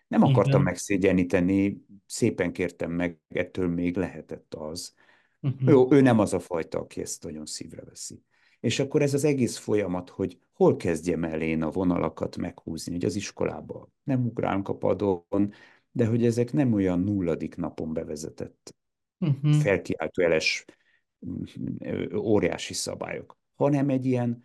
Nem 0.09 0.23
akartam 0.23 0.53
Igen. 0.53 0.63
megszégyeníteni, 0.63 1.85
szépen 2.07 2.53
kértem 2.53 2.91
meg, 2.91 3.19
ettől 3.29 3.69
még 3.69 3.97
lehetett 3.97 4.55
az. 4.55 4.95
Mhm. 5.41 5.69
Ő, 5.69 5.87
ő 5.91 6.01
nem 6.01 6.19
az 6.19 6.33
a 6.33 6.39
fajta, 6.39 6.79
aki 6.79 7.01
ezt 7.01 7.23
nagyon 7.23 7.47
szívre 7.47 7.83
veszi. 7.83 8.23
És 8.61 8.79
akkor 8.79 9.03
ez 9.03 9.15
az 9.15 9.25
egész 9.25 9.57
folyamat, 9.57 10.09
hogy 10.09 10.39
hol 10.53 10.77
kezdjem 10.77 11.25
el 11.25 11.41
én 11.41 11.63
a 11.63 11.71
vonalakat 11.71 12.37
meghúzni, 12.37 12.93
hogy 12.93 13.05
az 13.05 13.17
iskolába 13.17 13.91
nem 14.03 14.27
ugrálunk 14.27 14.69
a 14.69 14.77
padon, 14.77 15.53
de 15.91 16.07
hogy 16.07 16.25
ezek 16.25 16.53
nem 16.53 16.73
olyan 16.73 17.01
nulladik 17.01 17.57
napon 17.57 17.93
bevezetett 17.93 18.77
Mhm. 19.19 19.51
felkiáltójeles 19.51 20.65
óriási 22.15 22.75
szabályok, 22.75 23.39
hanem 23.55 23.89
egy 23.89 24.07
ilyen 24.07 24.45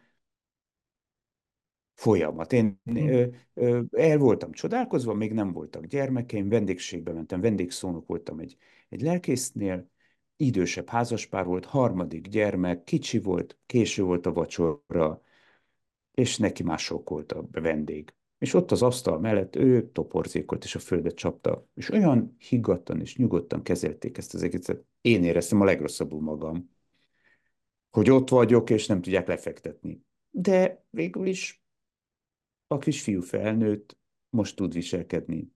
folyamat. 2.01 2.53
Én 2.53 2.79
Mhm. 2.83 3.07
ö, 3.07 3.25
ö, 3.53 3.81
el 3.91 4.17
voltam 4.17 4.51
csodálkozva, 4.51 5.13
még 5.13 5.33
nem 5.33 5.51
voltak 5.51 5.85
gyermekeim, 5.85 6.49
vendégségbe 6.49 7.13
mentem, 7.13 7.41
vendégszónok 7.41 8.07
voltam 8.07 8.39
egy, 8.39 8.57
egy 8.89 9.01
lelkésznél, 9.01 9.89
idősebb 10.35 10.89
házaspár 10.89 11.45
volt, 11.45 11.65
harmadik 11.65 12.27
gyermek, 12.27 12.83
kicsi 12.83 13.19
volt, 13.19 13.57
késő 13.65 14.03
volt 14.03 14.25
a 14.25 14.33
vacsora, 14.33 15.21
és 16.13 16.37
neki 16.37 16.63
már 16.63 16.79
sok 16.79 17.09
volt 17.09 17.31
a 17.31 17.47
vendég. 17.51 18.13
És 18.37 18.53
ott 18.53 18.71
az 18.71 18.81
asztal 18.81 19.19
mellett 19.19 19.55
ő 19.55 19.89
toporzékolt, 19.91 20.63
és 20.63 20.75
a 20.75 20.79
földet 20.79 21.15
csapta. 21.15 21.67
És 21.73 21.89
olyan 21.89 22.35
higgadtan 22.37 23.01
és 23.01 23.15
nyugodtan 23.15 23.61
kezelték 23.63 24.17
ezt 24.17 24.33
az 24.33 24.43
egészet. 24.43 24.83
Én 25.01 25.23
éreztem 25.23 25.61
a 25.61 25.65
legrosszabbul 25.65 26.21
magam, 26.21 26.69
hogy 27.89 28.09
ott 28.09 28.29
vagyok, 28.29 28.69
és 28.69 28.87
nem 28.87 29.01
tudják 29.01 29.27
lefektetni. 29.27 30.01
De 30.29 30.85
végül 30.89 31.25
is 31.25 31.60
a 32.71 32.77
kisfiú 32.77 33.21
felnőtt, 33.21 33.97
most 34.29 34.55
tud 34.55 34.73
viselkedni. 34.73 35.51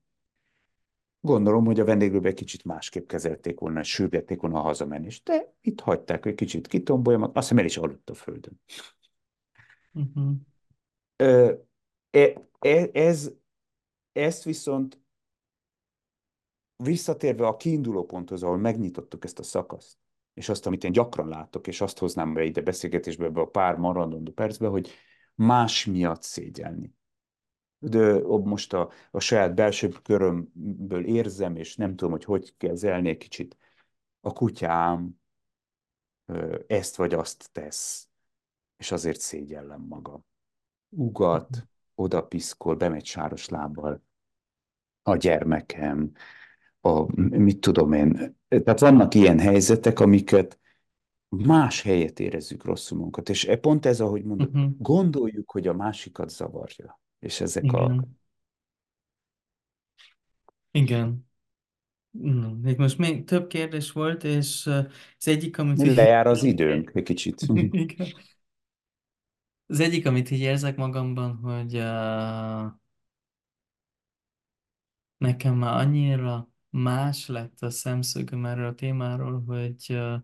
Gondolom, 1.20 1.64
hogy 1.64 1.80
a 1.80 1.84
vendéglőben 1.84 2.34
kicsit 2.34 2.64
másképp 2.64 3.08
kezelték 3.08 3.58
volna, 3.58 3.82
sürgették 3.82 4.40
volna 4.40 4.58
a 4.58 4.62
hazamenést, 4.62 5.24
de 5.24 5.54
itt 5.60 5.80
hagyták, 5.80 6.22
hogy 6.22 6.34
kicsit 6.34 6.66
kitombolja, 6.66 7.18
azt 7.18 7.34
hiszem 7.34 7.58
el 7.58 7.64
is 7.64 7.76
aludt 7.76 8.10
a 8.10 8.14
földön. 8.14 8.60
Ö, 11.16 11.54
e, 12.10 12.46
e, 12.58 12.88
ez, 12.92 13.32
ezt 14.12 14.42
viszont 14.42 15.00
visszatérve 16.76 17.46
a 17.46 17.56
kiinduló 17.56 18.04
ponthoz, 18.04 18.42
ahol 18.42 18.56
megnyitottuk 18.56 19.24
ezt 19.24 19.38
a 19.38 19.42
szakaszt, 19.42 19.98
és 20.34 20.48
azt, 20.48 20.66
amit 20.66 20.84
én 20.84 20.92
gyakran 20.92 21.28
látok, 21.28 21.66
és 21.66 21.80
azt 21.80 21.98
hoznám 21.98 22.34
be 22.34 22.44
ide 22.44 22.60
beszélgetésbe, 22.60 23.24
ebbe 23.24 23.40
a 23.40 23.48
pár 23.48 23.76
maradandó 23.76 24.32
percbe, 24.32 24.68
hogy 24.68 24.90
más 25.34 25.84
miatt 25.84 26.22
szégyelni. 26.22 26.94
De 27.78 28.20
most 28.26 28.72
a, 28.72 28.90
a 29.10 29.20
saját 29.20 29.54
belső 29.54 29.88
körömből 30.02 31.04
érzem, 31.04 31.56
és 31.56 31.76
nem 31.76 31.90
tudom, 31.90 32.10
hogy 32.10 32.24
hogy 32.24 32.54
kezelnék 32.56 33.18
kicsit. 33.18 33.56
A 34.20 34.32
kutyám 34.32 35.20
ezt 36.66 36.96
vagy 36.96 37.14
azt 37.14 37.48
tesz, 37.52 38.08
és 38.76 38.92
azért 38.92 39.20
szégyellem 39.20 39.80
magam. 39.88 40.24
Ugat, 40.88 41.66
oda 41.94 42.22
piszkol, 42.22 42.74
bemegy 42.74 43.04
sáros 43.04 43.48
lábbal 43.48 44.02
a 45.02 45.16
gyermekem, 45.16 46.12
a, 46.80 47.20
mit 47.38 47.60
tudom 47.60 47.92
én. 47.92 48.36
Tehát 48.48 48.80
vannak 48.80 49.14
ilyen 49.14 49.38
helyzetek, 49.38 50.00
amiket 50.00 50.58
más 51.28 51.82
helyet 51.82 52.20
érezzük 52.20 52.64
rosszul 52.64 52.96
magunkat, 52.96 53.28
és 53.28 53.44
e 53.44 53.56
pont 53.56 53.86
ez, 53.86 54.00
ahogy 54.00 54.24
mondod, 54.24 54.52
Mhm. 54.52 54.66
gondoljuk, 54.78 55.50
hogy 55.50 55.66
a 55.66 55.72
másikat 55.74 56.28
zavarja, 56.30 57.00
és 57.18 57.40
ezek 57.40 57.72
a 57.72 57.84
Igen. 57.84 58.18
Igen. 60.70 61.26
Itt 62.64 62.76
most 62.76 62.98
még 62.98 63.24
több 63.24 63.46
kérdés 63.46 63.92
volt, 63.92 64.24
és 64.24 64.66
uh, 64.66 64.90
az 65.18 65.28
egyik, 65.28 65.58
amit 65.58 65.82
így, 65.82 65.94
lejár 65.94 66.26
az 66.26 66.42
időnk 66.42 66.90
egy 66.94 67.02
kicsit. 67.02 67.40
igen. 67.70 68.06
Az 69.66 69.80
egyik, 69.80 70.06
amit 70.06 70.30
így 70.30 70.40
érzek 70.40 70.76
magamban, 70.76 71.36
hogy 71.36 71.74
uh, 71.74 72.72
nekem 75.16 75.54
már 75.54 75.80
annyira 75.80 76.48
más 76.70 77.26
lett 77.26 77.62
a 77.62 77.70
szemszögöm 77.70 78.46
erről 78.46 78.66
a 78.66 78.74
témáról, 78.74 79.42
hogy, 79.46 79.86
uh, 79.88 80.14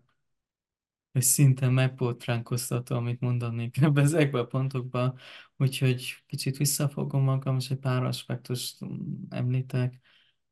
hogy 1.11 1.21
szinte 1.21 1.69
megbotránkoztató, 1.69 2.95
amit 2.95 3.19
mondanék 3.19 3.81
ebbe 3.81 4.01
ezekbe 4.07 4.39
a 4.39 4.45
pontokba, 4.45 5.15
úgyhogy 5.63 6.23
kicsit 6.27 6.57
visszafogom 6.57 7.23
magam, 7.23 7.57
és 7.57 7.69
egy 7.69 7.77
pár 7.79 8.03
aspektust 8.03 8.85
mm, 8.85 9.23
említek. 9.29 9.99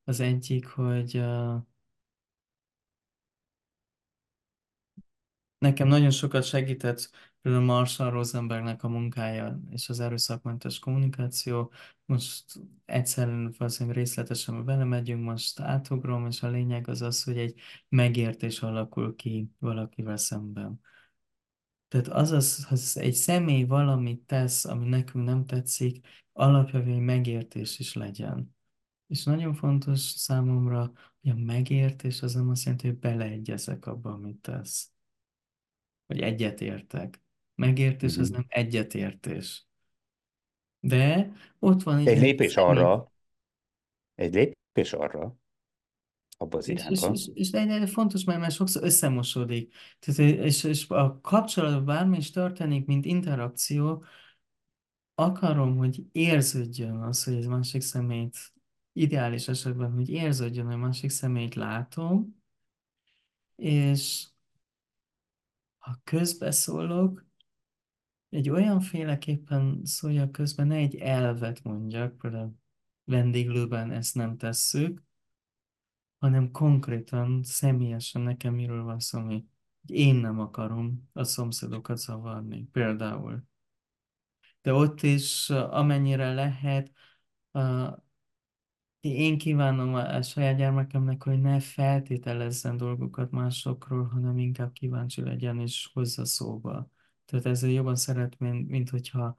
Az 0.04 0.20
egyik, 0.20 0.66
hogy 0.66 1.22
Nekem 5.58 5.88
nagyon 5.88 6.10
sokat 6.12 6.44
segített 6.44 7.10
például 7.42 7.64
Marshall 7.64 8.10
Rosenbergnek 8.10 8.84
a 8.84 8.88
munkája 8.88 9.60
és 9.70 9.90
az 9.90 10.00
erőszakmentes 10.00 10.80
kommunikáció. 10.80 11.72
Most 12.06 12.46
egyszerűen 12.86 13.54
valószínűleg 13.58 13.98
részletesen 13.98 14.66
belemegyünk, 14.66 15.24
most 15.24 15.60
átugrom, 15.60 16.26
és 16.28 16.44
a 16.44 16.50
lényeg 16.50 16.88
az 16.88 17.02
az, 17.02 17.24
hogy 17.24 17.38
egy 17.38 17.60
megértés 17.90 18.62
alakul 18.62 19.16
ki 19.16 19.50
valakivel 19.60 20.18
szemben. 20.18 20.82
Tehát 21.92 22.08
az, 22.08 22.32
az, 22.32 22.68
az 22.70 22.98
egy 22.98 23.14
személy 23.14 23.64
valamit 23.64 24.22
tesz, 24.22 24.66
ami 24.66 24.88
nekünk 24.88 25.26
nem 25.26 25.46
tetszik, 25.46 26.08
alapvetően 26.34 26.96
egy 26.96 27.02
megértés 27.04 27.80
is 27.80 27.94
legyen. 27.94 28.56
És 29.08 29.24
nagyon 29.24 29.54
fontos 29.54 30.00
számomra, 30.00 30.92
hogy 31.22 31.32
a 31.32 31.36
megértés 31.36 32.22
az 32.22 32.34
nem 32.34 32.50
azt 32.50 32.64
jelenti, 32.64 32.88
hogy 32.88 32.98
beleegyezek 32.98 33.86
abba, 33.86 34.12
amit 34.12 34.38
tesz 34.38 34.92
hogy 36.08 36.20
egyetértek. 36.20 37.22
Megértés 37.56 38.18
az 38.18 38.28
Mhm. 38.30 38.38
nem 38.38 38.46
egyetértés. 38.48 39.68
De 40.80 41.32
ott 41.60 41.84
van 41.84 41.98
egy 41.98 42.08
Egy 42.08 42.20
lépés 42.20 42.58
arra, 42.58 43.12
egy 44.16 44.34
lépés 44.34 44.94
arra, 44.94 45.36
abba 46.42 46.58
az 46.58 46.70
És, 46.70 46.86
és, 46.90 47.00
irányba. 47.00 47.16
és, 47.18 47.30
és 47.34 47.52
egy, 47.52 47.70
egy 47.70 47.90
fontos, 47.90 48.24
mert, 48.24 48.40
mert 48.40 48.54
sokszor 48.54 48.84
összemosodik. 48.84 49.74
Tehát, 50.00 50.20
és, 50.20 50.64
és 50.64 50.90
a 50.90 51.20
kapcsolatban 51.22 51.86
bármi 51.86 52.18
is 52.18 52.32
történik, 52.32 52.86
mint 52.86 53.06
interakció, 53.06 54.04
akarom, 55.16 55.78
hogy 55.78 56.04
érződjön 56.12 56.98
az, 57.02 57.24
hogy 57.24 57.34
ez 57.34 57.46
másik 57.46 57.82
személyt, 57.82 58.38
ideális 58.94 59.48
esetben, 59.48 59.92
hogy 59.92 60.10
érződjön, 60.10 60.66
hogy 60.66 60.78
másik 60.78 61.10
személyt 61.10 61.56
látom, 61.56 62.42
és 63.56 64.28
ha 65.78 66.00
közbeszólok, 66.04 67.26
egy 68.30 68.50
olyan 68.50 68.80
féleképpen 68.80 69.82
szóljak 69.84 70.32
közben, 70.32 70.68
ne 70.68 70.76
egy 70.76 70.96
elvet 70.96 71.64
mondjak, 71.64 72.18
például 72.18 72.54
vendéglőben 73.04 73.92
ezt 73.92 74.16
nem 74.16 74.38
tesszük, 74.38 75.04
hanem 76.22 76.52
konkrétan, 76.52 77.44
személyesen 77.44 78.22
nekem 78.22 78.54
miről 78.54 78.84
van 78.84 79.00
szó, 79.00 79.22
hogy 79.22 79.44
én 79.86 80.16
nem 80.16 80.40
akarom 80.40 81.10
a 81.14 81.24
szomszédokat 81.24 81.98
zavarni, 81.98 82.68
például. 82.72 83.44
de 84.62 84.74
ott 84.74 85.02
is 85.02 85.50
amennyire 85.50 86.34
lehet, 86.34 86.92
én 89.00 89.38
kívánom 89.38 89.94
a, 89.94 90.22
saját 90.22 90.58
gyermekemnek, 90.58 91.24
hogy 91.24 91.42
ne 91.42 91.60
feltételezzen 91.60 92.78
dolgokat 92.78 93.32
másokról, 93.32 94.08
hanem 94.08 94.38
inkább 94.38 94.72
kíváncsi 94.72 95.22
legyen 95.22 95.60
és 95.60 95.90
hozza 95.94 96.26
szóba. 96.26 96.90
Tehát 97.26 97.46
ezzel 97.46 97.70
jobban 97.70 97.96
szeretném, 97.96 98.56
mint 98.56 98.90
hogyha 98.90 99.36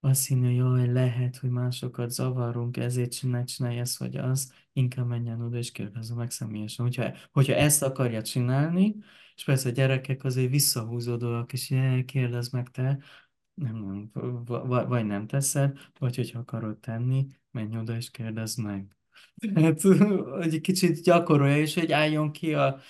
azt 0.00 0.26
hinni, 0.26 0.46
hogy 0.46 0.56
jaj, 0.56 0.92
lehet, 0.92 1.36
hogy 1.36 1.50
másokat 1.50 2.10
zavarunk, 2.10 2.76
ezért 2.76 3.12
csinálj, 3.12 3.44
csinálj 3.44 3.78
ezt 3.78 3.98
vagy 3.98 4.16
az, 4.16 4.52
inkább 4.72 5.06
menjen 5.06 5.40
oda 5.40 5.56
és 5.56 5.72
kérdezze 5.72 6.14
meg 6.14 6.30
személyesen. 6.30 6.84
Hogyha, 6.84 7.12
hogyha 7.32 7.54
ezt 7.54 7.82
akarja 7.82 8.22
csinálni, 8.22 8.96
és 9.36 9.44
persze 9.44 9.68
a 9.68 9.72
gyerekek 9.72 10.24
azért 10.24 10.50
visszahúzódóak, 10.50 11.52
és 11.52 11.74
kérdezz 12.06 12.48
meg 12.48 12.70
te, 12.70 12.98
nem, 13.54 13.76
nem, 13.76 14.44
vagy 14.88 15.06
nem 15.06 15.26
teszed, 15.26 15.78
vagy 15.98 16.16
hogyha 16.16 16.38
akarod 16.38 16.78
tenni, 16.78 17.26
menj 17.50 17.78
oda 17.78 17.96
és 17.96 18.10
kérdezd 18.10 18.62
meg. 18.62 18.96
Tehát, 19.54 19.80
hogy 20.40 20.54
egy 20.54 20.60
kicsit 20.60 21.02
gyakorolja, 21.02 21.56
és 21.56 21.74
hogy 21.74 21.92
álljon 21.92 22.32
ki 22.32 22.54
a... 22.54 22.80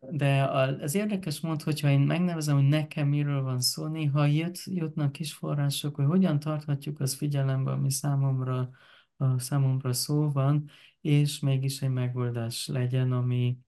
De 0.00 0.44
az 0.44 0.94
érdekes 0.94 1.40
mond, 1.40 1.62
hogyha 1.62 1.88
én 1.90 2.00
megnevezem, 2.00 2.56
hogy 2.56 2.68
nekem 2.68 3.08
miről 3.08 3.42
van 3.42 3.60
szó, 3.60 3.86
néha 3.86 4.24
jut, 4.26 4.58
jutnak 4.64 5.12
kis 5.12 5.32
források, 5.34 5.94
hogy 5.94 6.04
hogyan 6.04 6.38
tarthatjuk 6.38 7.00
az 7.00 7.14
figyelembe, 7.14 7.70
ami 7.70 7.90
számomra, 7.90 8.70
a 9.16 9.38
számomra 9.38 9.92
szó 9.92 10.30
van, 10.30 10.70
és 11.00 11.40
mégis 11.40 11.82
egy 11.82 11.90
megoldás 11.90 12.66
legyen, 12.66 13.12
ami, 13.12 13.58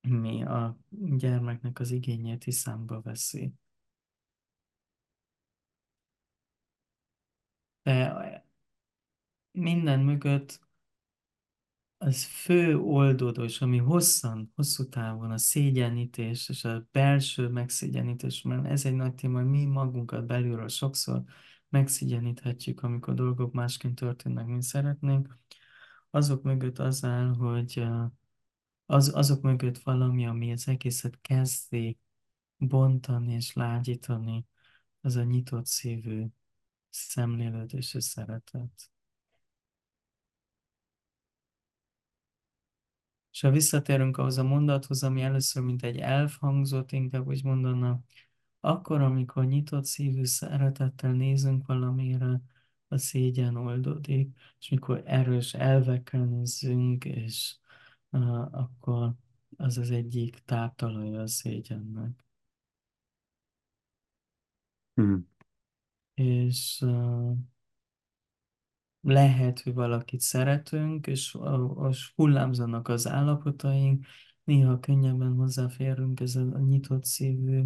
mi 0.00 0.42
a 0.42 0.78
gyermeknek 0.90 1.80
az 1.80 1.90
igényét 1.90 2.46
is 2.46 2.54
számba 2.54 3.00
veszi. 3.00 3.52
De 7.82 8.44
minden 9.50 10.00
mögött 10.00 10.65
az 11.98 12.24
fő 12.24 12.78
oldódós, 12.78 13.60
ami 13.60 13.78
hosszan, 13.78 14.52
hosszú 14.54 14.88
távon 14.88 15.30
a 15.30 15.38
szégyenítés 15.38 16.48
és 16.48 16.64
a 16.64 16.88
belső 16.92 17.48
megszégyenítés, 17.48 18.42
mert 18.42 18.66
ez 18.66 18.84
egy 18.84 18.94
nagy 18.94 19.14
téma, 19.14 19.38
hogy 19.38 19.50
mi 19.50 19.64
magunkat 19.64 20.26
belülről 20.26 20.68
sokszor 20.68 21.22
megszégyeníthetjük, 21.68 22.82
amikor 22.82 23.14
dolgok 23.14 23.52
másként 23.52 23.94
történnek, 23.94 24.46
mint 24.46 24.62
szeretnénk. 24.62 25.38
Azok 26.10 26.42
mögött 26.42 26.78
az 26.78 27.04
áll, 27.04 27.34
hogy 27.34 27.86
az, 28.86 29.14
azok 29.14 29.42
mögött 29.42 29.78
valami, 29.78 30.26
ami 30.26 30.52
az 30.52 30.68
egészet 30.68 31.20
kezdi 31.20 31.98
bontani 32.56 33.32
és 33.32 33.52
lágyítani, 33.52 34.46
az 35.00 35.16
a 35.16 35.22
nyitott 35.22 35.66
szívű 35.66 36.24
szemlélődés 36.90 37.94
és 37.94 38.04
szeretet. 38.04 38.90
És 43.36 43.42
ha 43.42 43.50
visszatérünk 43.50 44.16
ahhoz 44.16 44.38
a 44.38 44.42
mondathoz, 44.42 45.02
ami 45.02 45.22
először 45.22 45.62
mint 45.62 45.82
egy 45.82 45.96
elf 45.96 46.36
hangzott, 46.36 46.92
inkább 46.92 47.26
úgy 47.26 47.44
mondana, 47.44 48.00
akkor, 48.60 49.00
amikor 49.00 49.44
nyitott 49.44 49.84
szívű 49.84 50.24
szeretettel 50.24 51.12
nézünk 51.12 51.66
valamire, 51.66 52.40
a 52.88 52.96
szégyen 52.98 53.56
oldódik, 53.56 54.36
és 54.58 54.68
mikor 54.68 55.02
erős 55.04 55.54
elvekkel 55.54 56.24
nézzünk, 56.24 57.04
és 57.04 57.56
uh, 58.10 58.54
akkor 58.54 59.14
az 59.56 59.78
az 59.78 59.90
egyik 59.90 60.38
táptalaja 60.44 61.20
a 61.20 61.26
szégyennek. 61.26 62.24
Mm. 65.00 65.16
És 66.14 66.80
uh, 66.80 67.36
lehet, 69.06 69.60
hogy 69.60 69.74
valakit 69.74 70.20
szeretünk, 70.20 71.06
és 71.06 71.34
a 71.34 71.92
hullámzanak 72.14 72.88
az 72.88 73.08
állapotaink, 73.08 74.06
néha 74.44 74.78
könnyebben 74.80 75.34
hozzáférünk 75.34 76.20
ez 76.20 76.36
a 76.36 76.58
nyitott 76.58 77.04
szívű, 77.04 77.64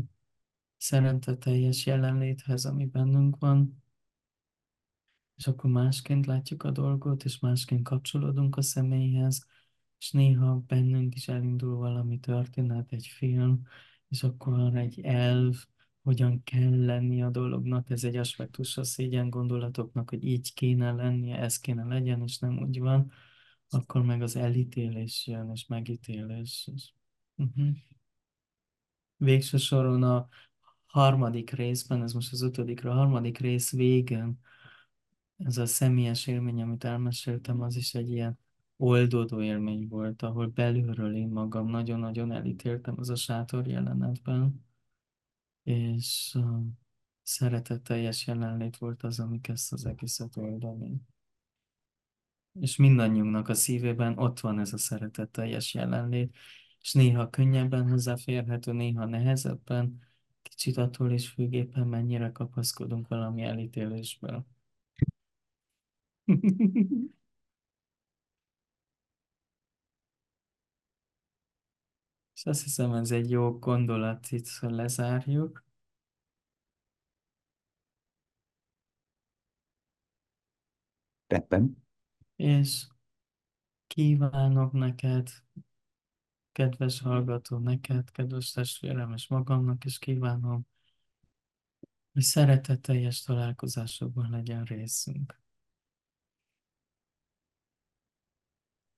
szereteteljes 0.77 1.87
jelenléthez, 1.87 2.65
ami 2.65 2.87
bennünk 2.87 3.37
van, 3.39 3.83
és 5.37 5.47
akkor 5.47 5.71
másként 5.71 6.27
látjuk 6.27 6.63
a 6.63 6.71
dolgot, 6.71 7.25
és 7.25 7.39
másként 7.39 7.83
kapcsolódunk 7.83 8.57
a 8.57 8.63
személyhez, 8.63 9.47
és 9.99 10.11
néha 10.11 10.65
bennünk 10.67 11.15
is 11.15 11.29
elindul 11.29 11.77
valami 11.77 12.19
történet, 12.19 12.93
egy 12.93 13.07
film, 13.07 13.63
és 14.09 14.23
akkor 14.23 14.77
egy 14.77 15.01
elv, 15.01 15.55
hogyan 16.03 16.43
kell 16.43 16.85
lenni 16.85 17.23
a 17.23 17.31
dolognak, 17.31 17.91
ez 17.91 18.05
egy 18.05 18.17
aspektus 18.17 18.77
a 18.77 18.85
szégyen 18.85 19.31
gondolatoknak, 19.31 20.11
hogy 20.11 20.25
így 20.25 20.55
kéne 20.55 20.93
lennie, 20.93 21.39
ez 21.39 21.59
kéne 21.59 21.85
legyen, 21.85 22.23
és 22.23 22.39
nem 22.39 22.59
úgy 22.59 22.79
van, 22.79 23.13
akkor 23.69 24.03
meg 24.03 24.23
az 24.23 24.37
elítélés 24.37 25.27
jön, 25.27 25.51
és 25.51 25.67
megítélés. 25.67 26.71
És... 26.75 26.93
Uh-huh. 27.37 27.77
Végső 29.17 29.57
soron 29.57 30.03
a 30.03 30.29
harmadik 30.87 31.51
részben, 31.51 32.03
ez 32.03 32.13
most 32.13 32.33
az 32.33 32.43
ötödikre, 32.43 32.91
a 32.91 32.95
harmadik 32.95 33.39
rész 33.39 33.73
végén, 33.73 34.41
ez 35.37 35.59
a 35.59 35.67
személyes 35.67 36.27
élmény, 36.27 36.63
amit 36.63 36.85
elmeséltem, 36.85 37.61
az 37.61 37.77
is 37.77 37.95
egy 37.95 38.11
ilyen 38.11 38.39
oldódó 38.77 39.43
élmény 39.43 39.89
volt, 39.89 40.23
ahol 40.23 40.47
belülről 40.47 41.17
én 41.17 41.29
magam 41.29 41.69
nagyon-nagyon 41.69 42.33
elítéltem 42.33 42.95
az 42.99 43.11
a 43.11 43.17
sátor 43.17 43.67
jelenetben 43.67 44.69
és 45.63 46.39
szeretetteljes 47.23 48.27
jelenlét 48.27 48.77
volt 48.77 49.03
az, 49.03 49.21
amik 49.21 49.49
ezt 49.49 49.73
az 49.73 49.87
egészet 49.87 50.37
oldani. 50.37 51.01
És 52.61 52.77
mindannyiunknak 52.77 53.49
a 53.49 53.55
szívében 53.55 54.19
ott 54.19 54.41
van 54.41 54.59
ez 54.59 54.73
a 54.73 54.79
szeretetteljes 54.79 55.75
jelenlét, 55.75 56.37
és 56.81 56.93
néha 56.93 57.31
könnyebben 57.31 57.89
hozzáférhető, 57.89 58.73
néha 58.73 59.05
nehezebben, 59.05 60.01
kicsit 60.43 60.77
attól 60.77 61.13
is 61.13 61.29
függ 61.29 61.77
mennyire 61.85 62.33
kapaszkodunk 62.33 63.09
valami 63.09 63.43
elítélésből. 63.43 64.47
És 72.41 72.47
azt 72.47 72.63
hiszem, 72.63 72.93
ez 72.93 73.11
egy 73.11 73.31
jó 73.31 73.59
gondolat, 73.59 74.31
itt 74.31 74.59
lezárjuk. 74.61 75.65
Rendben. 81.27 81.85
És 82.37 82.87
kívánok 83.87 84.73
neked, 84.73 85.29
kedves 86.53 87.01
hallgató, 87.01 87.59
neked, 87.59 88.11
kedves 88.11 88.51
testvérem, 88.51 89.13
és 89.13 89.29
magamnak 89.29 89.85
is 89.85 89.99
kívánom, 89.99 90.67
hogy 92.13 92.23
szeretetteljes 92.23 93.23
találkozásokban 93.23 94.31
legyen 94.31 94.65
részünk. 94.65 95.41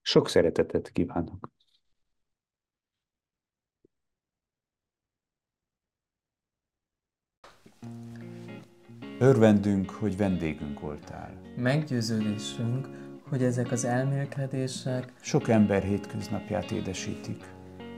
Sok 0.00 0.28
szeretetet 0.28 0.92
kívánok. 0.92 1.50
Örvendünk, 9.22 9.90
hogy 9.90 10.16
vendégünk 10.16 10.80
voltál. 10.80 11.30
Meggyőződésünk, 11.56 12.88
hogy 13.28 13.42
ezek 13.42 13.72
az 13.72 13.84
elmélkedések 13.84 15.12
sok 15.20 15.48
ember 15.48 15.82
hétköznapját 15.82 16.70
édesítik. 16.70 17.44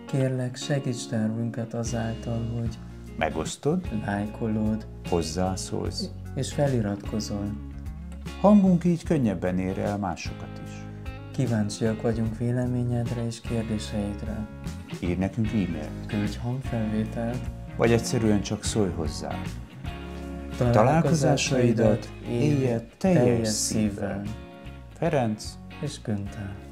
Kérlek, 0.06 0.56
segíts 0.56 1.08
tervünket 1.08 1.74
azáltal, 1.74 2.58
hogy 2.58 2.78
megosztod, 3.18 3.88
lájkolod, 4.06 4.86
hozzászólsz 5.08 6.10
és 6.34 6.52
feliratkozol. 6.52 7.52
Hangunk 8.40 8.84
így 8.84 9.04
könnyebben 9.04 9.58
ér 9.58 9.78
el 9.78 9.98
másokat 9.98 10.60
is. 10.64 10.72
Kíváncsiak 11.32 12.02
vagyunk 12.02 12.38
véleményedre 12.38 13.26
és 13.26 13.40
kérdéseidre. 13.40 14.46
Ír 15.00 15.18
nekünk 15.18 15.48
e-mailt. 15.48 16.06
Küldj 16.06 16.36
hangfelvételt. 16.36 17.40
Vagy 17.76 17.92
egyszerűen 17.92 18.40
csak 18.40 18.64
szólj 18.64 18.90
hozzá 18.90 19.40
találkozásaidat 20.56 22.08
élje 22.28 22.86
teljes 22.98 23.48
szívvel. 23.48 24.22
Ferenc 24.98 25.44
és 25.82 26.00
Günther. 26.02 26.63